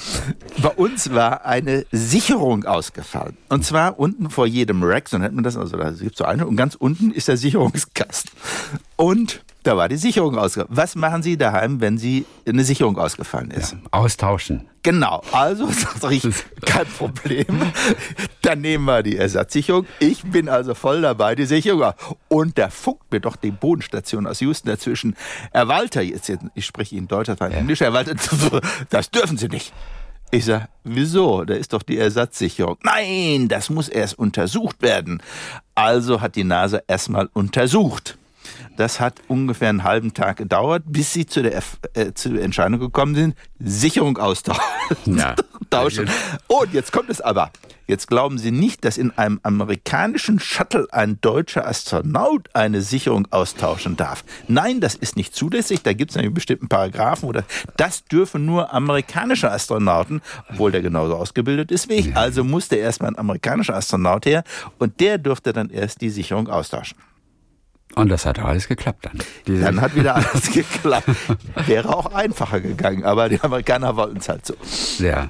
Bei 0.61 0.69
uns 0.69 1.11
war 1.11 1.45
eine 1.45 1.85
Sicherung 1.91 2.65
ausgefallen. 2.65 3.37
Und 3.49 3.65
zwar 3.65 3.99
unten 3.99 4.29
vor 4.29 4.47
jedem 4.47 4.83
Rack, 4.83 5.09
so 5.09 5.17
nennt 5.17 5.35
man 5.35 5.43
das, 5.43 5.57
also 5.57 5.77
da 5.77 5.91
gibt 5.91 6.13
es 6.13 6.17
so 6.17 6.25
eine, 6.25 6.47
und 6.47 6.55
ganz 6.55 6.75
unten 6.75 7.11
ist 7.11 7.27
der 7.27 7.37
Sicherungskasten. 7.37 8.31
Und 8.95 9.43
da 9.63 9.77
war 9.77 9.89
die 9.89 9.97
Sicherung 9.97 10.37
ausgefallen. 10.37 10.75
Was 10.75 10.95
machen 10.95 11.23
Sie 11.23 11.37
daheim, 11.37 11.81
wenn 11.81 11.97
Sie 11.97 12.25
eine 12.47 12.63
Sicherung 12.63 12.97
ausgefallen 12.97 13.51
ist? 13.51 13.71
Ja, 13.71 13.79
austauschen. 13.91 14.67
Genau. 14.83 15.23
Also 15.31 15.69
sage 15.99 16.15
ich, 16.15 16.27
kein 16.65 16.85
Problem. 16.85 17.45
Dann 18.41 18.61
nehmen 18.61 18.83
wir 18.85 19.01
die 19.01 19.17
Ersatzsicherung. 19.17 19.85
Ich 19.99 20.23
bin 20.23 20.49
also 20.49 20.75
voll 20.75 21.01
dabei, 21.01 21.35
die 21.35 21.45
Sicherung. 21.45 21.93
Und 22.27 22.57
da 22.57 22.69
funkt 22.69 23.11
mir 23.11 23.21
doch 23.21 23.37
die 23.37 23.51
Bodenstation 23.51 24.27
aus 24.27 24.41
Houston 24.41 24.69
dazwischen. 24.69 25.15
Herr 25.51 25.69
Walter, 25.69 26.01
jetzt, 26.01 26.31
ich 26.53 26.65
spreche 26.65 26.95
Ihnen 26.95 27.07
Deutsch, 27.07 27.27
das 27.27 27.39
war 27.39 27.49
ja. 27.49 27.57
Englisch, 27.57 27.79
Herr 27.79 27.93
Walter, 27.93 28.15
das 28.89 29.09
dürfen 29.09 29.37
Sie 29.37 29.47
nicht. 29.47 29.73
Ich 30.31 30.45
sage, 30.45 30.67
wieso? 30.83 31.45
Da 31.45 31.53
ist 31.53 31.73
doch 31.73 31.83
die 31.83 31.97
Ersatzsicherung. 31.97 32.77
Nein, 32.81 33.47
das 33.47 33.69
muss 33.69 33.87
erst 33.87 34.17
untersucht 34.17 34.81
werden. 34.81 35.21
Also 35.75 36.21
hat 36.21 36.35
die 36.35 36.43
NASA 36.43 36.81
erstmal 36.87 37.29
untersucht. 37.33 38.17
Das 38.77 38.99
hat 38.99 39.21
ungefähr 39.27 39.69
einen 39.69 39.83
halben 39.83 40.13
Tag 40.13 40.37
gedauert, 40.37 40.83
bis 40.85 41.13
sie 41.13 41.25
zu 41.25 41.41
der, 41.41 41.61
äh, 41.93 42.13
zu 42.13 42.29
der 42.29 42.43
Entscheidung 42.43 42.79
gekommen 42.79 43.15
sind, 43.15 43.35
Sicherung 43.59 44.17
austauschen. 44.17 44.63
Ja. 45.05 45.35
Und 46.47 46.73
jetzt 46.73 46.91
kommt 46.91 47.09
es 47.09 47.19
aber. 47.19 47.51
Jetzt 47.85 48.07
glauben 48.07 48.37
Sie 48.37 48.51
nicht, 48.51 48.85
dass 48.85 48.97
in 48.97 49.11
einem 49.17 49.39
amerikanischen 49.43 50.39
Shuttle 50.39 50.87
ein 50.91 51.19
deutscher 51.19 51.67
Astronaut 51.67 52.49
eine 52.53 52.81
Sicherung 52.81 53.27
austauschen 53.31 53.97
darf. 53.97 54.23
Nein, 54.47 54.79
das 54.79 54.95
ist 54.95 55.17
nicht 55.17 55.35
zulässig. 55.35 55.81
Da 55.83 55.91
gibt 55.91 56.11
es 56.11 56.17
einen 56.17 56.33
bestimmten 56.33 56.69
Paragraphen 56.69 57.27
oder 57.27 57.43
das 57.75 58.05
dürfen 58.05 58.45
nur 58.45 58.73
amerikanische 58.73 59.51
Astronauten, 59.51 60.21
obwohl 60.49 60.71
der 60.71 60.81
genauso 60.81 61.15
ausgebildet 61.15 61.71
ist 61.71 61.89
wie 61.89 61.95
ich. 61.95 62.15
Also 62.15 62.43
musste 62.43 62.77
erstmal 62.77 63.11
ein 63.11 63.19
amerikanischer 63.19 63.75
Astronaut 63.75 64.25
her 64.25 64.43
und 64.79 64.99
der 65.01 65.17
durfte 65.17 65.51
dann 65.51 65.69
erst 65.69 65.99
die 66.01 66.09
Sicherung 66.09 66.47
austauschen. 66.47 66.97
Und 67.95 68.09
das 68.09 68.25
hat 68.25 68.39
alles 68.39 68.67
geklappt 68.67 69.05
dann. 69.05 69.19
Diese 69.45 69.61
dann 69.61 69.81
hat 69.81 69.95
wieder 69.95 70.15
alles 70.31 70.51
geklappt. 70.51 71.09
Wäre 71.67 71.95
auch 71.95 72.13
einfacher 72.13 72.59
gegangen, 72.59 73.03
aber 73.03 73.29
die 73.29 73.39
Amerikaner 73.41 73.95
wollten 73.95 74.17
es 74.17 74.29
halt 74.29 74.45
so. 74.45 74.55
Ja. 74.99 75.29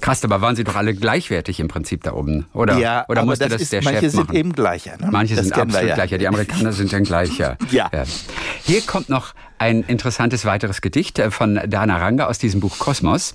Krass, 0.00 0.24
aber 0.24 0.40
waren 0.40 0.54
sie 0.54 0.64
doch 0.64 0.76
alle 0.76 0.94
gleichwertig 0.94 1.58
im 1.60 1.68
Prinzip 1.68 2.04
da 2.04 2.12
oben, 2.12 2.46
oder? 2.52 2.78
Ja, 2.78 3.04
oder 3.08 3.24
musste 3.24 3.44
das, 3.44 3.54
das 3.54 3.62
ist, 3.62 3.72
der 3.72 3.82
manche 3.82 4.00
Chef 4.02 4.12
sind 4.12 4.32
eben 4.32 4.52
gleicher. 4.52 4.96
Ne? 4.98 5.08
Manche 5.10 5.34
das 5.34 5.46
sind 5.46 5.58
absolut 5.58 5.88
ja. 5.88 5.94
gleicher. 5.94 6.18
Die 6.18 6.28
Amerikaner 6.28 6.72
sind 6.72 6.92
dann 6.92 7.02
gleicher. 7.02 7.56
ja. 7.70 7.90
ja. 7.92 8.04
Hier 8.62 8.80
kommt 8.82 9.08
noch 9.08 9.34
ein 9.58 9.82
interessantes 9.82 10.44
weiteres 10.44 10.82
Gedicht 10.82 11.18
äh, 11.18 11.30
von 11.30 11.60
Dana 11.66 11.96
Ranga 11.96 12.26
aus 12.26 12.38
diesem 12.38 12.60
Buch 12.60 12.78
Kosmos. 12.78 13.34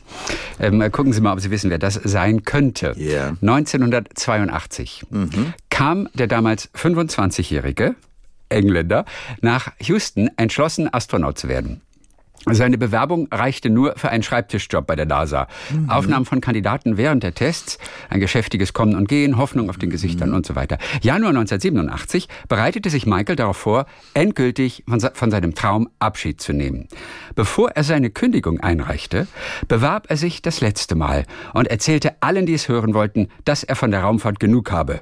Ähm, 0.60 0.80
gucken 0.92 1.12
Sie 1.12 1.20
mal, 1.20 1.34
ob 1.34 1.42
Sie 1.42 1.52
wissen, 1.52 1.70
wer 1.70 1.80
das 1.80 1.96
sein 1.96 2.44
könnte. 2.44 2.96
Yeah. 2.98 3.36
1982 3.42 5.06
mhm. 5.10 5.54
kam 5.70 6.08
der 6.14 6.28
damals 6.28 6.70
25-Jährige 6.76 7.96
Engländer, 8.54 9.06
nach 9.42 9.72
Houston 9.80 10.30
entschlossen, 10.38 10.94
Astronaut 10.94 11.38
zu 11.38 11.48
werden. 11.48 11.82
Seine 12.52 12.78
Bewerbung 12.78 13.30
reichte 13.32 13.70
nur 13.70 13.94
für 13.96 14.10
einen 14.10 14.22
Schreibtischjob 14.22 14.86
bei 14.86 14.98
der 14.98 15.06
NASA. 15.06 15.48
Mhm. 15.72 15.90
Aufnahmen 15.90 16.26
von 16.26 16.42
Kandidaten 16.42 16.98
während 16.98 17.24
der 17.24 17.34
Tests, 17.34 17.78
ein 18.10 18.20
geschäftiges 18.20 18.74
Kommen 18.74 18.96
und 18.96 19.08
Gehen, 19.08 19.38
Hoffnung 19.38 19.70
auf 19.70 19.78
den 19.78 19.90
Gesichtern 19.90 20.30
mhm. 20.30 20.36
und 20.36 20.46
so 20.46 20.56
weiter. 20.56 20.78
Januar 21.02 21.30
1987 21.30 22.28
bereitete 22.50 22.90
sich 22.90 23.06
Michael 23.06 23.38
darauf 23.38 23.56
vor, 23.56 23.86
endgültig 24.14 24.84
von, 24.88 25.00
von 25.00 25.32
seinem 25.32 25.56
Traum 25.56 25.90
Abschied 26.00 26.42
zu 26.42 26.52
nehmen. 26.52 26.90
Bevor 27.34 27.72
er 27.72 27.86
seine 27.86 28.10
Kündigung 28.10 28.60
einreichte, 28.60 29.28
bewarb 29.70 30.08
er 30.10 30.18
sich 30.18 30.42
das 30.42 30.60
letzte 30.60 30.96
Mal 30.96 31.26
und 31.54 31.70
erzählte 31.70 32.16
allen, 32.22 32.46
die 32.46 32.56
es 32.56 32.68
hören 32.68 32.94
wollten, 32.94 33.30
dass 33.46 33.64
er 33.64 33.78
von 33.78 33.92
der 33.92 34.02
Raumfahrt 34.02 34.42
genug 34.42 34.70
habe. 34.72 35.02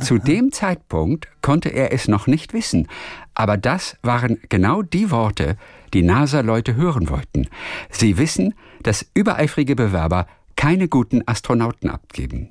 Zu 0.00 0.18
dem 0.18 0.52
Zeitpunkt 0.52 1.28
konnte 1.40 1.70
er 1.70 1.92
es 1.92 2.08
noch 2.08 2.26
nicht 2.26 2.52
wissen, 2.52 2.88
aber 3.34 3.56
das 3.56 3.96
waren 4.02 4.38
genau 4.48 4.82
die 4.82 5.10
Worte, 5.10 5.56
die 5.94 6.02
NASA-Leute 6.02 6.74
hören 6.76 7.08
wollten. 7.08 7.48
Sie 7.90 8.18
wissen, 8.18 8.54
dass 8.82 9.06
übereifrige 9.14 9.76
Bewerber 9.76 10.26
keine 10.56 10.88
guten 10.88 11.22
Astronauten 11.26 11.88
abgeben. 11.88 12.50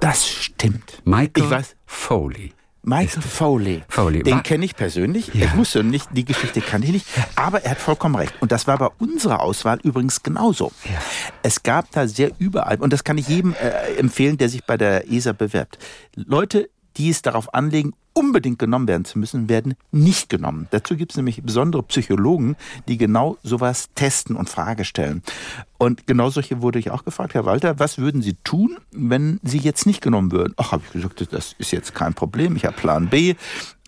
Das 0.00 0.28
stimmt. 0.28 1.02
Michael 1.04 1.64
Foley. 1.86 2.52
Michael 2.82 3.22
Foley. 3.22 3.82
Foley. 3.88 4.22
Den 4.22 4.42
kenne 4.42 4.64
ich 4.64 4.74
persönlich. 4.74 5.30
Ja. 5.34 5.46
Ich 5.46 5.56
wusste 5.56 5.84
nicht, 5.84 6.08
die 6.12 6.24
Geschichte 6.24 6.60
kannte 6.62 6.86
ich 6.86 6.92
nicht. 6.94 7.06
Aber 7.36 7.62
er 7.62 7.72
hat 7.72 7.78
vollkommen 7.78 8.14
recht. 8.14 8.32
Und 8.40 8.52
das 8.52 8.66
war 8.66 8.78
bei 8.78 8.88
unserer 8.98 9.40
Auswahl 9.40 9.78
übrigens 9.82 10.22
genauso. 10.22 10.72
Ja. 10.84 10.98
Es 11.42 11.62
gab 11.62 11.90
da 11.92 12.08
sehr 12.08 12.30
überall, 12.38 12.78
und 12.80 12.92
das 12.92 13.04
kann 13.04 13.18
ich 13.18 13.28
jedem 13.28 13.54
äh, 13.54 13.98
empfehlen, 13.98 14.38
der 14.38 14.48
sich 14.48 14.64
bei 14.64 14.78
der 14.78 15.10
ESA 15.10 15.32
bewirbt. 15.32 15.78
Leute, 16.14 16.70
die 16.96 17.10
es 17.10 17.22
darauf 17.22 17.54
anlegen, 17.54 17.92
unbedingt 18.12 18.58
genommen 18.58 18.88
werden 18.88 19.04
zu 19.04 19.18
müssen, 19.18 19.48
werden 19.48 19.74
nicht 19.92 20.28
genommen. 20.28 20.66
Dazu 20.70 20.96
gibt 20.96 21.12
es 21.12 21.16
nämlich 21.16 21.42
besondere 21.42 21.82
Psychologen, 21.84 22.56
die 22.88 22.98
genau 22.98 23.38
sowas 23.42 23.88
testen 23.94 24.36
und 24.36 24.48
Frage 24.48 24.84
stellen. 24.84 25.22
Und 25.78 26.06
genau 26.06 26.30
solche 26.30 26.60
wurde 26.60 26.78
ich 26.78 26.90
auch 26.90 27.04
gefragt, 27.04 27.34
Herr 27.34 27.46
Walter, 27.46 27.78
was 27.78 27.98
würden 27.98 28.20
Sie 28.22 28.34
tun, 28.44 28.78
wenn 28.90 29.40
Sie 29.42 29.58
jetzt 29.58 29.86
nicht 29.86 30.02
genommen 30.02 30.32
würden? 30.32 30.54
Ach, 30.56 30.72
habe 30.72 30.82
ich 30.86 30.92
gesagt, 30.92 31.32
das 31.32 31.54
ist 31.58 31.70
jetzt 31.70 31.94
kein 31.94 32.14
Problem, 32.14 32.56
ich 32.56 32.64
habe 32.64 32.76
Plan 32.76 33.08
B. 33.08 33.34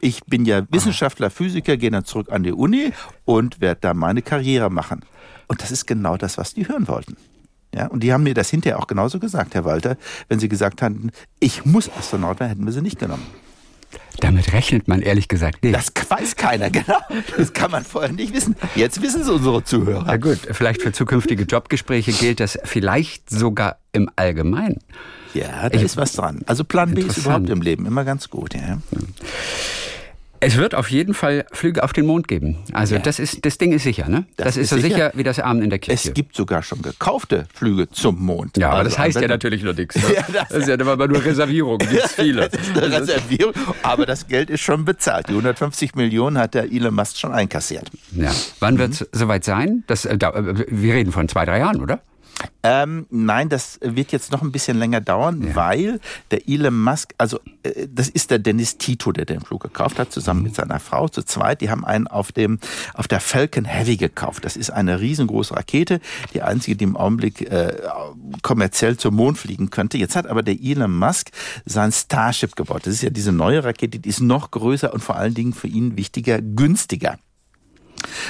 Ich 0.00 0.24
bin 0.24 0.44
ja 0.44 0.62
Wissenschaftler, 0.70 1.30
Physiker, 1.30 1.76
gehe 1.76 1.90
dann 1.90 2.05
zurück 2.05 2.28
an 2.30 2.42
die 2.42 2.53
Uni 2.53 2.92
und 3.24 3.61
werde 3.61 3.80
da 3.82 3.94
meine 3.94 4.22
Karriere 4.22 4.70
machen. 4.70 5.05
Und 5.46 5.62
das 5.62 5.70
ist 5.70 5.86
genau 5.86 6.16
das, 6.16 6.38
was 6.38 6.55
die 6.55 6.66
hören 6.66 6.88
wollten. 6.88 7.16
Ja, 7.74 7.86
und 7.86 8.02
die 8.02 8.12
haben 8.12 8.22
mir 8.22 8.34
das 8.34 8.50
hinterher 8.50 8.78
auch 8.78 8.86
genauso 8.86 9.18
gesagt, 9.18 9.54
Herr 9.54 9.64
Walter. 9.64 9.96
Wenn 10.28 10.38
sie 10.38 10.48
gesagt 10.48 10.82
hatten, 10.82 11.10
ich 11.40 11.64
muss 11.64 11.90
Astronaut 11.98 12.40
werden, 12.40 12.50
hätten 12.50 12.64
wir 12.66 12.72
sie 12.72 12.82
nicht 12.82 12.98
genommen. 12.98 13.26
Damit 14.20 14.52
rechnet 14.52 14.88
man 14.88 15.00
ehrlich 15.00 15.28
gesagt 15.28 15.64
nicht. 15.64 15.74
Das 15.74 15.92
weiß 16.08 16.36
keiner, 16.36 16.70
genau. 16.70 16.98
Das 17.36 17.52
kann 17.52 17.70
man 17.70 17.84
vorher 17.84 18.12
nicht 18.12 18.34
wissen. 18.34 18.56
Jetzt 18.74 19.02
wissen 19.02 19.22
es 19.22 19.28
unsere 19.28 19.64
Zuhörer. 19.64 20.04
Na 20.06 20.16
gut, 20.16 20.38
vielleicht 20.50 20.82
für 20.82 20.92
zukünftige 20.92 21.44
Jobgespräche 21.44 22.12
gilt 22.12 22.40
das 22.40 22.58
vielleicht 22.64 23.30
sogar 23.30 23.78
im 23.92 24.10
Allgemeinen. 24.16 24.78
Ja, 25.34 25.68
da 25.68 25.76
ich, 25.76 25.82
ist 25.82 25.96
was 25.96 26.12
dran. 26.12 26.42
Also 26.46 26.64
Plan 26.64 26.94
B 26.94 27.02
ist 27.02 27.18
überhaupt 27.18 27.48
im 27.48 27.62
Leben 27.62 27.86
immer 27.86 28.04
ganz 28.04 28.28
gut. 28.28 28.54
Ja. 28.54 28.78
Es 30.43 30.57
wird 30.57 30.74
auf 30.74 30.90
jeden 30.90 31.14
Fall 31.14 31.47
Flüge 31.53 31.84
auf 31.84 31.93
den 31.93 32.05
Mond 32.05 32.26
geben. 32.26 32.57
Also 32.72 32.97
ja. 32.97 33.01
das 33.01 33.20
ist 33.20 33.45
das 33.47 33.59
Ding 33.59 33.72
ist 33.72 33.84
sicher, 33.84 34.09
ne? 34.09 34.24
Das, 34.36 34.47
das 34.47 34.57
ist, 34.57 34.70
so 34.70 34.76
sicher, 34.76 34.88
sicher, 34.88 35.12
wie 35.14 35.22
das 35.22 35.38
Abend 35.38 35.62
in 35.62 35.70
der 35.70 35.78
Kirche. 35.78 36.09
Es 36.09 36.14
gibt 36.14 36.34
sogar 36.34 36.64
schon 36.64 36.82
gekaufte 36.82 37.47
Flüge 37.55 37.88
zum 37.88 38.20
Mond. 38.24 38.57
Ja, 38.57 38.70
aber 38.70 38.78
also 38.78 38.90
das 38.90 38.99
heißt 38.99 39.20
ja 39.20 39.28
natürlich 39.28 39.62
nur 39.62 39.74
nichts. 39.74 39.95
Ne? 39.97 40.03
ja, 40.16 40.24
das, 40.32 40.49
das, 40.49 40.59
ist 40.59 40.68
ja 40.68 40.74
immer 40.74 41.07
nur 41.07 41.24
Reservierung, 41.24 41.78
gibt 41.78 42.09
viele. 42.09 42.49
das 42.49 42.61
ist 42.61 42.76
eine 42.76 42.93
Reservierung, 42.93 43.55
aber 43.84 44.05
das 44.05 44.26
Geld 44.26 44.51
ist 44.51 44.62
schon 44.62 44.84
bezahlt. 44.84 45.28
Die 45.28 45.32
150 45.32 45.95
Millionen 45.95 46.38
hat 46.38 46.55
der 46.55 46.64
Elon 46.64 46.95
Musk 46.95 47.18
schon 47.18 47.32
einkassiert. 47.32 47.88
Ja. 48.11 48.32
Wann 48.59 48.74
mhm. 48.74 48.78
wird 48.78 48.93
es 48.93 49.09
soweit 49.12 49.45
sein? 49.45 49.84
Das, 49.86 50.05
äh, 50.07 50.14
äh, 50.14 50.64
wir 50.68 50.95
reden 50.95 51.12
von 51.12 51.28
zwei, 51.28 51.45
drei 51.45 51.61
Jahren, 51.61 51.80
oder? 51.80 52.01
Ähm, 52.64 53.07
nein, 53.11 53.49
das 53.49 53.80
wird 53.83 54.12
jetzt 54.12 54.30
noch 54.30 54.43
ein 54.43 54.53
bisschen 54.53 54.78
länger 54.78 55.01
dauern, 55.01 55.49
ja. 55.49 55.57
weil 55.57 56.01
der 56.30 56.49
Elon 56.49 56.80
Musk, 56.80 57.12
also 57.18 57.41
äh, 57.64 57.89
das 57.93 58.09
ist 58.09 58.30
der 58.30 58.39
Dennis 58.39 58.78
Tito, 58.78 59.11
der 59.11 59.24
den 59.24 59.41
Flug 59.41 59.62
gekauft 59.62 59.99
hat, 59.99 60.12
zusammen 60.12 60.41
mhm. 60.41 60.47
mit 60.47 60.55
seiner 60.55 60.78
Frau 60.78 61.09
zu 61.09 61.22
zweit. 61.24 61.61
Die 61.61 61.70
haben 61.70 61.85
einen 61.85 62.07
auf 62.07 62.30
dem 62.30 62.61
auf 62.95 63.09
der 63.09 63.20
Falcon 63.20 63.64
Heavy 63.64 63.97
gekauft. 63.97 64.45
Das 64.45 64.57
ist 64.57 64.70
eine 64.70 65.01
riesengroße 65.01 65.57
Rakete, 65.57 66.01
die 66.35 66.43
einzige, 66.43 66.76
die 66.76 66.85
im 66.85 66.97
Augenblick 66.97 67.43
äh, 67.51 67.76
kommerziell 68.43 68.97
zum 68.97 69.16
Mond 69.16 69.39
fliegen 69.39 69.70
könnte. 69.70 69.99
Jetzt 69.99 70.14
hat 70.14 70.26
aber 70.26 70.43
der 70.43 70.57
Elon 70.61 70.97
Musk 70.97 71.30
sein 71.64 71.91
Starship 71.91 72.55
gebaut. 72.55 72.83
Das 72.87 72.95
ist 72.95 73.03
ja 73.03 73.11
diese 73.11 73.33
neue 73.33 73.64
Rakete, 73.64 73.99
die 73.99 74.09
ist 74.09 74.20
noch 74.20 74.53
größer 74.53 74.93
und 74.93 75.01
vor 75.01 75.16
allen 75.16 75.35
Dingen 75.35 75.53
für 75.53 75.68
ihn 75.68 75.97
wichtiger, 75.97 76.41
günstiger. 76.41 77.18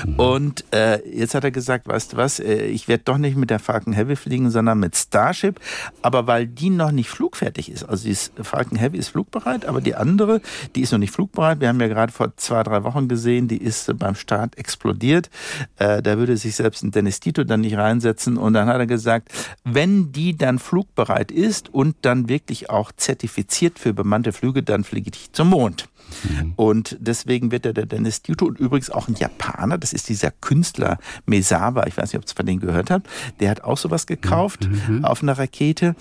Mhm. 0.07 0.14
Und 0.16 0.64
äh, 0.72 1.01
jetzt 1.09 1.35
hat 1.35 1.45
er 1.45 1.51
gesagt, 1.51 1.89
weißt 1.89 2.12
du 2.12 2.16
was, 2.16 2.41
äh, 2.41 2.66
ich 2.66 2.89
werde 2.89 3.05
doch 3.05 3.18
nicht 3.18 3.37
mit 3.37 3.51
der 3.51 3.59
Falcon 3.59 3.93
Heavy 3.93 4.16
fliegen, 4.16 4.51
sondern 4.51 4.78
mit 4.78 4.97
Starship. 4.97 5.61
Aber 6.03 6.26
weil 6.26 6.47
die 6.47 6.70
noch 6.70 6.93
nicht 6.93 7.09
flugfertig 7.09 7.70
ist, 7.70 7.85
also 7.85 8.09
die 8.09 8.43
Falcon 8.43 8.78
Heavy 8.78 8.99
ist 8.99 9.09
flugbereit, 9.09 9.66
aber 9.66 9.80
die 9.80 9.95
andere, 9.95 10.41
die 10.74 10.83
ist 10.83 10.93
noch 10.93 10.99
nicht 10.99 11.12
flugbereit. 11.12 11.61
Wir 11.61 11.68
haben 11.68 11.80
ja 11.80 11.89
gerade 11.89 12.12
vor 12.12 12.37
zwei, 12.37 12.62
drei 12.62 12.85
Wochen 12.85 13.09
gesehen, 13.09 13.49
die 13.49 13.59
ist 13.59 13.97
beim 13.99 14.14
Start 14.14 14.59
explodiert. 14.59 15.30
Äh, 15.76 16.03
da 16.03 16.18
würde 16.18 16.37
sich 16.37 16.57
selbst 16.57 16.83
ein 16.83 16.91
Dennis 16.91 17.20
Tito 17.20 17.45
dann 17.45 17.61
nicht 17.61 17.76
reinsetzen. 17.76 18.37
Und 18.37 18.55
dann 18.55 18.68
hat 18.68 18.78
er 18.78 18.87
gesagt, 18.87 19.30
wenn 19.64 20.12
die 20.12 20.37
dann 20.37 20.59
flugbereit 20.59 21.30
ist 21.30 21.72
und 21.72 21.97
dann 22.03 22.28
wirklich 22.28 22.70
auch 22.70 22.93
zertifiziert 22.93 23.78
für 23.78 23.93
bemannte 23.93 24.33
Flüge, 24.33 24.62
dann 24.62 24.85
fliege 24.85 25.11
ich 25.14 25.33
zum 25.33 25.51
Mond. 25.51 25.89
Mhm. 26.25 26.53
Und 26.57 26.97
deswegen 27.01 27.51
wird 27.51 27.65
der, 27.65 27.73
der 27.73 27.87
Dennis 27.87 28.23
Tuto 28.23 28.47
und 28.47 28.59
übrigens 28.59 28.91
auch 28.91 29.09
ein 29.09 29.15
Japaner, 29.15 29.79
das 29.79 29.93
ist 29.93 30.09
dieser 30.09 30.31
Künstler 30.31 30.99
Mesawa, 31.27 31.87
ich 31.87 31.97
weiß 31.97 32.13
nicht, 32.13 32.23
ob 32.23 32.29
ihr 32.29 32.35
von 32.35 32.47
denen 32.47 32.61
gehört 32.61 32.91
habt, 32.91 33.09
der 33.41 33.51
hat 33.51 33.65
auch 33.65 33.79
sowas 33.79 34.07
gekauft 34.07 34.69
mhm. 34.89 35.05
auf 35.05 35.23
einer 35.23 35.39
Rakete 35.39 35.95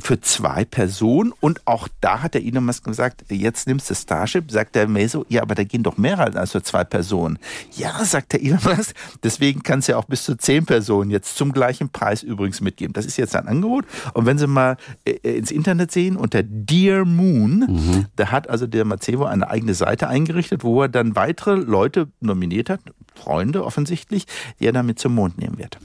für 0.00 0.20
zwei 0.20 0.64
Personen 0.64 1.32
und 1.40 1.66
auch 1.66 1.88
da 2.00 2.22
hat 2.22 2.34
der 2.34 2.44
Elon 2.44 2.64
Musk 2.64 2.84
gesagt, 2.84 3.24
jetzt 3.30 3.66
nimmst 3.66 3.90
du 3.90 3.94
Starship, 3.94 4.50
sagt 4.50 4.74
der 4.74 4.88
Meso, 4.88 5.24
ja, 5.28 5.42
aber 5.42 5.54
da 5.54 5.64
gehen 5.64 5.82
doch 5.82 5.96
mehr 5.96 6.18
als 6.18 6.52
für 6.52 6.62
zwei 6.62 6.84
Personen. 6.84 7.38
Ja, 7.72 8.04
sagt 8.04 8.32
der 8.32 8.42
Elon 8.42 8.60
Musk, 8.64 8.94
deswegen 9.22 9.62
kannst 9.62 9.88
du 9.88 9.92
ja 9.92 9.98
auch 9.98 10.04
bis 10.04 10.24
zu 10.24 10.36
zehn 10.36 10.66
Personen 10.66 11.10
jetzt 11.10 11.36
zum 11.36 11.52
gleichen 11.52 11.88
Preis 11.88 12.22
übrigens 12.22 12.60
mitgeben. 12.60 12.92
Das 12.92 13.06
ist 13.06 13.16
jetzt 13.16 13.34
ein 13.36 13.48
Angebot 13.48 13.86
und 14.14 14.26
wenn 14.26 14.38
Sie 14.38 14.46
mal 14.46 14.76
äh, 15.04 15.12
ins 15.36 15.50
Internet 15.50 15.90
sehen, 15.90 16.16
unter 16.16 16.42
Dear 16.42 17.04
Moon, 17.04 17.58
mhm. 17.60 18.06
da 18.16 18.30
hat 18.30 18.50
also 18.50 18.66
der 18.66 18.84
Macevo 18.84 19.24
eine 19.24 19.48
eigene 19.50 19.74
Seite 19.74 20.08
eingerichtet, 20.08 20.62
wo 20.64 20.82
er 20.82 20.88
dann 20.88 21.16
weitere 21.16 21.54
Leute 21.54 22.08
nominiert 22.20 22.70
hat, 22.70 22.80
Freunde 23.14 23.64
offensichtlich, 23.64 24.26
die 24.60 24.66
er 24.66 24.72
damit 24.72 24.98
zum 24.98 25.14
Mond 25.14 25.38
nehmen 25.38 25.58
wird. 25.58 25.78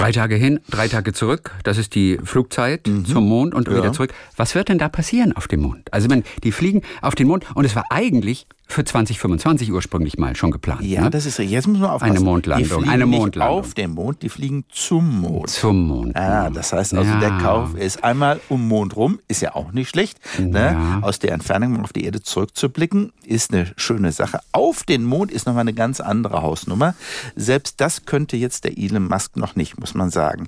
Drei 0.00 0.12
Tage 0.12 0.34
hin, 0.36 0.60
drei 0.70 0.88
Tage 0.88 1.12
zurück. 1.12 1.52
Das 1.62 1.76
ist 1.76 1.94
die 1.94 2.18
Flugzeit 2.24 2.86
mhm. 2.86 3.04
zum 3.04 3.28
Mond 3.28 3.52
und 3.54 3.68
ja. 3.68 3.76
wieder 3.76 3.92
zurück. 3.92 4.14
Was 4.34 4.54
wird 4.54 4.70
denn 4.70 4.78
da 4.78 4.88
passieren 4.88 5.36
auf 5.36 5.46
dem 5.46 5.60
Mond? 5.60 5.92
Also, 5.92 6.08
wenn 6.08 6.24
die 6.42 6.52
fliegen 6.52 6.80
auf 7.02 7.14
den 7.14 7.28
Mond 7.28 7.44
und 7.54 7.66
es 7.66 7.76
war 7.76 7.84
eigentlich 7.90 8.46
für 8.72 8.84
2025 8.84 9.72
ursprünglich 9.72 10.18
mal 10.18 10.36
schon 10.36 10.50
geplant. 10.50 10.82
Ja, 10.82 11.02
ne? 11.02 11.10
das 11.10 11.26
ist 11.26 11.38
richtig. 11.38 11.52
Jetzt 11.52 11.66
muss 11.66 11.78
man 11.78 11.90
aufpassen. 11.90 12.16
Eine 12.16 12.24
Mondlandung. 12.24 12.88
eine 12.88 13.06
Mondlandung. 13.06 13.58
auf 13.58 13.74
dem 13.74 13.92
Mond, 13.92 14.22
die 14.22 14.28
fliegen 14.28 14.64
zum 14.70 15.20
Mond. 15.20 15.50
Zum 15.50 15.86
Mond. 15.86 16.16
Ah, 16.16 16.50
das 16.50 16.72
heißt 16.72 16.94
also, 16.94 17.10
ja. 17.10 17.20
der 17.20 17.38
Kauf 17.38 17.74
ist 17.74 18.04
einmal 18.04 18.40
um 18.48 18.66
Mond 18.68 18.96
rum, 18.96 19.20
ist 19.28 19.42
ja 19.42 19.54
auch 19.54 19.72
nicht 19.72 19.88
schlecht. 19.88 20.18
Ne? 20.38 20.72
Ja. 20.72 20.98
Aus 21.02 21.18
der 21.18 21.32
Entfernung 21.32 21.82
auf 21.82 21.92
die 21.92 22.04
Erde 22.04 22.22
zurückzublicken, 22.22 23.12
ist 23.24 23.52
eine 23.52 23.72
schöne 23.76 24.12
Sache. 24.12 24.40
Auf 24.52 24.84
den 24.84 25.04
Mond 25.04 25.30
ist 25.30 25.46
nochmal 25.46 25.62
eine 25.62 25.74
ganz 25.74 26.00
andere 26.00 26.42
Hausnummer. 26.42 26.94
Selbst 27.36 27.80
das 27.80 28.04
könnte 28.04 28.36
jetzt 28.36 28.64
der 28.64 28.78
Elon 28.78 29.08
Musk 29.08 29.36
noch 29.36 29.56
nicht, 29.56 29.78
muss 29.78 29.94
man 29.94 30.10
sagen. 30.10 30.46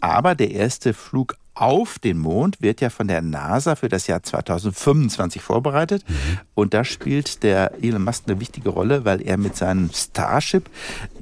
Aber 0.00 0.34
der 0.34 0.50
erste 0.50 0.94
Flug 0.94 1.36
auf 1.60 1.98
den 1.98 2.18
Mond 2.18 2.62
wird 2.62 2.80
ja 2.80 2.88
von 2.88 3.06
der 3.06 3.20
NASA 3.20 3.76
für 3.76 3.88
das 3.88 4.06
Jahr 4.06 4.22
2025 4.22 5.42
vorbereitet. 5.42 6.04
Mhm. 6.08 6.14
Und 6.54 6.74
da 6.74 6.84
spielt 6.84 7.42
der 7.42 7.72
Elon 7.82 8.02
Musk 8.02 8.24
eine 8.26 8.40
wichtige 8.40 8.70
Rolle, 8.70 9.04
weil 9.04 9.20
er 9.20 9.36
mit 9.36 9.56
seinem 9.56 9.90
Starship 9.92 10.70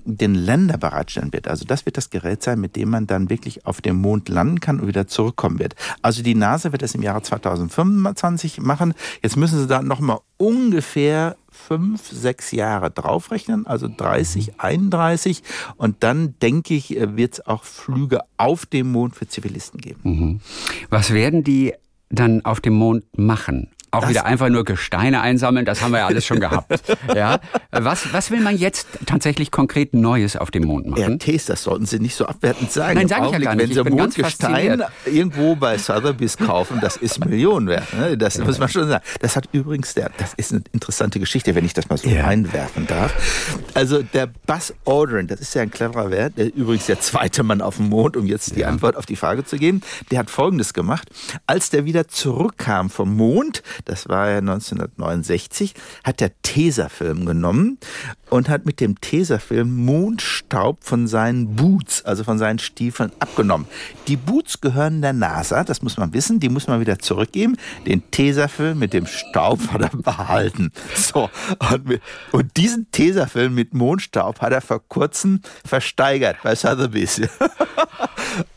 den 0.05 0.35
Länder 0.35 0.79
bereitstellen 0.79 1.33
wird. 1.33 1.49
Also 1.49 1.65
das 1.65 1.87
wird 1.87 1.97
das 1.97 2.11
Gerät 2.11 2.43
sein, 2.43 2.61
mit 2.61 2.77
dem 2.77 2.91
man 2.91 3.07
dann 3.07 3.31
wirklich 3.31 3.67
auf 3.67 3.81
dem 3.81 3.97
Mond 3.97 4.29
landen 4.29 4.61
kann 4.61 4.81
und 4.81 4.87
wieder 4.87 5.09
zurückkommen 5.09 5.59
wird. 5.59 5.75
Also 6.03 6.23
die 6.23 6.35
NASA 6.35 6.71
wird 6.73 6.83
das 6.83 6.95
im 6.95 7.03
Jahre 7.03 7.23
2025 7.23 8.61
machen. 8.61 8.95
Jetzt 9.23 9.37
müssen 9.37 9.59
sie 9.59 9.67
da 9.67 9.83
nochmal 9.83 10.21
ungefähr 10.37 11.37
fünf, 11.67 12.09
sechs 12.09 12.53
Jahre 12.53 12.91
draufrechnen, 12.91 13.67
also 13.67 13.89
30, 13.95 14.61
31. 14.61 15.43
Mhm. 15.43 15.75
Und 15.77 15.97
dann, 16.01 16.35
denke 16.41 16.75
ich, 16.75 16.97
äh, 16.97 17.17
wird 17.17 17.35
es 17.35 17.47
auch 17.47 17.65
Flüge 17.65 18.21
auf 18.37 18.67
dem 18.67 18.93
Mond 18.93 19.17
für 19.17 19.29
Zivilisten 19.29 19.81
geben. 19.81 20.01
Mhm. 20.03 20.41
Was 20.91 21.13
werden 21.13 21.45
die 21.45 21.75
dann 22.11 22.45
auf 22.45 22.61
dem 22.61 22.75
Mond 22.75 23.05
machen? 23.17 23.71
Auch 23.91 24.01
das 24.01 24.11
wieder 24.11 24.27
einfach 24.27 24.49
nur 24.49 24.65
Gesteine 24.65 25.21
einsammeln, 25.21 25.65
das 25.65 25.83
haben 25.83 25.93
wir 25.93 25.99
ja 25.99 26.07
alles 26.07 26.27
schon 26.27 26.41
gehabt. 26.41 26.83
ja. 27.15 27.41
was, 27.71 28.13
was 28.13 28.31
will 28.31 28.41
man 28.41 28.57
jetzt 28.57 28.87
tatsächlich 29.07 29.51
konkret 29.51 29.95
Neues 29.95 30.37
auf 30.37 30.51
dem 30.51 30.65
Mond 30.65 30.87
machen? 30.87 31.19
RTs, 31.21 31.47
das 31.47 31.63
sollten 31.63 31.87
Sie 31.87 31.99
nicht 31.99 32.15
so 32.15 32.27
abwertend 32.27 32.71
sagen. 32.71 32.99
Nein, 32.99 33.09
sage 33.09 33.27
ich 33.27 33.33
ja 33.33 33.39
gar 33.39 33.55
nicht. 33.55 33.75
Wenn 33.75 33.85
Sie 33.85 33.91
Mondgestein 33.91 34.83
irgendwo 35.07 35.57
bei 35.57 35.79
Sotheby's 35.79 36.37
kaufen, 36.37 36.81
das 36.81 36.97
ist 36.97 37.25
Millionen 37.25 37.69
wert. 37.69 37.93
Ne? 37.95 38.19
Das 38.19 38.39
muss 38.39 38.59
man 38.59 38.69
schon 38.69 38.89
sagen. 38.89 39.05
Das 39.21 39.37
hat 39.37 39.49
übrigens, 39.53 39.95
der, 39.95 40.11
das 40.19 40.35
ist 40.35 40.53
eine 40.53 40.63
interessante 40.73 41.19
Geschichte, 41.19 41.55
wenn 41.55 41.65
ich 41.65 41.73
das 41.73 41.89
mal 41.89 41.97
so 41.97 42.09
ja. 42.09 42.27
einwerfen 42.27 42.87
darf. 42.87 43.15
Also 43.75 44.03
der 44.03 44.27
Buzz 44.27 44.75
Aldrin, 44.85 45.27
das 45.27 45.41
ist 45.41 45.55
ja 45.55 45.63
ein 45.63 45.71
cleverer 45.71 46.11
Wert, 46.11 46.37
der, 46.37 46.55
übrigens 46.55 46.87
der 46.87 47.01
zweite 47.01 47.43
Mann 47.43 47.63
auf 47.63 47.77
dem 47.77 47.89
Mond, 47.89 48.17
um 48.17 48.27
jetzt 48.27 48.57
die 48.57 48.61
ja. 48.61 48.69
Antwort 48.69 48.97
auf 48.97 49.07
die 49.07 49.17
Frage 49.17 49.45
zu 49.45 49.57
geben, 49.57 49.81
der 50.11 50.19
hat 50.21 50.31
Folgendes 50.31 50.75
gemacht. 50.75 51.09
Als 51.47 51.71
der 51.71 51.85
wieder 51.85 52.09
zurückkam 52.09 52.91
vom 52.91 53.17
Mond, 53.17 53.63
das 53.85 54.09
war 54.09 54.31
ja 54.31 54.39
1969, 54.39 55.75
hat 56.05 56.21
der 56.21 56.31
Tesafilm 56.43 57.27
genommen 57.27 57.79
und 58.31 58.49
hat 58.49 58.67
mit 58.67 58.81
dem 58.81 59.01
Tesafilm 59.01 59.85
Mondstaub 59.85 60.85
von 60.85 61.07
seinen 61.07 61.57
Boots, 61.57 62.05
also 62.05 62.25
von 62.25 62.39
seinen 62.39 62.59
Stiefeln, 62.59 63.13
abgenommen. 63.21 63.67
Die 64.07 64.17
Boots 64.17 64.61
gehören 64.61 65.03
der 65.03 65.13
NASA, 65.13 65.65
das 65.65 65.83
muss 65.83 65.97
man 65.97 66.13
wissen, 66.13 66.41
die 66.41 66.49
muss 66.49 66.67
man 66.67 66.81
wieder 66.81 66.99
zurückgeben. 66.99 67.57
Den 67.87 68.11
Tesafilm 68.11 68.79
mit 68.79 68.93
dem 68.93 69.07
Staub 69.07 69.61
hat 69.73 69.83
er 69.83 69.91
behalten. 69.91 70.73
So, 70.95 71.31
und, 71.73 72.01
und 72.33 72.57
diesen 72.57 72.91
Tesafilm 72.91 73.55
mit 73.55 73.75
Mondstaub 73.75 74.41
hat 74.41 74.53
er 74.53 74.61
vor 74.61 74.87
kurzem 74.89 75.41
versteigert 75.65 76.37
bei 76.43 76.55
Sotheby's. 76.55 77.21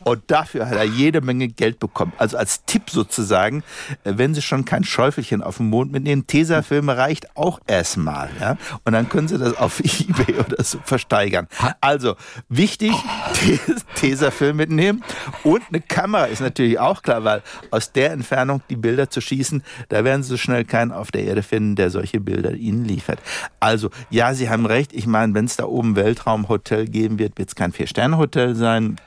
und 0.03 0.24
dafür 0.28 0.67
hat 0.69 0.78
er 0.78 0.84
jede 0.84 1.22
Menge 1.22 1.47
Geld 1.47 1.80
bekommen. 1.80 2.13
Also 2.17 2.38
als 2.38 2.65
Tipp 2.65 2.89
sozusagen, 2.89 3.63
wenn 4.03 4.34
Sie 4.34 4.41
schon 4.41 4.65
kein 4.65 4.84
Schäufelchen 4.84 5.43
auf 5.43 5.57
dem 5.57 5.69
Mond 5.69 5.91
mitnehmen, 5.91 6.28
Tesafilm 6.28 6.89
reicht 6.89 7.36
auch 7.38 7.59
erstmal. 7.67 8.30
Ja? 8.39 8.57
Und 8.84 8.93
dann 8.93 9.09
können 9.09 9.28
Sie 9.28 9.38
das 9.38 9.57
auf 9.57 9.80
Ebay 9.84 10.39
oder 10.39 10.63
so 10.63 10.80
versteigern. 10.84 11.47
Also 11.82 12.15
wichtig, 12.49 12.93
Tesafilm 13.95 14.57
mitnehmen 14.57 15.03
und 15.43 15.61
eine 15.69 15.82
Kamera 15.82 16.26
ist 16.26 16.41
natürlich 16.41 16.80
auch 16.80 17.01
klar, 17.01 17.24
weil 17.24 17.43
aus 17.69 17.91
der 17.91 18.11
Entfernung 18.11 18.61
die 18.69 18.76
Bilder 18.76 19.09
zu 19.09 19.22
schießen, 19.22 19.63
da 19.89 20.03
werden 20.03 20.24
Sie 20.24 20.30
so 20.30 20.38
schnell 20.38 20.65
keinen 20.65 20.91
auf 20.91 21.11
der 21.11 21.24
Erde 21.24 21.43
finden, 21.43 21.76
der 21.76 21.89
solche 21.89 22.19
Bilder 22.19 22.53
Ihnen 22.53 22.86
liefert. 22.86 23.19
Also 23.59 23.89
ja, 24.09 24.34
Sie 24.34 24.49
haben 24.49 24.65
recht. 24.65 24.93
Ich 24.93 25.07
meine, 25.07 25.34
wenn 25.34 25.45
es 25.45 25.57
da 25.57 25.65
oben 25.65 25.95
Weltraumhotel 25.95 26.88
geben 26.88 27.19
wird, 27.19 27.38
wird 27.38 27.49
es 27.49 27.55
kein 27.55 27.72
Vier-Sterne-Hotel 27.72 28.55
sein 28.55 28.97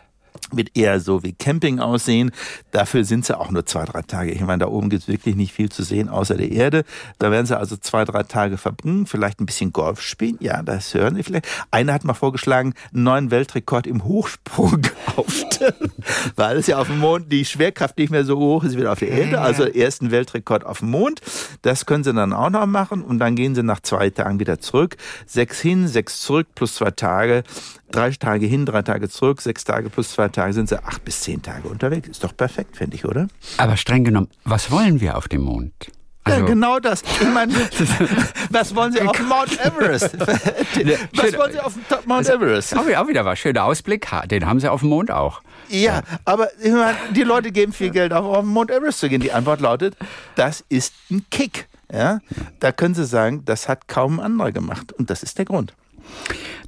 wird 0.53 0.77
eher 0.77 1.01
so 1.01 1.23
wie 1.23 1.33
Camping 1.33 1.81
aussehen. 1.81 2.31
Dafür 2.71 3.05
sind 3.05 3.25
sie 3.25 3.39
auch 3.39 3.51
nur 3.51 3.67
zwei, 3.67 3.85
drei 3.85 4.03
Tage. 4.03 4.33
Ich 4.33 4.41
meine, 4.41 4.59
da 4.59 4.69
oben 4.69 4.91
gibt 4.91 5.03
es 5.03 5.09
wirklich 5.09 5.37
nicht 5.37 5.53
viel 5.53 5.71
zu 5.71 5.83
sehen 5.83 6.09
außer 6.09 6.37
der 6.37 6.51
Erde. 6.51 6.85
Da 7.19 7.31
werden 7.31 7.47
sie 7.47 7.59
also 7.59 7.77
zwei, 7.77 8.05
drei 8.05 8.23
Tage 8.23 8.57
verbringen, 8.57 9.07
vielleicht 9.07 9.41
ein 9.41 9.47
bisschen 9.47 9.73
Golf 9.73 10.01
spielen. 10.01 10.37
Ja, 10.41 10.63
das 10.63 10.93
hören 10.95 11.17
sie 11.17 11.23
vielleicht. 11.23 11.47
Einer 11.71 11.95
hat 11.95 12.05
mal 12.05 12.15
vorgeschlagen, 12.15 12.75
einen 12.93 13.05
neuen 13.05 13.31
Weltrekord 13.31 13.87
im 13.87 14.05
Hochsprung 14.05 14.83
aufstellen, 15.17 15.93
weil 16.37 16.59
es 16.59 16.67
ja 16.67 16.79
auf 16.79 16.89
dem 16.89 16.99
Mond 16.99 17.33
die 17.33 17.45
Schwerkraft 17.45 17.99
nicht 17.99 18.11
mehr 18.11 18.25
so 18.25 18.39
hoch 18.39 18.65
ist 18.65 18.77
wie 18.77 18.87
auf 18.87 18.99
der 18.99 19.09
Erde. 19.09 19.41
Also 19.41 19.65
ersten 19.65 20.11
Weltrekord 20.11 20.65
auf 20.65 20.81
dem 20.81 20.91
Mond. 20.91 21.21
Das 21.63 21.87
können 21.87 22.05
sie 22.05 22.13
dann 22.13 22.33
auch 22.33 22.51
noch 22.51 22.67
machen 22.67 23.03
und 23.03 23.19
dann 23.19 23.37
gehen 23.37 23.55
sie 23.55 23.63
nach 23.63 23.81
zwei 23.81 24.11
Tagen 24.11 24.41
wieder 24.41 24.59
zurück. 24.61 24.97
Sechs 25.27 25.61
hin, 25.61 25.89
sechs 25.89 26.21
zurück 26.21 26.49
plus 26.55 26.75
zwei 26.75 26.91
Tage. 26.91 27.45
Drei 27.91 28.11
Tage 28.11 28.47
hin, 28.47 28.67
drei 28.67 28.83
Tage 28.83 29.09
zurück, 29.09 29.41
sechs 29.41 29.65
Tage 29.65 29.91
plus 29.91 30.11
zwei 30.11 30.29
Tage 30.29 30.53
sind 30.53 30.69
sie 30.69 30.83
acht 30.83 31.05
bis 31.05 31.21
zehn 31.21 31.43
Tage 31.43 31.69
unterwegs. 31.69 32.09
Ist 32.09 32.25
doch 32.25 32.37
perfekt, 32.37 32.77
finde 32.77 32.97
ich, 32.97 33.05
oder? 33.05 33.29
Aber 33.57 33.77
streng 33.77 34.05
genommen, 34.05 34.29
was 34.45 34.71
wollen 34.71 35.01
wir 35.01 35.17
auf 35.17 35.29
dem 35.29 35.43
Mond? 35.43 35.73
Also, 36.25 36.41
ja, 36.41 36.47
genau 36.47 36.79
das. 36.81 37.03
Ich 37.21 37.29
meine, 37.29 37.53
was 38.51 38.75
wollen 38.75 38.93
Sie 38.93 39.03
auf 39.03 39.21
Mount 39.21 39.61
Everest? 39.61 40.19
was 40.19 41.37
wollen 41.37 41.53
Sie 41.53 41.61
auf 41.61 41.75
Mount 42.07 42.29
Everest? 42.31 42.75
Auch 42.77 43.09
wieder 43.09 43.27
was. 43.27 43.39
Schöner 43.39 43.65
Ausblick. 43.65 44.09
Den 44.31 44.47
haben 44.47 44.59
Sie 44.59 44.71
auf 44.71 44.81
dem 44.81 44.89
Mond 44.89 45.11
auch. 45.11 45.43
Ja, 45.69 46.01
aber 46.25 46.49
ich 46.63 46.73
meine, 46.73 46.97
die 47.15 47.25
Leute 47.25 47.53
geben 47.53 47.75
viel 47.75 47.91
Geld 47.91 48.15
auf, 48.15 48.25
auf 48.25 48.45
Mount 48.45 48.71
Everest 48.71 49.01
zu 49.01 49.11
gehen. 49.11 49.21
Die 49.21 49.33
Antwort 49.33 49.61
lautet, 49.61 49.97
das 50.35 50.65
ist 50.71 50.95
ein 51.11 51.27
Kick. 51.31 51.69
Ja? 51.93 52.21
Da 52.59 52.73
können 52.73 52.95
Sie 52.95 53.05
sagen, 53.05 53.45
das 53.45 53.69
hat 53.69 53.87
kaum 53.87 54.19
ein 54.19 54.25
anderer 54.25 54.53
gemacht. 54.53 54.93
Und 54.95 55.11
das 55.11 55.23
ist 55.23 55.37
der 55.37 55.45
Grund. 55.45 55.75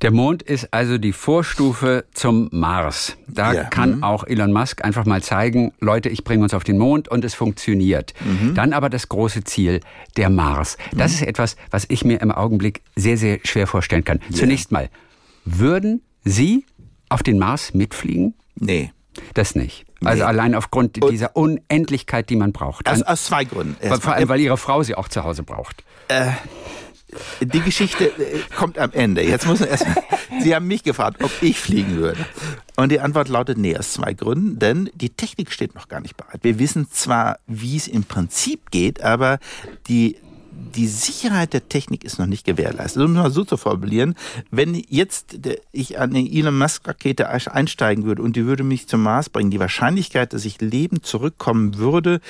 Der 0.02 0.10
Mond 0.10 0.42
ist 0.42 0.72
also 0.72 0.98
die 0.98 1.12
Vorstufe 1.12 2.04
zum 2.12 2.48
Mars. 2.52 3.16
Da 3.26 3.52
ja. 3.52 3.64
kann 3.64 3.96
mhm. 3.96 4.04
auch 4.04 4.24
Elon 4.24 4.52
Musk 4.52 4.84
einfach 4.84 5.06
mal 5.06 5.22
zeigen, 5.22 5.72
Leute, 5.80 6.08
ich 6.08 6.24
bringe 6.24 6.42
uns 6.42 6.52
auf 6.54 6.64
den 6.64 6.78
Mond 6.78 7.08
und 7.08 7.24
es 7.24 7.34
funktioniert. 7.34 8.12
Mhm. 8.24 8.54
Dann 8.54 8.72
aber 8.72 8.90
das 8.90 9.08
große 9.08 9.44
Ziel, 9.44 9.80
der 10.16 10.28
Mars. 10.28 10.76
Das 10.92 11.12
mhm. 11.12 11.16
ist 11.16 11.22
etwas, 11.22 11.56
was 11.70 11.86
ich 11.88 12.04
mir 12.04 12.20
im 12.20 12.30
Augenblick 12.30 12.82
sehr, 12.94 13.16
sehr 13.16 13.38
schwer 13.44 13.66
vorstellen 13.66 14.04
kann. 14.04 14.20
Ja. 14.28 14.36
Zunächst 14.36 14.70
mal, 14.70 14.90
würden 15.44 16.02
Sie 16.24 16.66
auf 17.08 17.22
den 17.22 17.38
Mars 17.38 17.72
mitfliegen? 17.72 18.34
Nee. 18.56 18.92
Das 19.34 19.54
nicht. 19.54 19.86
Also 20.04 20.24
nee. 20.24 20.28
allein 20.28 20.54
aufgrund 20.54 21.02
und 21.02 21.10
dieser 21.10 21.36
Unendlichkeit, 21.36 22.28
die 22.28 22.36
man 22.36 22.52
braucht. 22.52 22.88
Aus, 22.88 23.02
aus 23.02 23.24
zwei 23.24 23.44
Gründen. 23.44 23.76
Vor 24.00 24.12
allem, 24.12 24.28
weil 24.28 24.40
Ihre 24.40 24.58
Frau 24.58 24.82
sie 24.82 24.94
auch 24.94 25.08
zu 25.08 25.24
Hause 25.24 25.42
braucht. 25.42 25.84
Äh, 26.08 26.32
die 27.40 27.60
Geschichte 27.60 28.06
äh, 28.06 28.40
kommt 28.56 28.78
am 28.78 28.92
Ende. 28.92 29.22
Jetzt 29.22 29.46
muss 29.46 29.60
man 29.60 29.68
erstmal. 29.68 29.96
Sie 30.40 30.54
haben 30.54 30.66
mich 30.66 30.82
gefragt, 30.82 31.22
ob 31.22 31.30
ich 31.40 31.58
fliegen 31.58 31.96
würde. 31.96 32.26
Und 32.76 32.90
die 32.90 33.00
Antwort 33.00 33.28
lautet 33.28 33.58
nee, 33.58 33.76
aus 33.76 33.92
zwei 33.92 34.12
Gründen. 34.12 34.58
Denn 34.58 34.90
die 34.94 35.10
Technik 35.10 35.52
steht 35.52 35.74
noch 35.74 35.88
gar 35.88 36.00
nicht 36.00 36.16
bereit. 36.16 36.40
Wir 36.42 36.58
wissen 36.58 36.90
zwar, 36.90 37.38
wie 37.46 37.76
es 37.76 37.88
im 37.88 38.04
Prinzip 38.04 38.70
geht, 38.70 39.02
aber 39.02 39.38
die 39.88 40.16
die 40.74 40.86
Sicherheit 40.86 41.52
der 41.52 41.68
Technik 41.68 42.04
ist 42.04 42.18
noch 42.18 42.26
nicht 42.26 42.44
gewährleistet. 42.44 43.02
Um 43.02 43.12
mal 43.12 43.30
so 43.30 43.44
zu 43.44 43.56
formulieren, 43.56 44.14
wenn 44.50 44.74
jetzt 44.88 45.38
ich 45.72 45.98
an 45.98 46.10
eine 46.10 46.30
Elon 46.30 46.58
Musk 46.58 46.86
Rakete 46.88 47.28
einsteigen 47.28 48.04
würde 48.04 48.22
und 48.22 48.36
die 48.36 48.46
würde 48.46 48.64
mich 48.64 48.88
zum 48.88 49.02
Mars 49.02 49.28
bringen, 49.28 49.50
die 49.50 49.60
Wahrscheinlichkeit, 49.60 50.32
dass 50.32 50.44
ich 50.44 50.60
lebend 50.60 51.06
zurückkommen 51.06 51.76
würde, 51.76 52.20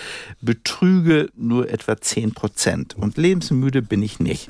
betrüge 0.41 1.31
nur 1.37 1.71
etwa 1.71 2.01
10 2.01 2.35
Prozent. 2.35 2.97
Und 2.97 3.17
lebensmüde 3.17 3.83
bin 3.83 4.03
ich 4.03 4.21
nicht. 4.21 4.49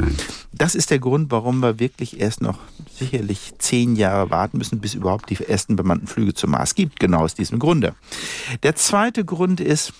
Das 0.52 0.74
ist 0.74 0.90
der 0.90 0.98
Grund, 0.98 1.30
warum 1.30 1.60
wir 1.60 1.78
wirklich 1.78 2.20
erst 2.20 2.40
noch 2.40 2.58
sicherlich 2.98 3.52
zehn 3.58 3.96
Jahre 3.96 4.30
warten 4.30 4.58
müssen, 4.58 4.80
bis 4.80 4.94
überhaupt 4.94 5.30
die 5.30 5.36
ersten 5.44 5.76
bemannten 5.76 6.06
Flüge 6.06 6.34
zum 6.34 6.50
Mars 6.50 6.74
gibt. 6.74 6.98
Genau 6.98 7.20
aus 7.20 7.34
diesem 7.34 7.58
Grunde. 7.58 7.94
Der 8.62 8.74
zweite 8.74 9.24
Grund 9.24 9.60
ist, 9.60 9.92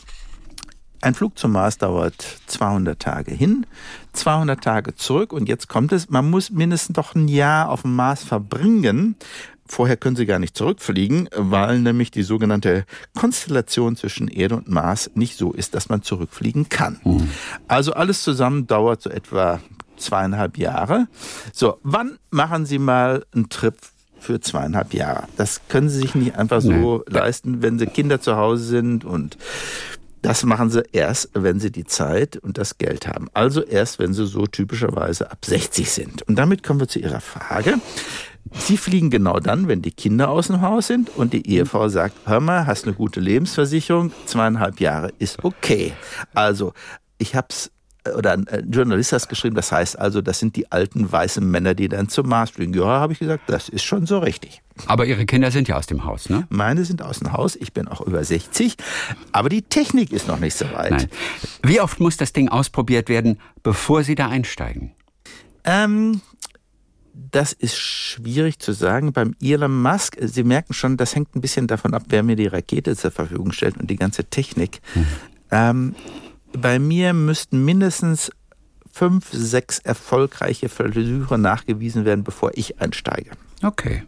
ein 1.06 1.14
Flug 1.14 1.38
zum 1.38 1.52
Mars 1.52 1.78
dauert 1.78 2.40
200 2.46 2.98
Tage 2.98 3.30
hin, 3.32 3.64
200 4.12 4.60
Tage 4.60 4.96
zurück 4.96 5.32
und 5.32 5.48
jetzt 5.48 5.68
kommt 5.68 5.92
es, 5.92 6.10
man 6.10 6.28
muss 6.28 6.50
mindestens 6.50 6.96
doch 6.96 7.14
ein 7.14 7.28
Jahr 7.28 7.70
auf 7.70 7.82
dem 7.82 7.94
Mars 7.94 8.24
verbringen. 8.24 9.14
Vorher 9.68 9.96
können 9.96 10.16
sie 10.16 10.26
gar 10.26 10.40
nicht 10.40 10.56
zurückfliegen, 10.56 11.28
weil 11.36 11.78
nämlich 11.78 12.10
die 12.10 12.24
sogenannte 12.24 12.84
Konstellation 13.16 13.94
zwischen 13.94 14.26
Erde 14.26 14.56
und 14.56 14.68
Mars 14.68 15.10
nicht 15.14 15.38
so 15.38 15.52
ist, 15.52 15.76
dass 15.76 15.88
man 15.88 16.02
zurückfliegen 16.02 16.68
kann. 16.68 16.98
Mhm. 17.04 17.30
Also 17.68 17.92
alles 17.92 18.22
zusammen 18.22 18.66
dauert 18.66 19.02
so 19.02 19.10
etwa 19.10 19.60
zweieinhalb 19.96 20.58
Jahre. 20.58 21.06
So, 21.52 21.78
wann 21.84 22.18
machen 22.30 22.66
Sie 22.66 22.80
mal 22.80 23.24
einen 23.32 23.48
Trip 23.48 23.76
für 24.18 24.40
zweieinhalb 24.40 24.92
Jahre? 24.92 25.24
Das 25.36 25.60
können 25.68 25.88
Sie 25.88 26.00
sich 26.00 26.16
nicht 26.16 26.34
einfach 26.34 26.60
so 26.60 27.04
nee. 27.06 27.14
leisten, 27.14 27.62
wenn 27.62 27.78
Sie 27.78 27.86
Kinder 27.86 28.20
zu 28.20 28.36
Hause 28.36 28.64
sind 28.64 29.04
und 29.04 29.36
das 30.22 30.44
machen 30.44 30.70
sie 30.70 30.82
erst, 30.92 31.30
wenn 31.34 31.60
sie 31.60 31.70
die 31.70 31.84
Zeit 31.84 32.36
und 32.36 32.58
das 32.58 32.78
Geld 32.78 33.06
haben. 33.06 33.28
Also 33.34 33.62
erst, 33.62 33.98
wenn 33.98 34.12
sie 34.12 34.26
so 34.26 34.46
typischerweise 34.46 35.30
ab 35.30 35.44
60 35.44 35.90
sind. 35.90 36.22
Und 36.22 36.36
damit 36.36 36.62
kommen 36.62 36.80
wir 36.80 36.88
zu 36.88 36.98
Ihrer 36.98 37.20
Frage. 37.20 37.74
Sie 38.52 38.76
fliegen 38.76 39.10
genau 39.10 39.40
dann, 39.40 39.68
wenn 39.68 39.82
die 39.82 39.90
Kinder 39.90 40.30
aus 40.30 40.46
dem 40.46 40.60
Haus 40.60 40.86
sind 40.86 41.10
und 41.16 41.32
die 41.32 41.48
Ehefrau 41.48 41.88
sagt, 41.88 42.14
hör 42.26 42.40
mal, 42.40 42.66
hast 42.66 42.84
eine 42.84 42.94
gute 42.94 43.20
Lebensversicherung, 43.20 44.12
zweieinhalb 44.24 44.80
Jahre 44.80 45.12
ist 45.18 45.44
okay. 45.44 45.92
Also, 46.32 46.72
ich 47.18 47.34
hab's 47.34 47.70
oder 48.16 48.32
ein 48.32 48.46
Journalist 48.70 49.12
hat 49.12 49.22
es 49.22 49.28
geschrieben, 49.28 49.56
das 49.56 49.72
heißt 49.72 49.98
also, 49.98 50.20
das 50.20 50.38
sind 50.38 50.56
die 50.56 50.70
alten 50.70 51.10
weißen 51.10 51.48
Männer, 51.48 51.74
die 51.74 51.88
dann 51.88 52.08
zum 52.08 52.28
Mars 52.28 52.50
fliegen. 52.50 52.74
Ja, 52.74 52.84
habe 52.84 53.12
ich 53.12 53.18
gesagt, 53.18 53.44
das 53.46 53.68
ist 53.68 53.84
schon 53.84 54.06
so 54.06 54.18
richtig. 54.18 54.62
Aber 54.86 55.06
Ihre 55.06 55.24
Kinder 55.26 55.50
sind 55.50 55.68
ja 55.68 55.76
aus 55.76 55.86
dem 55.86 56.04
Haus, 56.04 56.28
ne? 56.28 56.46
Meine 56.50 56.84
sind 56.84 57.02
aus 57.02 57.20
dem 57.20 57.32
Haus, 57.32 57.56
ich 57.56 57.72
bin 57.72 57.88
auch 57.88 58.00
über 58.00 58.22
60, 58.22 58.76
aber 59.32 59.48
die 59.48 59.62
Technik 59.62 60.12
ist 60.12 60.28
noch 60.28 60.38
nicht 60.38 60.56
so 60.56 60.66
weit. 60.72 60.90
Nein. 60.90 61.08
Wie 61.62 61.80
oft 61.80 62.00
muss 62.00 62.16
das 62.16 62.32
Ding 62.32 62.48
ausprobiert 62.48 63.08
werden, 63.08 63.38
bevor 63.62 64.02
Sie 64.02 64.14
da 64.14 64.28
einsteigen? 64.28 64.92
Ähm, 65.64 66.20
das 67.12 67.52
ist 67.52 67.78
schwierig 67.78 68.58
zu 68.58 68.72
sagen. 68.72 69.12
Beim 69.12 69.34
Elon 69.42 69.82
Musk, 69.82 70.16
Sie 70.20 70.44
merken 70.44 70.74
schon, 70.74 70.96
das 70.96 71.14
hängt 71.14 71.34
ein 71.34 71.40
bisschen 71.40 71.66
davon 71.66 71.94
ab, 71.94 72.04
wer 72.08 72.22
mir 72.22 72.36
die 72.36 72.46
Rakete 72.46 72.94
zur 72.96 73.10
Verfügung 73.10 73.52
stellt 73.52 73.78
und 73.78 73.88
die 73.88 73.96
ganze 73.96 74.24
Technik. 74.24 74.80
Hm. 74.92 75.06
Ähm, 75.50 75.94
bei 76.52 76.78
mir 76.78 77.12
müssten 77.12 77.64
mindestens 77.64 78.30
fünf, 78.92 79.28
sechs 79.30 79.78
erfolgreiche 79.78 80.68
Versuche 80.68 81.38
nachgewiesen 81.38 82.04
werden, 82.04 82.24
bevor 82.24 82.52
ich 82.54 82.80
einsteige. 82.80 83.30
Okay. 83.62 84.04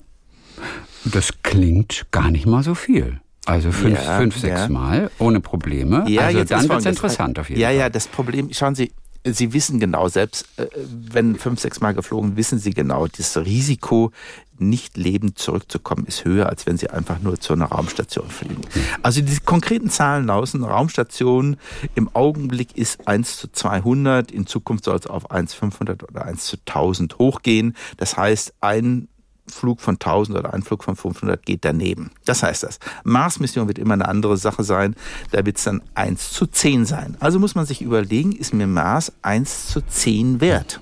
Das 1.05 1.31
klingt 1.43 2.07
gar 2.11 2.31
nicht 2.31 2.47
mal 2.47 2.63
so 2.63 2.75
viel. 2.75 3.21
Also 3.45 3.73
fünf, 3.73 3.99
ja, 3.99 4.19
fünf 4.19 4.37
sechs 4.37 4.61
ja. 4.61 4.69
Mal 4.69 5.11
ohne 5.19 5.41
Probleme. 5.41 6.05
Ja, 6.09 6.23
also 6.23 6.45
dann 6.45 6.69
wird 6.69 6.81
es 6.81 6.87
interessant 6.87 7.39
auf 7.39 7.49
jeden 7.49 7.61
ja, 7.61 7.69
Fall. 7.69 7.77
Ja, 7.77 7.83
ja, 7.83 7.89
das 7.91 8.07
Problem, 8.07 8.53
schauen 8.53 8.75
Sie, 8.75 8.93
Sie 9.25 9.53
wissen 9.53 9.81
genau, 9.81 10.09
selbst 10.09 10.47
äh, 10.57 10.67
wenn 10.77 11.37
fünf, 11.37 11.61
sechs 11.61 11.81
Mal 11.81 11.93
geflogen, 11.93 12.37
wissen 12.37 12.59
Sie 12.59 12.71
genau, 12.71 13.07
das 13.07 13.37
Risiko, 13.37 14.13
nicht 14.61 14.97
lebend 14.97 15.39
zurückzukommen, 15.39 16.07
ist 16.07 16.25
höher, 16.25 16.49
als 16.49 16.67
wenn 16.67 16.77
Sie 16.77 16.91
einfach 16.91 17.21
nur 17.21 17.39
zu 17.41 17.53
einer 17.53 17.67
Raumstation 17.67 18.29
fliegen. 18.29 18.63
Also 19.03 19.21
die 19.21 19.39
konkreten 19.39 19.91
Zahlen 19.91 20.27
laufen, 20.27 20.65
Raumstation 20.65 21.57
im 21.95 22.15
Augenblick 22.15 22.77
ist 22.77 23.07
1 23.07 23.39
zu 23.39 23.53
200, 23.53 24.31
in 24.31 24.47
Zukunft 24.47 24.85
soll 24.85 24.97
es 24.97 25.07
auf 25.07 25.31
1 25.31 25.55
500 25.55 26.03
oder 26.03 26.25
1 26.25 26.45
zu 26.45 26.57
1000 26.67 27.19
hochgehen. 27.19 27.77
Das 27.97 28.17
heißt, 28.17 28.55
ein 28.61 29.09
Flug 29.49 29.81
von 29.81 29.95
1000 29.95 30.39
oder 30.39 30.55
ein 30.55 30.63
Flug 30.63 30.85
von 30.85 30.97
500 30.97 31.45
geht 31.45 31.65
daneben. 31.65 32.11
Das 32.25 32.43
heißt 32.43 32.63
das. 32.63 32.79
Mars-Mission 33.05 33.69
wird 33.69 33.79
immer 33.79 33.95
eine 33.95 34.09
andere 34.09 34.37
Sache 34.37 34.65
sein. 34.65 34.95
Da 35.31 35.45
wird 35.45 35.59
es 35.59 35.65
dann 35.65 35.83
1 35.95 36.31
zu 36.31 36.47
10 36.47 36.87
sein. 36.87 37.17
Also 37.21 37.39
muss 37.39 37.55
man 37.55 37.67
sich 37.67 37.83
überlegen, 37.83 38.33
ist 38.33 38.55
mir 38.55 38.67
Mars 38.67 39.13
1 39.23 39.69
zu 39.69 39.81
10 39.81 40.41
wert? 40.41 40.81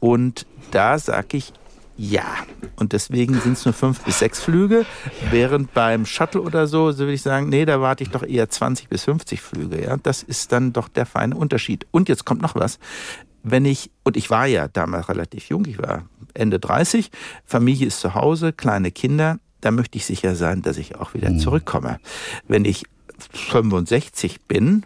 Und 0.00 0.46
da 0.70 0.98
sage 0.98 1.36
ich 1.36 1.52
ja. 1.96 2.24
Und 2.76 2.92
deswegen 2.92 3.40
sind 3.40 3.54
es 3.54 3.64
nur 3.64 3.74
fünf 3.74 4.00
bis 4.04 4.18
sechs 4.18 4.40
Flüge. 4.40 4.84
Während 5.30 5.72
beim 5.72 6.04
Shuttle 6.04 6.42
oder 6.42 6.66
so, 6.66 6.92
so 6.92 7.00
würde 7.00 7.14
ich 7.14 7.22
sagen, 7.22 7.48
nee, 7.48 7.64
da 7.64 7.80
warte 7.80 8.02
ich 8.02 8.10
doch 8.10 8.22
eher 8.22 8.48
20 8.48 8.88
bis 8.88 9.04
50 9.04 9.40
Flüge. 9.40 9.82
Ja, 9.82 9.96
das 9.96 10.22
ist 10.22 10.52
dann 10.52 10.72
doch 10.72 10.88
der 10.88 11.06
feine 11.06 11.34
Unterschied. 11.34 11.86
Und 11.90 12.08
jetzt 12.08 12.24
kommt 12.24 12.42
noch 12.42 12.54
was. 12.54 12.78
Wenn 13.42 13.64
ich, 13.64 13.90
und 14.02 14.16
ich 14.16 14.28
war 14.28 14.46
ja 14.46 14.68
damals 14.68 15.08
relativ 15.08 15.48
jung, 15.48 15.64
ich 15.66 15.78
war 15.78 16.04
Ende 16.36 16.58
30, 16.58 17.10
Familie 17.44 17.86
ist 17.86 18.00
zu 18.00 18.14
Hause, 18.14 18.52
kleine 18.52 18.90
Kinder, 18.90 19.38
da 19.60 19.70
möchte 19.70 19.98
ich 19.98 20.06
sicher 20.06 20.34
sein, 20.34 20.62
dass 20.62 20.76
ich 20.76 20.96
auch 20.96 21.14
wieder 21.14 21.30
mhm. 21.30 21.38
zurückkomme. 21.38 21.98
Wenn 22.46 22.64
ich 22.64 22.84
65 23.32 24.42
bin 24.42 24.84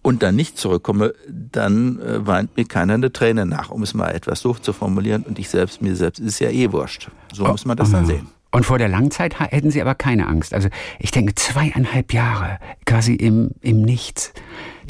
und 0.00 0.22
dann 0.22 0.36
nicht 0.36 0.58
zurückkomme, 0.58 1.14
dann 1.28 2.00
äh, 2.00 2.26
weint 2.26 2.56
mir 2.56 2.64
keiner 2.64 2.94
eine 2.94 3.12
Träne 3.12 3.46
nach, 3.46 3.70
um 3.70 3.82
es 3.82 3.94
mal 3.94 4.10
etwas 4.10 4.40
so 4.40 4.54
zu 4.54 4.72
formulieren. 4.72 5.22
Und 5.24 5.38
ich 5.38 5.48
selbst, 5.48 5.82
mir 5.82 5.96
selbst 5.96 6.20
ist 6.20 6.38
ja 6.38 6.50
eh 6.50 6.72
wurscht. 6.72 7.10
So 7.32 7.44
oh, 7.44 7.48
muss 7.48 7.64
man 7.64 7.76
das 7.76 7.90
dann 7.90 8.06
sehen. 8.06 8.28
Und 8.54 8.66
vor 8.66 8.76
der 8.76 8.88
Langzeit 8.88 9.40
hätten 9.40 9.70
Sie 9.70 9.80
aber 9.80 9.94
keine 9.94 10.28
Angst. 10.28 10.52
Also 10.52 10.68
ich 10.98 11.10
denke, 11.10 11.34
zweieinhalb 11.34 12.12
Jahre 12.12 12.58
quasi 12.84 13.14
im, 13.14 13.52
im 13.62 13.80
Nichts. 13.80 14.34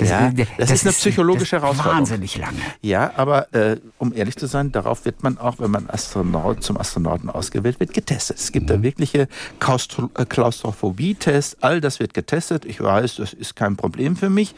Das, 0.03 0.11
ja, 0.11 0.31
das, 0.31 0.49
das 0.59 0.71
ist 0.71 0.87
eine 0.87 0.93
psychologische 0.93 1.57
Herausforderung. 1.57 1.99
Wahnsinnig 1.99 2.37
lange. 2.37 2.59
Ja, 2.81 3.13
aber 3.17 3.53
äh, 3.55 3.77
um 3.99 4.13
ehrlich 4.13 4.37
zu 4.37 4.47
sein, 4.47 4.73
darauf 4.73 5.05
wird 5.05 5.23
man 5.23 5.39
auch, 5.39 5.59
wenn 5.59 5.71
man 5.71 5.89
Astronaut 5.89 6.63
zum 6.63 6.79
Astronauten 6.79 7.31
ausgewählt 7.31 7.81
wird, 7.81 7.95
getestet. 7.95 8.39
Es 8.39 8.53
gibt 8.53 8.67
mhm. 8.67 8.75
da 8.75 8.83
wirkliche 8.83 9.23
äh, 9.23 10.25
Klaustrophobie-Tests. 10.25 11.59
All 11.61 11.81
das 11.81 12.01
wird 12.01 12.15
getestet. 12.15 12.65
Ich 12.65 12.81
weiß, 12.81 13.17
das 13.17 13.33
ist 13.33 13.57
kein 13.57 13.77
Problem 13.77 14.17
für 14.17 14.31
mich. 14.31 14.55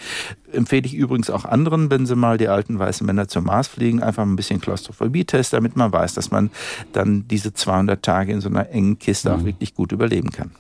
Empfehle 0.53 0.87
ich 0.87 0.95
übrigens 0.95 1.31
auch 1.31 1.45
anderen, 1.45 1.91
wenn 1.91 2.07
sie 2.07 2.17
mal 2.17 2.39
die 2.39 2.49
alten 2.49 2.79
weißen 2.79 3.07
Männer 3.07 3.29
zum 3.29 3.45
Mars 3.45 3.69
fliegen, 3.69 4.03
einfach 4.03 4.23
ein 4.23 4.37
bisschen 4.37 4.61
Klaustrophobie-Test, 4.61 5.53
damit 5.53 5.77
man 5.77 5.93
weiß, 5.93 6.15
dass 6.15 6.31
man 6.31 6.51
dann 6.93 7.27
diese 7.29 7.53
200 7.53 8.03
Tage 8.03 8.33
in 8.33 8.41
so 8.41 8.49
einer 8.49 8.71
engen 8.71 8.99
Kiste 8.99 9.31
mhm. 9.31 9.37
auch 9.37 9.45
wirklich 9.45 9.75
gut 9.75 9.93
überleben 9.93 10.31
kann 10.31 10.51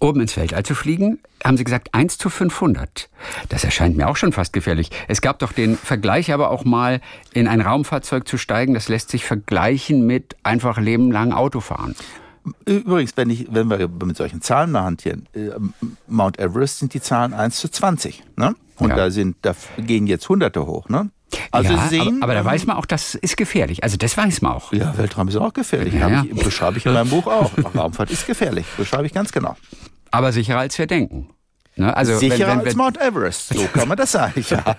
oben 0.00 0.22
ins 0.22 0.36
Weltall 0.36 0.64
zu 0.64 0.74
fliegen, 0.74 1.20
haben 1.44 1.56
Sie 1.56 1.64
gesagt 1.64 1.94
1 1.94 2.18
zu 2.18 2.30
500. 2.30 3.08
Das 3.48 3.64
erscheint 3.64 3.96
mir 3.96 4.08
auch 4.08 4.16
schon 4.16 4.32
fast 4.32 4.52
gefährlich. 4.52 4.90
Es 5.08 5.20
gab 5.20 5.38
doch 5.38 5.52
den 5.52 5.76
Vergleich 5.76 6.32
aber 6.32 6.50
auch 6.50 6.64
mal, 6.64 7.00
in 7.32 7.46
ein 7.46 7.60
Raumfahrzeug 7.60 8.26
zu 8.26 8.38
steigen, 8.38 8.74
das 8.74 8.88
lässt 8.88 9.10
sich 9.10 9.24
vergleichen 9.24 10.06
mit 10.06 10.36
einfach 10.42 10.78
lebenlang 10.78 11.32
Autofahren. 11.32 11.94
Übrigens, 12.64 13.16
wenn, 13.16 13.30
ich, 13.30 13.52
wenn 13.52 13.68
wir 13.68 13.88
mit 13.88 14.16
solchen 14.16 14.40
Zahlen 14.40 14.70
mal 14.70 14.82
hantieren, 14.82 15.28
äh, 15.34 15.50
Mount 16.08 16.38
Everest 16.38 16.78
sind 16.78 16.94
die 16.94 17.00
Zahlen 17.00 17.34
1 17.34 17.56
zu 17.56 17.68
20. 17.68 18.24
Ne? 18.36 18.54
Und 18.78 18.90
ja. 18.90 18.96
da, 18.96 19.10
sind, 19.10 19.36
da 19.42 19.54
gehen 19.76 20.06
jetzt 20.06 20.28
Hunderte 20.28 20.66
hoch. 20.66 20.88
Ne? 20.88 21.10
Also 21.50 21.72
ja, 21.72 21.88
sehen, 21.88 22.22
aber, 22.22 22.32
aber, 22.32 22.34
da 22.34 22.44
weiß 22.44 22.66
man 22.66 22.76
auch, 22.76 22.86
das 22.86 23.14
ist 23.14 23.36
gefährlich. 23.36 23.82
Also 23.82 23.96
das 23.96 24.16
weiß 24.16 24.42
man 24.42 24.52
auch. 24.52 24.72
Ja, 24.72 24.96
Weltraum 24.96 25.28
ist 25.28 25.36
auch 25.36 25.52
gefährlich. 25.52 25.94
Ja, 25.94 26.08
ja. 26.08 26.24
Ich, 26.28 26.42
beschreibe 26.42 26.78
ich 26.78 26.86
in 26.86 26.92
meinem 26.92 27.10
Buch 27.10 27.26
auch. 27.26 27.52
Raumfahrt 27.74 28.10
ist 28.10 28.26
gefährlich. 28.26 28.66
Beschreibe 28.76 29.06
ich 29.06 29.12
ganz 29.12 29.32
genau. 29.32 29.56
Aber 30.10 30.32
sicherer 30.32 30.58
als 30.58 30.78
wir 30.78 30.86
denken. 30.86 31.28
Ne? 31.76 31.96
Also 31.96 32.18
Sicherer 32.18 32.50
wenn, 32.50 32.58
wenn, 32.58 32.66
als 32.66 32.76
Mount 32.76 33.00
Everest, 33.00 33.54
so 33.54 33.64
kann 33.72 33.88
man 33.88 33.96
das 33.96 34.12
sagen. 34.12 34.44
ja. 34.50 34.76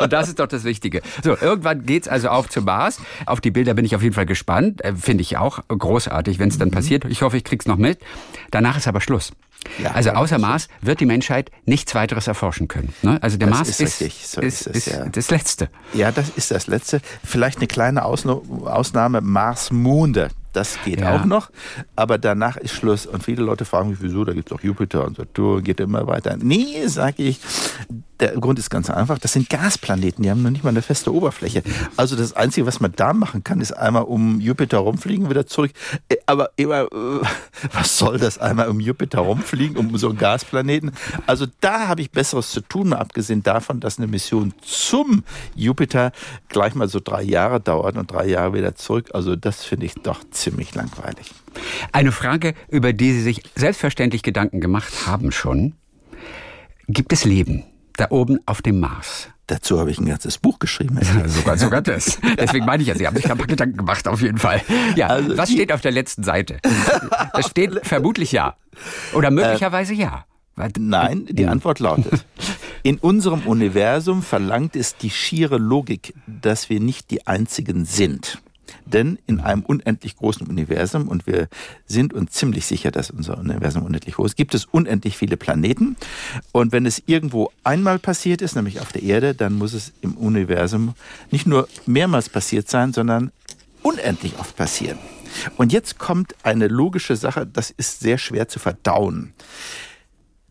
Und 0.00 0.12
das 0.12 0.28
ist 0.28 0.38
doch 0.38 0.46
das 0.46 0.64
Wichtige. 0.64 1.02
So, 1.22 1.36
irgendwann 1.36 1.84
geht's 1.84 2.08
also 2.08 2.28
auf 2.28 2.48
zum 2.48 2.64
Mars. 2.64 3.00
Auf 3.26 3.40
die 3.40 3.50
Bilder 3.50 3.74
bin 3.74 3.84
ich 3.84 3.94
auf 3.96 4.02
jeden 4.02 4.14
Fall 4.14 4.26
gespannt. 4.26 4.82
Äh, 4.84 4.94
Finde 4.94 5.22
ich 5.22 5.36
auch 5.36 5.60
großartig, 5.68 6.38
wenn 6.38 6.48
es 6.48 6.58
dann 6.58 6.68
mhm. 6.68 6.72
passiert. 6.72 7.04
Ich 7.06 7.22
hoffe, 7.22 7.36
ich 7.36 7.44
krieg's 7.44 7.66
noch 7.66 7.76
mit. 7.76 7.98
Danach 8.50 8.76
ist 8.76 8.86
aber 8.88 9.00
Schluss. 9.00 9.32
Ja, 9.82 9.92
also 9.92 10.10
außer 10.10 10.38
Mars 10.38 10.68
wird 10.80 11.00
die 11.00 11.06
Menschheit 11.06 11.50
nichts 11.64 11.94
weiteres 11.94 12.26
erforschen 12.26 12.68
können. 12.68 12.92
Ne? 13.02 13.18
Also 13.22 13.36
der 13.36 13.48
das 13.48 13.56
Mars 13.58 13.80
ist, 13.80 14.00
ist, 14.00 14.32
so 14.32 14.40
ist, 14.40 14.66
ist, 14.66 14.76
es, 14.76 14.86
ja. 14.86 15.08
das 15.08 15.30
Letzte. 15.30 15.68
Ja, 15.92 16.12
das 16.12 16.30
ist 16.30 16.50
das 16.50 16.66
Letzte. 16.66 17.00
Vielleicht 17.24 17.58
eine 17.58 17.66
kleine 17.66 18.04
Ausnahme, 18.04 19.20
Mars-Monde. 19.20 20.28
Das 20.52 20.78
geht 20.84 21.00
ja. 21.00 21.14
auch 21.14 21.24
noch, 21.24 21.50
aber 21.94 22.18
danach 22.18 22.56
ist 22.56 22.72
Schluss. 22.74 23.06
Und 23.06 23.22
viele 23.22 23.42
Leute 23.42 23.64
fragen 23.64 23.90
mich, 23.90 23.98
wieso, 24.02 24.24
da 24.24 24.32
gibt 24.32 24.50
es 24.50 24.56
doch 24.56 24.64
Jupiter 24.64 25.06
und 25.06 25.16
Saturn, 25.16 25.62
geht 25.62 25.78
immer 25.78 26.06
weiter. 26.08 26.36
Nee, 26.36 26.86
sage 26.86 27.22
ich, 27.22 27.40
der 28.20 28.32
Grund 28.32 28.58
ist 28.58 28.70
ganz 28.70 28.90
einfach, 28.90 29.18
das 29.18 29.32
sind 29.32 29.48
Gasplaneten, 29.48 30.22
die 30.22 30.30
haben 30.30 30.42
noch 30.42 30.50
nicht 30.50 30.62
mal 30.62 30.70
eine 30.70 30.82
feste 30.82 31.12
Oberfläche. 31.12 31.62
Also 31.96 32.16
das 32.16 32.34
Einzige, 32.34 32.66
was 32.66 32.80
man 32.80 32.92
da 32.94 33.12
machen 33.12 33.44
kann, 33.44 33.60
ist 33.60 33.72
einmal 33.72 34.04
um 34.04 34.40
Jupiter 34.40 34.78
rumfliegen, 34.78 35.30
wieder 35.30 35.46
zurück. 35.46 35.72
Äh, 36.08 36.16
aber 36.26 36.50
immer, 36.56 36.82
äh, 36.82 36.86
was 37.72 37.98
soll 37.98 38.18
das, 38.18 38.38
einmal 38.38 38.68
um 38.68 38.80
Jupiter 38.80 39.20
rumfliegen, 39.20 39.76
um 39.76 39.96
so 39.96 40.10
einen 40.10 40.18
Gasplaneten? 40.18 40.92
Also 41.26 41.46
da 41.60 41.88
habe 41.88 42.02
ich 42.02 42.10
Besseres 42.10 42.50
zu 42.50 42.60
tun, 42.60 42.92
abgesehen 42.92 43.42
davon, 43.42 43.80
dass 43.80 43.98
eine 43.98 44.06
Mission 44.06 44.52
zum 44.62 45.24
Jupiter 45.54 46.12
gleich 46.48 46.74
mal 46.74 46.88
so 46.88 47.00
drei 47.00 47.22
Jahre 47.22 47.60
dauert 47.60 47.96
und 47.96 48.10
drei 48.10 48.26
Jahre 48.26 48.54
wieder 48.54 48.74
zurück. 48.74 49.10
Also 49.14 49.36
das 49.36 49.64
finde 49.64 49.86
ich 49.86 49.94
doch 49.94 50.20
ziemlich 50.30 50.74
langweilig. 50.74 51.30
Eine 51.92 52.12
Frage, 52.12 52.54
über 52.68 52.92
die 52.92 53.12
Sie 53.12 53.22
sich 53.22 53.42
selbstverständlich 53.56 54.22
Gedanken 54.22 54.60
gemacht 54.60 55.06
haben 55.06 55.32
schon. 55.32 55.74
Gibt 56.88 57.12
es 57.12 57.24
Leben? 57.24 57.64
Da 57.96 58.06
oben 58.10 58.38
auf 58.46 58.62
dem 58.62 58.80
Mars. 58.80 59.28
Dazu 59.46 59.80
habe 59.80 59.90
ich 59.90 59.98
ein 59.98 60.06
ganzes 60.06 60.38
Buch 60.38 60.60
geschrieben. 60.60 60.98
Ja, 61.02 61.28
sogar, 61.28 61.58
sogar 61.58 61.82
das. 61.82 62.18
Deswegen 62.38 62.66
meine 62.66 62.82
ich 62.82 62.88
ja, 62.88 62.94
Sie 62.94 63.06
haben 63.06 63.16
sich 63.16 63.28
ein 63.30 63.36
paar 63.36 63.48
Gedanken 63.48 63.78
gemacht, 63.78 64.06
auf 64.06 64.22
jeden 64.22 64.38
Fall. 64.38 64.62
Ja, 64.94 65.08
also 65.08 65.36
was 65.36 65.50
steht 65.50 65.72
auf 65.72 65.80
der 65.80 65.92
letzten 65.92 66.22
Seite? 66.22 66.58
Da 66.62 67.42
steht 67.42 67.84
vermutlich 67.84 68.32
ja. 68.32 68.54
Oder 69.12 69.30
möglicherweise 69.30 69.94
ja. 69.94 70.24
Nein, 70.78 71.26
die 71.28 71.46
Antwort 71.46 71.78
lautet, 71.78 72.24
in 72.82 72.98
unserem 72.98 73.40
Universum 73.40 74.22
verlangt 74.22 74.76
es 74.76 74.96
die 74.96 75.10
schiere 75.10 75.58
Logik, 75.58 76.14
dass 76.26 76.68
wir 76.68 76.80
nicht 76.80 77.10
die 77.10 77.26
Einzigen 77.26 77.84
sind. 77.84 78.40
Denn 78.90 79.18
in 79.26 79.40
einem 79.40 79.62
unendlich 79.62 80.16
großen 80.16 80.46
Universum, 80.46 81.08
und 81.08 81.26
wir 81.26 81.48
sind 81.86 82.12
uns 82.12 82.32
ziemlich 82.32 82.66
sicher, 82.66 82.90
dass 82.90 83.10
unser 83.10 83.38
Universum 83.38 83.84
unendlich 83.84 84.16
groß 84.16 84.32
ist, 84.32 84.36
gibt 84.36 84.54
es 84.54 84.66
unendlich 84.66 85.16
viele 85.16 85.36
Planeten. 85.36 85.96
Und 86.52 86.72
wenn 86.72 86.86
es 86.86 87.02
irgendwo 87.06 87.50
einmal 87.64 87.98
passiert 87.98 88.42
ist, 88.42 88.56
nämlich 88.56 88.80
auf 88.80 88.92
der 88.92 89.02
Erde, 89.02 89.34
dann 89.34 89.54
muss 89.54 89.72
es 89.72 89.92
im 90.00 90.16
Universum 90.16 90.94
nicht 91.30 91.46
nur 91.46 91.68
mehrmals 91.86 92.28
passiert 92.28 92.68
sein, 92.68 92.92
sondern 92.92 93.32
unendlich 93.82 94.38
oft 94.38 94.56
passieren. 94.56 94.98
Und 95.56 95.72
jetzt 95.72 95.98
kommt 95.98 96.34
eine 96.42 96.68
logische 96.68 97.16
Sache, 97.16 97.46
das 97.46 97.70
ist 97.70 98.00
sehr 98.00 98.18
schwer 98.18 98.48
zu 98.48 98.58
verdauen. 98.58 99.32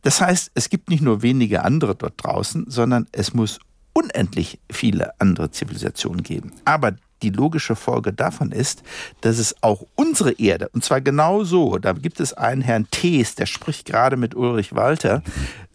Das 0.02 0.22
heißt, 0.22 0.52
es 0.54 0.70
gibt 0.70 0.90
nicht 0.90 1.04
nur 1.04 1.22
wenige 1.22 1.64
andere 1.66 1.96
dort 1.96 2.14
draußen, 2.24 2.66
sondern 2.70 3.08
es 3.12 3.34
muss 3.34 3.60
unendlich 3.94 4.60
viele 4.72 5.20
andere 5.20 5.52
Zivilisationen 5.52 6.24
geben. 6.24 6.54
Aber 6.64 6.96
die 7.22 7.30
logische 7.30 7.76
Folge 7.76 8.14
davon 8.14 8.52
ist, 8.52 8.84
dass 9.22 9.38
es 9.38 9.56
auch 9.62 9.86
unsere 9.96 10.34
Erde, 10.34 10.70
und 10.70 10.84
zwar 10.84 11.02
genau 11.02 11.44
so, 11.44 11.78
da 11.78 11.94
gibt 11.94 12.20
es 12.20 12.34
einen 12.34 12.62
Herrn 12.62 12.88
Thees, 12.92 13.36
der 13.36 13.46
spricht 13.46 13.86
gerade 13.86 14.18
mit 14.18 14.36
Ulrich 14.36 14.76
Walter. 14.76 15.24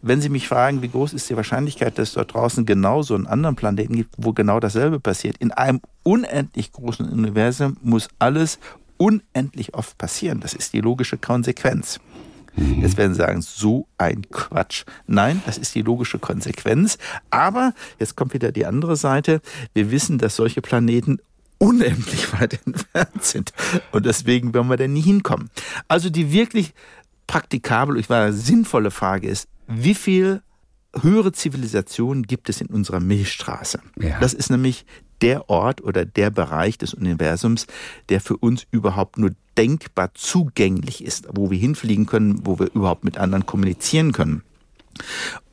Wenn 0.03 0.21
Sie 0.21 0.29
mich 0.29 0.49
fragen, 0.49 0.83
wie 0.83 0.89
groß 0.89 1.15
ist 1.15 1.31
die 1.31 1.37
Wahrscheinlichkeit, 1.37 1.99
dass 1.99 2.09
es 2.09 2.15
dort 2.15 2.35
draußen 2.35 2.67
genau 2.67 3.03
so 3.03 3.15
einen 3.15 3.27
anderen 3.27 3.57
Planeten 3.57 3.97
gibt, 3.97 4.15
wo 4.19 4.33
genau 4.33 4.61
dasselbe 4.61 5.01
passiert, 5.01 5.37
in 5.39 5.51
einem 5.51 5.81
unendlich 6.03 6.73
großen 6.73 7.09
Universum 7.09 7.77
muss 7.83 8.09
alles 8.19 8.59
unendlich 8.97 9.75
oft 9.75 9.97
passieren. 9.99 10.41
Das 10.41 10.53
ist 10.53 10.73
die 10.73 10.81
logische 10.81 11.17
Konsequenz. 11.17 12.01
Jetzt 12.57 12.97
werden 12.97 13.15
Sie 13.15 13.19
sagen, 13.19 13.43
so 13.43 13.89
ein 13.99 14.31
Quatsch. 14.31 14.85
Nein, 15.07 15.43
das 15.45 15.59
ist 15.59 15.75
die 15.75 15.83
logische 15.83 16.19
Konsequenz. 16.19 16.99
Aber 17.31 17.75
jetzt 17.99 18.17
kommt 18.17 18.33
wieder 18.33 18.53
die 18.53 18.67
andere 18.67 18.97
Seite. 18.97 19.41
Wir 19.73 19.91
wissen, 19.91 20.19
dass 20.19 20.37
solche 20.37 20.63
Planeten 20.63 21.19
unendlich 21.59 22.33
weit 22.33 22.61
entfernt 22.67 23.25
sind. 23.25 23.53
Und 23.93 24.07
deswegen 24.07 24.55
werden 24.55 24.69
wir 24.69 24.77
da 24.77 24.89
nie 24.89 25.01
hinkommen. 25.01 25.51
Also 25.89 26.11
die 26.11 26.33
wirklich 26.33 26.75
praktikable, 27.27 27.99
ich 27.99 28.11
war 28.11 28.33
sinnvolle 28.33 28.91
Frage 28.91 29.29
ist, 29.29 29.49
wie 29.67 29.95
viel 29.95 30.43
höhere 31.01 31.33
Zivilisationen 31.33 32.25
gibt 32.25 32.49
es 32.49 32.61
in 32.61 32.69
unserer 32.69 33.01
Milchstraße? 33.01 33.81
Ja. 33.99 34.21
Das 34.21 34.35
ist 34.35 34.51
nämlich 34.51 34.85
der 35.21 35.49
Ort 35.49 35.83
oder 35.83 36.05
der 36.05 36.31
Bereich 36.31 36.79
des 36.79 36.95
Universums, 36.95 37.67
der 38.09 38.21
für 38.21 38.37
uns 38.37 38.67
überhaupt 38.71 39.19
nur 39.19 39.31
denkbar 39.57 40.13
zugänglich 40.15 41.05
ist, 41.05 41.29
wo 41.33 41.51
wir 41.51 41.59
hinfliegen 41.59 42.07
können, 42.07 42.45
wo 42.45 42.59
wir 42.59 42.71
überhaupt 42.75 43.05
mit 43.05 43.19
anderen 43.19 43.47
kommunizieren 43.47 44.13
können. 44.13 44.43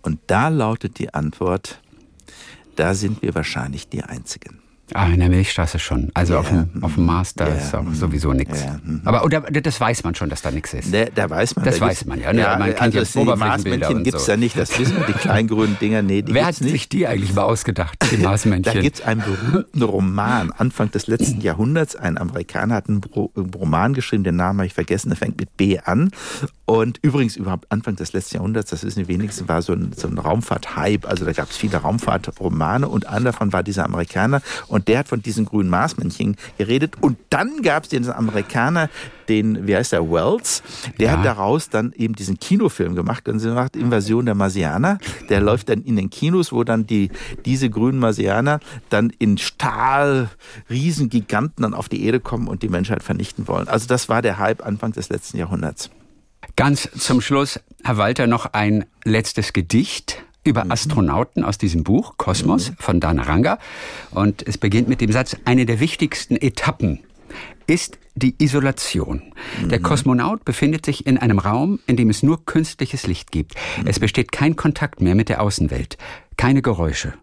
Und 0.02 0.20
da 0.28 0.50
lautet 0.50 1.00
die 1.00 1.14
Antwort, 1.14 1.80
da 2.76 2.94
sind 2.96 3.22
wir 3.22 3.36
wahrscheinlich 3.36 3.88
die 3.90 4.04
Einzigen. 4.04 4.61
Ah, 4.94 5.08
in 5.08 5.20
der 5.20 5.30
Milchstraße 5.30 5.80
schon. 5.80 6.10
Also 6.14 6.34
ja, 6.34 6.40
auf, 6.40 6.50
dem, 6.50 6.70
auf 6.82 6.96
dem 6.96 7.06
Mars, 7.06 7.34
da 7.34 7.48
ja, 7.48 7.56
ist 7.56 7.74
auch 7.74 7.86
sowieso 7.94 8.34
nichts. 8.34 8.64
Ja, 8.64 8.80
Aber 9.06 9.24
oder, 9.24 9.42
das 9.42 9.80
weiß 9.80 10.04
man 10.04 10.16
schon, 10.16 10.30
dass 10.30 10.42
da 10.42 10.52
nichts 10.52 10.74
ist. 10.74 10.94
Da, 10.94 11.06
da 11.06 11.30
weiß 11.30 11.56
man. 11.56 11.66
Das 11.66 11.80
da 11.80 11.86
weiß 11.86 12.06
man, 12.06 12.20
ja. 12.20 12.34
Ne? 12.34 12.42
man 12.60 12.76
kennt 12.76 12.96
also 12.96 13.24
ja 13.24 13.36
Marsmännchen 13.36 14.04
gibt 14.04 14.18
es 14.18 14.26
so. 14.26 14.32
da 14.34 14.38
nicht, 14.38 14.58
das 14.58 14.78
wissen 14.78 14.98
wir, 14.98 15.06
die 15.06 15.14
kleinen 15.14 15.48
grünen 15.48 15.78
Dinger. 15.80 16.02
Nee, 16.02 16.22
die 16.22 16.34
Wer 16.34 16.46
hat 16.46 16.62
nicht. 16.62 16.72
sich 16.72 16.90
die 16.90 17.08
eigentlich 17.08 17.34
mal 17.34 17.44
ausgedacht, 17.44 17.98
die 18.12 18.18
Marsmännchen? 18.24 18.74
da 18.74 18.80
gibt 18.80 18.98
es 19.00 19.06
einen 19.06 19.22
berühmten 19.22 19.82
Roman, 19.82 20.52
Anfang 20.52 20.92
des 20.92 21.08
letzten 21.08 21.42
Jahrhunderts. 21.42 21.96
Ein 21.96 22.18
Amerikaner 22.18 22.76
hat 22.76 22.90
einen 22.90 23.02
Roman 23.56 23.94
geschrieben, 23.94 24.24
den 24.24 24.36
Namen 24.36 24.60
habe 24.60 24.68
ich 24.68 24.74
vergessen, 24.74 25.10
der 25.10 25.18
fängt 25.18 25.40
mit 25.40 25.56
B 25.58 25.80
an. 25.80 26.12
Und 26.66 27.00
übrigens 27.02 27.36
überhaupt 27.36 27.70
Anfang 27.70 27.98
des 27.98 28.14
letzten 28.14 28.38
Jahrhunderts, 28.38 28.70
das 28.70 28.84
wissen 28.84 29.00
die 29.00 29.08
wenigsten, 29.08 29.48
war 29.50 29.62
so 29.62 29.74
ein, 29.74 29.92
so 29.96 30.08
ein 30.08 30.18
Raumfahrt-Hype. 30.18 31.06
Also 31.06 31.26
da 31.26 31.34
gab 31.34 31.50
es 31.50 31.58
viele 31.58 31.78
Raumfahrtromane 31.78 32.88
und 32.88 33.08
einer 33.08 33.26
davon 33.26 33.52
war 33.52 33.62
dieser 33.62 33.84
Amerikaner. 33.84 34.42
Und 34.68 34.81
der 34.82 35.00
hat 35.00 35.08
von 35.08 35.22
diesen 35.22 35.46
grünen 35.46 35.70
Marsmännchen 35.70 36.36
geredet. 36.58 36.96
Und 37.02 37.18
dann 37.30 37.62
gab 37.62 37.84
es 37.84 37.90
den 37.90 38.10
Amerikaner, 38.10 38.90
den, 39.30 39.68
wie 39.68 39.76
heißt 39.76 39.94
der, 39.94 40.10
Wells, 40.12 40.64
der 41.00 41.12
ja. 41.12 41.18
hat 41.18 41.26
daraus 41.26 41.70
dann 41.70 41.94
eben 41.94 42.16
diesen 42.16 42.40
Kinofilm 42.40 42.96
gemacht. 42.96 43.28
Und 43.28 43.40
sie 43.40 43.50
macht 43.50 43.76
Invasion 43.76 44.26
der 44.26 44.36
Marsianer. 44.36 45.00
Der 45.30 45.42
läuft 45.42 45.70
dann 45.70 45.82
in 45.82 45.96
den 45.96 46.10
Kinos, 46.10 46.52
wo 46.52 46.64
dann 46.64 46.86
die, 46.86 47.12
diese 47.46 47.70
grünen 47.70 48.00
Marsianer 48.00 48.60
dann 48.90 49.12
in 49.20 49.38
Stahl, 49.38 50.30
Riesengiganten 50.70 51.64
dann 51.64 51.74
auf 51.74 51.90
die 51.90 52.06
Erde 52.06 52.20
kommen 52.20 52.48
und 52.48 52.64
die 52.64 52.70
Menschheit 52.70 53.04
vernichten 53.04 53.48
wollen. 53.48 53.68
Also 53.68 53.88
das 53.88 54.10
war 54.10 54.22
der 54.22 54.38
Hype 54.38 54.66
Anfang 54.66 54.92
des 54.92 55.10
letzten 55.10 55.38
Jahrhunderts. 55.38 55.90
Ganz 56.56 56.90
zum 56.98 57.22
Schluss, 57.22 57.60
Herr 57.84 57.98
Walter, 57.98 58.28
noch 58.28 58.48
ein 58.54 58.86
letztes 59.04 59.54
Gedicht 59.54 60.24
über 60.44 60.66
mhm. 60.66 60.72
Astronauten 60.72 61.44
aus 61.44 61.58
diesem 61.58 61.84
Buch 61.84 62.16
Kosmos 62.18 62.72
mhm. 62.72 62.76
von 62.80 63.00
Dana 63.00 63.24
Ranga. 63.24 63.60
Und 64.12 64.48
es 64.48 64.58
beginnt 64.58 64.88
mit 64.88 65.02
dem 65.02 65.12
Satz, 65.12 65.36
eine 65.46 65.66
der 65.66 65.80
wichtigsten 65.80 66.36
Etappen 66.36 67.00
ist 67.72 67.98
die 68.16 68.36
Isolation. 68.44 69.22
Der 69.62 69.80
mhm. 69.80 69.84
Kosmonaut 69.84 70.44
befindet 70.44 70.86
sich 70.86 71.08
in 71.08 71.18
einem 71.18 71.40
Raum, 71.40 71.80
in 71.88 71.96
dem 71.96 72.10
es 72.10 72.22
nur 72.22 72.46
künstliches 72.46 73.08
Licht 73.08 73.32
gibt. 73.32 73.56
Es 73.86 73.98
besteht 73.98 74.34
kein 74.34 74.58
Kontakt 74.58 75.00
mehr 75.00 75.16
mit 75.16 75.30
der 75.30 75.42
Außenwelt, 75.42 75.98
keine 76.36 76.62
Geräusche. 76.62 77.14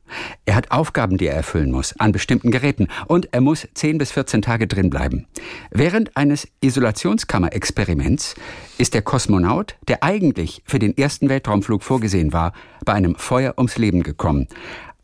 Er 0.47 0.55
hat 0.55 0.71
Aufgaben, 0.71 1.19
die 1.19 1.27
er 1.27 1.35
erfüllen 1.35 1.71
muss, 1.71 1.95
an 2.01 2.13
bestimmten 2.13 2.51
Geräten 2.51 2.89
und 3.09 3.29
er 3.33 3.43
muss 3.43 3.69
10 3.75 3.99
bis 3.99 4.11
14 4.13 4.41
Tage 4.41 4.67
drin 4.67 4.89
bleiben. 4.89 5.27
Während 5.71 6.17
eines 6.17 6.49
Isolationskammerexperiments 6.63 8.35
ist 8.79 8.95
der 8.95 9.03
Kosmonaut, 9.03 9.77
der 9.87 10.03
eigentlich 10.03 10.63
für 10.65 10.79
den 10.79 10.97
ersten 10.97 11.29
Weltraumflug 11.29 11.83
vorgesehen 11.83 12.33
war, 12.33 12.55
bei 12.87 12.95
einem 12.95 13.17
Feuer 13.17 13.53
ums 13.59 13.77
Leben 13.77 14.03
gekommen. 14.03 14.49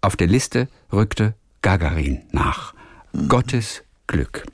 Auf 0.01 0.17
der 0.17 0.27
Liste 0.27 0.69
rückte 0.91 1.35
Gagarin 1.61 2.23
nach. 2.33 2.73
Gottes 3.29 3.83
Glück 4.07 4.47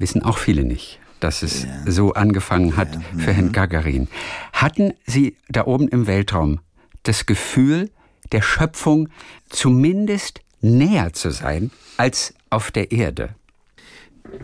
wissen 0.00 0.22
auch 0.22 0.38
viele 0.38 0.64
nicht, 0.64 0.98
dass 1.20 1.42
es 1.42 1.64
ja. 1.64 1.70
so 1.86 2.14
angefangen 2.14 2.76
hat 2.76 2.94
ja. 2.94 3.00
für 3.18 3.32
Herrn 3.32 3.46
mhm. 3.46 3.52
Gagarin. 3.52 4.08
Hatten 4.52 4.94
Sie 5.06 5.36
da 5.48 5.66
oben 5.66 5.86
im 5.88 6.06
Weltraum 6.06 6.60
das 7.04 7.26
Gefühl, 7.26 7.90
der 8.32 8.42
Schöpfung 8.42 9.08
zumindest 9.48 10.40
näher 10.60 11.12
zu 11.12 11.30
sein 11.30 11.70
als 11.96 12.34
auf 12.48 12.70
der 12.70 12.90
Erde? 12.90 13.34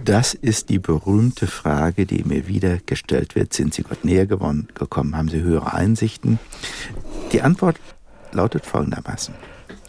Das 0.04 0.34
ist 0.34 0.68
die 0.68 0.78
berühmte 0.78 1.46
Frage, 1.46 2.06
die 2.06 2.24
mir 2.24 2.48
wieder 2.48 2.78
gestellt 2.78 3.34
wird. 3.34 3.52
Sind 3.52 3.74
Sie 3.74 3.82
Gott 3.82 4.04
näher 4.04 4.26
gekommen? 4.26 4.68
Haben 5.16 5.28
Sie 5.28 5.40
höhere 5.40 5.72
Einsichten? 5.74 6.38
Die 7.32 7.42
Antwort 7.42 7.78
lautet 8.32 8.66
folgendermaßen. 8.66 9.34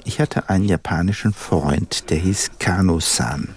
Ich 0.03 0.19
hatte 0.19 0.49
einen 0.49 0.65
japanischen 0.65 1.33
Freund, 1.33 2.09
der 2.09 2.17
hieß 2.17 2.51
Kano-san. 2.59 3.49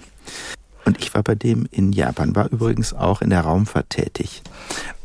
Und 0.91 0.99
ich 0.99 1.15
war 1.15 1.23
bei 1.23 1.37
dem 1.37 1.69
in 1.71 1.93
Japan, 1.93 2.35
war 2.35 2.51
übrigens 2.51 2.93
auch 2.93 3.23
in 3.23 3.31
der 3.31 3.43
Raumfahrt 3.43 3.91
tätig. 3.91 4.43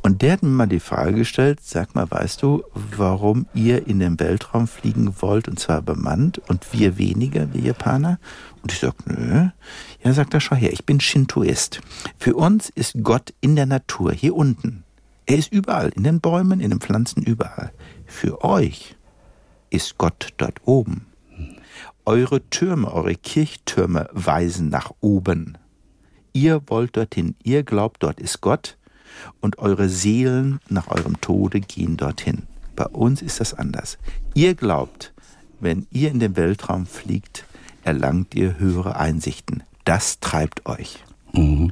Und 0.02 0.24
der 0.24 0.34
hat 0.34 0.42
mir 0.42 0.50
mal 0.50 0.66
die 0.66 0.80
Frage 0.80 1.14
gestellt, 1.14 1.60
sag 1.62 1.94
mal, 1.94 2.10
weißt 2.10 2.42
du, 2.42 2.64
warum 2.98 3.46
ihr 3.54 3.86
in 3.86 4.00
den 4.00 4.20
Weltraum 4.20 4.68
fliegen 4.68 5.14
wollt, 5.20 5.48
und 5.48 5.60
zwar 5.60 5.84
bemannt, 5.84 6.42
und 6.48 6.74
wir 6.74 6.98
weniger, 6.98 7.54
wir 7.54 7.62
Japaner? 7.62 8.18
Und 8.64 8.72
ich 8.72 8.80
sag, 8.80 8.96
nö. 9.06 9.50
Ja, 10.04 10.14
sagt 10.14 10.34
er, 10.34 10.40
schau 10.40 10.56
her, 10.56 10.74
ich 10.74 10.88
bin 10.88 11.00
Shintoist. 11.00 11.82
Für 12.18 12.34
uns 12.34 12.72
ist 12.72 12.96
Gott 13.04 13.36
in 13.42 13.56
der 13.56 13.68
Natur, 13.68 14.12
hier 14.12 14.36
unten. 14.36 14.86
Er 15.28 15.38
ist 15.38 15.54
überall, 15.54 15.90
in 15.90 16.04
den 16.04 16.20
Bäumen, 16.20 16.62
in 16.62 16.72
den 16.72 16.82
Pflanzen, 16.82 17.22
überall. 17.22 17.72
Für 18.08 18.44
euch 18.44 18.96
ist 19.70 20.00
Gott 20.00 20.30
dort 20.38 20.62
oben. 20.66 21.06
Eure 22.06 22.42
Türme, 22.50 22.92
eure 22.92 23.14
Kirchtürme 23.14 24.10
weisen 24.14 24.70
nach 24.70 24.90
oben. 25.00 25.60
Ihr 26.36 26.62
wollt 26.68 26.98
dorthin, 26.98 27.36
ihr 27.44 27.64
glaubt, 27.64 28.04
dort 28.04 28.20
ist 28.20 28.42
Gott 28.42 28.76
und 29.40 29.58
eure 29.58 29.88
Seelen 29.88 30.60
nach 30.68 30.90
eurem 30.90 31.22
Tode 31.22 31.62
gehen 31.62 31.96
dorthin. 31.96 32.44
Bei 32.76 32.88
uns 32.88 33.22
ist 33.22 33.40
das 33.40 33.54
anders. 33.54 33.98
Ihr 34.34 34.54
glaubt, 34.54 35.14
wenn 35.62 35.88
ihr 35.92 36.12
in 36.12 36.20
den 36.20 36.36
Weltraum 36.36 36.88
fliegt, 36.88 37.46
erlangt 37.86 38.36
ihr 38.36 38.60
höhere 38.60 38.98
Einsichten. 38.98 39.64
Das 39.86 40.20
treibt 40.20 40.66
euch. 40.66 41.06
Mhm. 41.32 41.72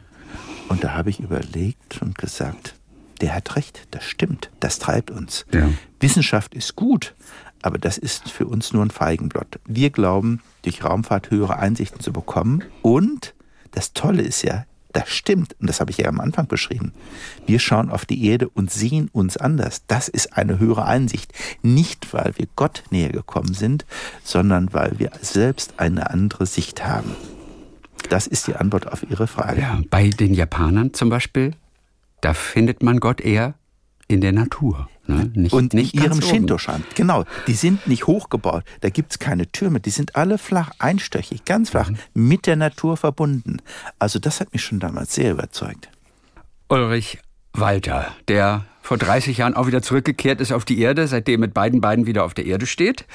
Und 0.69 0.81
da 0.85 0.93
habe 0.93 1.09
ich 1.09 1.19
überlegt 1.19 2.01
und 2.01 2.17
gesagt, 2.17 2.75
der 3.19 3.35
hat 3.35 3.57
recht, 3.57 3.85
das 3.91 4.05
stimmt, 4.05 4.49
das 4.61 4.79
treibt 4.79 5.11
uns. 5.11 5.45
Ja. 5.53 5.67
Wissenschaft 5.99 6.55
ist 6.55 6.77
gut, 6.77 7.15
aber 7.61 7.77
das 7.77 7.97
ist 7.97 8.31
für 8.31 8.47
uns 8.47 8.71
nur 8.71 8.85
ein 8.85 8.91
Feigenblatt. 8.91 9.59
Wir 9.65 9.89
glauben, 9.89 10.39
durch 10.61 10.85
Raumfahrt 10.85 11.31
höhere 11.31 11.59
Einsichten 11.59 11.99
zu 11.99 12.13
bekommen 12.13 12.63
und 12.81 13.33
das 13.73 13.93
Tolle 13.93 14.21
ist 14.21 14.43
ja, 14.43 14.65
das 14.93 15.09
stimmt, 15.09 15.55
und 15.59 15.67
das 15.67 15.79
habe 15.79 15.89
ich 15.89 15.97
ja 15.97 16.07
am 16.07 16.19
Anfang 16.19 16.47
beschrieben. 16.47 16.93
Wir 17.47 17.59
schauen 17.59 17.89
auf 17.89 18.05
die 18.05 18.25
Erde 18.27 18.47
und 18.47 18.71
sehen 18.71 19.09
uns 19.11 19.37
anders. 19.37 19.81
Das 19.87 20.07
ist 20.07 20.37
eine 20.37 20.59
höhere 20.59 20.85
Einsicht. 20.85 21.33
Nicht, 21.63 22.13
weil 22.13 22.33
wir 22.37 22.47
Gott 22.55 22.83
näher 22.91 23.09
gekommen 23.09 23.55
sind, 23.55 23.85
sondern 24.23 24.71
weil 24.71 24.99
wir 24.99 25.11
selbst 25.19 25.73
eine 25.77 26.11
andere 26.11 26.45
Sicht 26.45 26.85
haben. 26.85 27.15
Das 28.09 28.27
ist 28.27 28.47
die 28.47 28.55
Antwort 28.55 28.91
auf 28.91 29.03
Ihre 29.09 29.27
Frage. 29.27 29.61
Ja, 29.61 29.81
bei 29.89 30.09
den 30.09 30.33
Japanern 30.33 30.93
zum 30.93 31.09
Beispiel, 31.09 31.55
da 32.21 32.33
findet 32.33 32.83
man 32.83 32.99
Gott 32.99 33.19
eher 33.19 33.55
in 34.13 34.21
der 34.21 34.31
Natur. 34.31 34.87
Ne? 35.05 35.31
Nicht, 35.33 35.53
und 35.53 35.73
nicht 35.73 35.93
in 35.95 36.03
ihrem 36.03 36.21
Shinto-Shan. 36.21 36.83
Genau, 36.95 37.25
die 37.47 37.53
sind 37.53 37.87
nicht 37.87 38.07
hochgebaut, 38.07 38.63
da 38.81 38.89
gibt 38.89 39.11
es 39.11 39.19
keine 39.19 39.51
Türme, 39.51 39.79
die 39.79 39.89
sind 39.89 40.15
alle 40.15 40.37
flach, 40.37 40.71
einstöchig, 40.79 41.43
ganz 41.43 41.71
flach, 41.71 41.89
mhm. 41.89 41.97
mit 42.13 42.47
der 42.47 42.55
Natur 42.55 42.95
verbunden. 42.95 43.57
Also 43.99 44.19
das 44.19 44.39
hat 44.39 44.53
mich 44.53 44.63
schon 44.63 44.79
damals 44.79 45.13
sehr 45.13 45.31
überzeugt. 45.31 45.89
Ulrich 46.69 47.19
Walter, 47.51 48.15
der 48.27 48.65
vor 48.83 48.97
30 48.97 49.37
Jahren 49.37 49.55
auch 49.55 49.65
wieder 49.65 49.81
zurückgekehrt 49.81 50.41
ist 50.41 50.51
auf 50.51 50.65
die 50.65 50.79
Erde, 50.79 51.07
seitdem 51.07 51.39
mit 51.39 51.53
beiden 51.53 51.79
Beinen 51.79 52.05
wieder 52.05 52.25
auf 52.25 52.33
der 52.33 52.45
Erde 52.45 52.67
steht. 52.67 53.05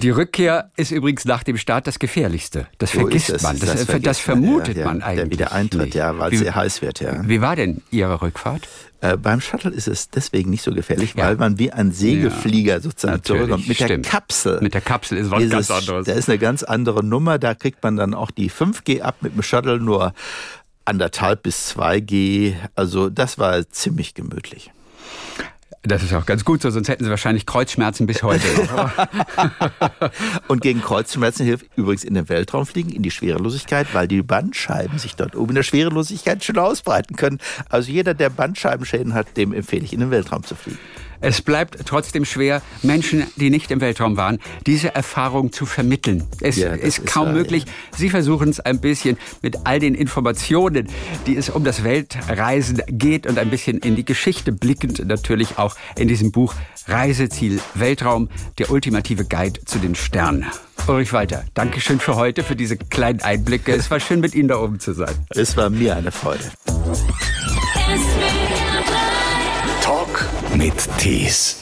Die 0.00 0.10
Rückkehr 0.10 0.70
ist 0.76 0.90
übrigens 0.90 1.26
nach 1.26 1.42
dem 1.42 1.58
Start 1.58 1.86
das 1.86 1.98
Gefährlichste. 1.98 2.66
Das 2.78 2.92
so 2.92 3.00
vergisst 3.00 3.28
das, 3.28 3.42
man. 3.42 3.58
Das, 3.58 3.86
das, 3.86 4.00
das 4.00 4.18
vermutet 4.18 4.76
man, 4.76 4.76
ja, 4.76 4.84
man 4.86 5.02
eigentlich. 5.02 5.28
Der 5.28 5.30
Wiedereintritt, 5.30 5.84
nicht. 5.84 5.94
ja, 5.94 6.18
weil 6.18 6.32
es 6.32 6.40
sehr 6.40 6.54
heiß 6.54 6.80
wird, 6.80 7.00
ja. 7.00 7.20
Wie 7.28 7.42
war 7.42 7.54
denn 7.54 7.82
Ihre 7.90 8.20
Rückfahrt? 8.22 8.66
Äh, 9.00 9.16
beim 9.16 9.40
Shuttle 9.42 9.70
ist 9.70 9.86
es 9.86 10.08
deswegen 10.08 10.50
nicht 10.50 10.62
so 10.62 10.72
gefährlich, 10.72 11.14
ja. 11.14 11.26
weil 11.26 11.36
man 11.36 11.58
wie 11.58 11.70
ein 11.70 11.92
Segelflieger 11.92 12.74
ja, 12.74 12.80
sozusagen 12.80 13.22
zurückkommt. 13.22 13.68
Mit 13.68 13.76
stimmt. 13.76 14.06
der 14.06 14.10
Kapsel. 14.10 14.60
Mit 14.62 14.74
der 14.74 14.80
Kapsel 14.80 15.18
ist 15.18 15.30
was 15.30 15.42
ist 15.42 15.50
ganz 15.50 15.70
anderes. 15.70 16.06
Da 16.06 16.14
ist 16.14 16.28
eine 16.28 16.38
ganz 16.38 16.62
andere 16.62 17.04
Nummer. 17.04 17.38
Da 17.38 17.54
kriegt 17.54 17.82
man 17.82 17.96
dann 17.96 18.14
auch 18.14 18.30
die 18.30 18.50
5G 18.50 19.02
ab 19.02 19.16
mit 19.20 19.34
dem 19.34 19.42
Shuttle 19.42 19.78
nur 19.78 20.14
anderthalb 20.86 21.42
bis 21.42 21.76
2G. 21.76 22.54
Also 22.74 23.10
das 23.10 23.38
war 23.38 23.68
ziemlich 23.68 24.14
gemütlich. 24.14 24.72
Das 25.82 26.02
ist 26.02 26.12
auch 26.12 26.26
ganz 26.26 26.44
gut 26.44 26.60
so, 26.60 26.70
sonst 26.70 26.88
hätten 26.88 27.04
sie 27.04 27.10
wahrscheinlich 27.10 27.46
Kreuzschmerzen 27.46 28.06
bis 28.06 28.22
heute. 28.22 28.46
und 30.48 30.60
gegen 30.60 30.82
Kreuzschmerzen 30.82 31.46
hilft 31.46 31.66
übrigens 31.76 32.04
in 32.04 32.14
den 32.14 32.28
Weltraum 32.28 32.66
fliegen, 32.66 32.90
in 32.90 33.02
die 33.02 33.10
Schwerelosigkeit, 33.10 33.94
weil 33.94 34.08
die 34.08 34.22
Bandscheiben 34.22 34.98
sich 34.98 35.14
dort 35.14 35.36
oben 35.36 35.50
in 35.50 35.54
der 35.54 35.62
Schwerelosigkeit 35.62 36.44
schon 36.44 36.58
ausbreiten 36.58 37.16
können. 37.16 37.38
Also 37.70 37.92
jeder, 37.92 38.14
der 38.14 38.28
Bandscheibenschäden 38.28 39.14
hat, 39.14 39.36
dem 39.36 39.52
empfehle 39.52 39.84
ich, 39.84 39.92
in 39.92 40.00
den 40.00 40.10
Weltraum 40.10 40.42
zu 40.42 40.56
fliegen. 40.56 40.80
Es 41.20 41.42
bleibt 41.42 41.78
trotzdem 41.84 42.24
schwer, 42.24 42.62
Menschen, 42.82 43.26
die 43.36 43.50
nicht 43.50 43.70
im 43.70 43.80
Weltraum 43.80 44.16
waren, 44.16 44.38
diese 44.66 44.94
Erfahrung 44.94 45.52
zu 45.52 45.66
vermitteln. 45.66 46.24
Es 46.40 46.56
ja, 46.56 46.72
ist 46.72 47.06
kaum 47.06 47.28
ist 47.28 47.34
möglich. 47.34 47.64
Sie 47.96 48.10
versuchen 48.10 48.48
es 48.48 48.60
ein 48.60 48.80
bisschen 48.80 49.18
mit 49.42 49.66
all 49.66 49.80
den 49.80 49.94
Informationen, 49.94 50.88
die 51.26 51.36
es 51.36 51.50
um 51.50 51.64
das 51.64 51.82
Weltreisen 51.82 52.82
geht 52.88 53.26
und 53.26 53.38
ein 53.38 53.50
bisschen 53.50 53.78
in 53.78 53.96
die 53.96 54.04
Geschichte 54.04 54.52
blickend 54.52 55.06
natürlich 55.06 55.58
auch 55.58 55.76
in 55.96 56.08
diesem 56.08 56.30
Buch 56.30 56.54
Reiseziel 56.86 57.60
Weltraum, 57.74 58.28
der 58.58 58.70
ultimative 58.70 59.24
Guide 59.24 59.60
zu 59.64 59.78
den 59.78 59.94
Sternen. 59.94 60.46
Ulrich 60.86 61.12
Walter, 61.12 61.44
Dankeschön 61.52 62.00
für 62.00 62.16
heute, 62.16 62.42
für 62.42 62.56
diese 62.56 62.76
kleinen 62.76 63.20
Einblicke. 63.20 63.72
Es 63.72 63.90
war 63.90 64.00
schön, 64.00 64.20
mit 64.20 64.34
Ihnen 64.34 64.48
da 64.48 64.58
oben 64.58 64.80
zu 64.80 64.94
sein. 64.94 65.14
Es 65.30 65.56
war 65.56 65.68
mir 65.68 65.96
eine 65.96 66.10
Freude. 66.10 66.50
Mit 70.58 70.88
Tees. 70.98 71.57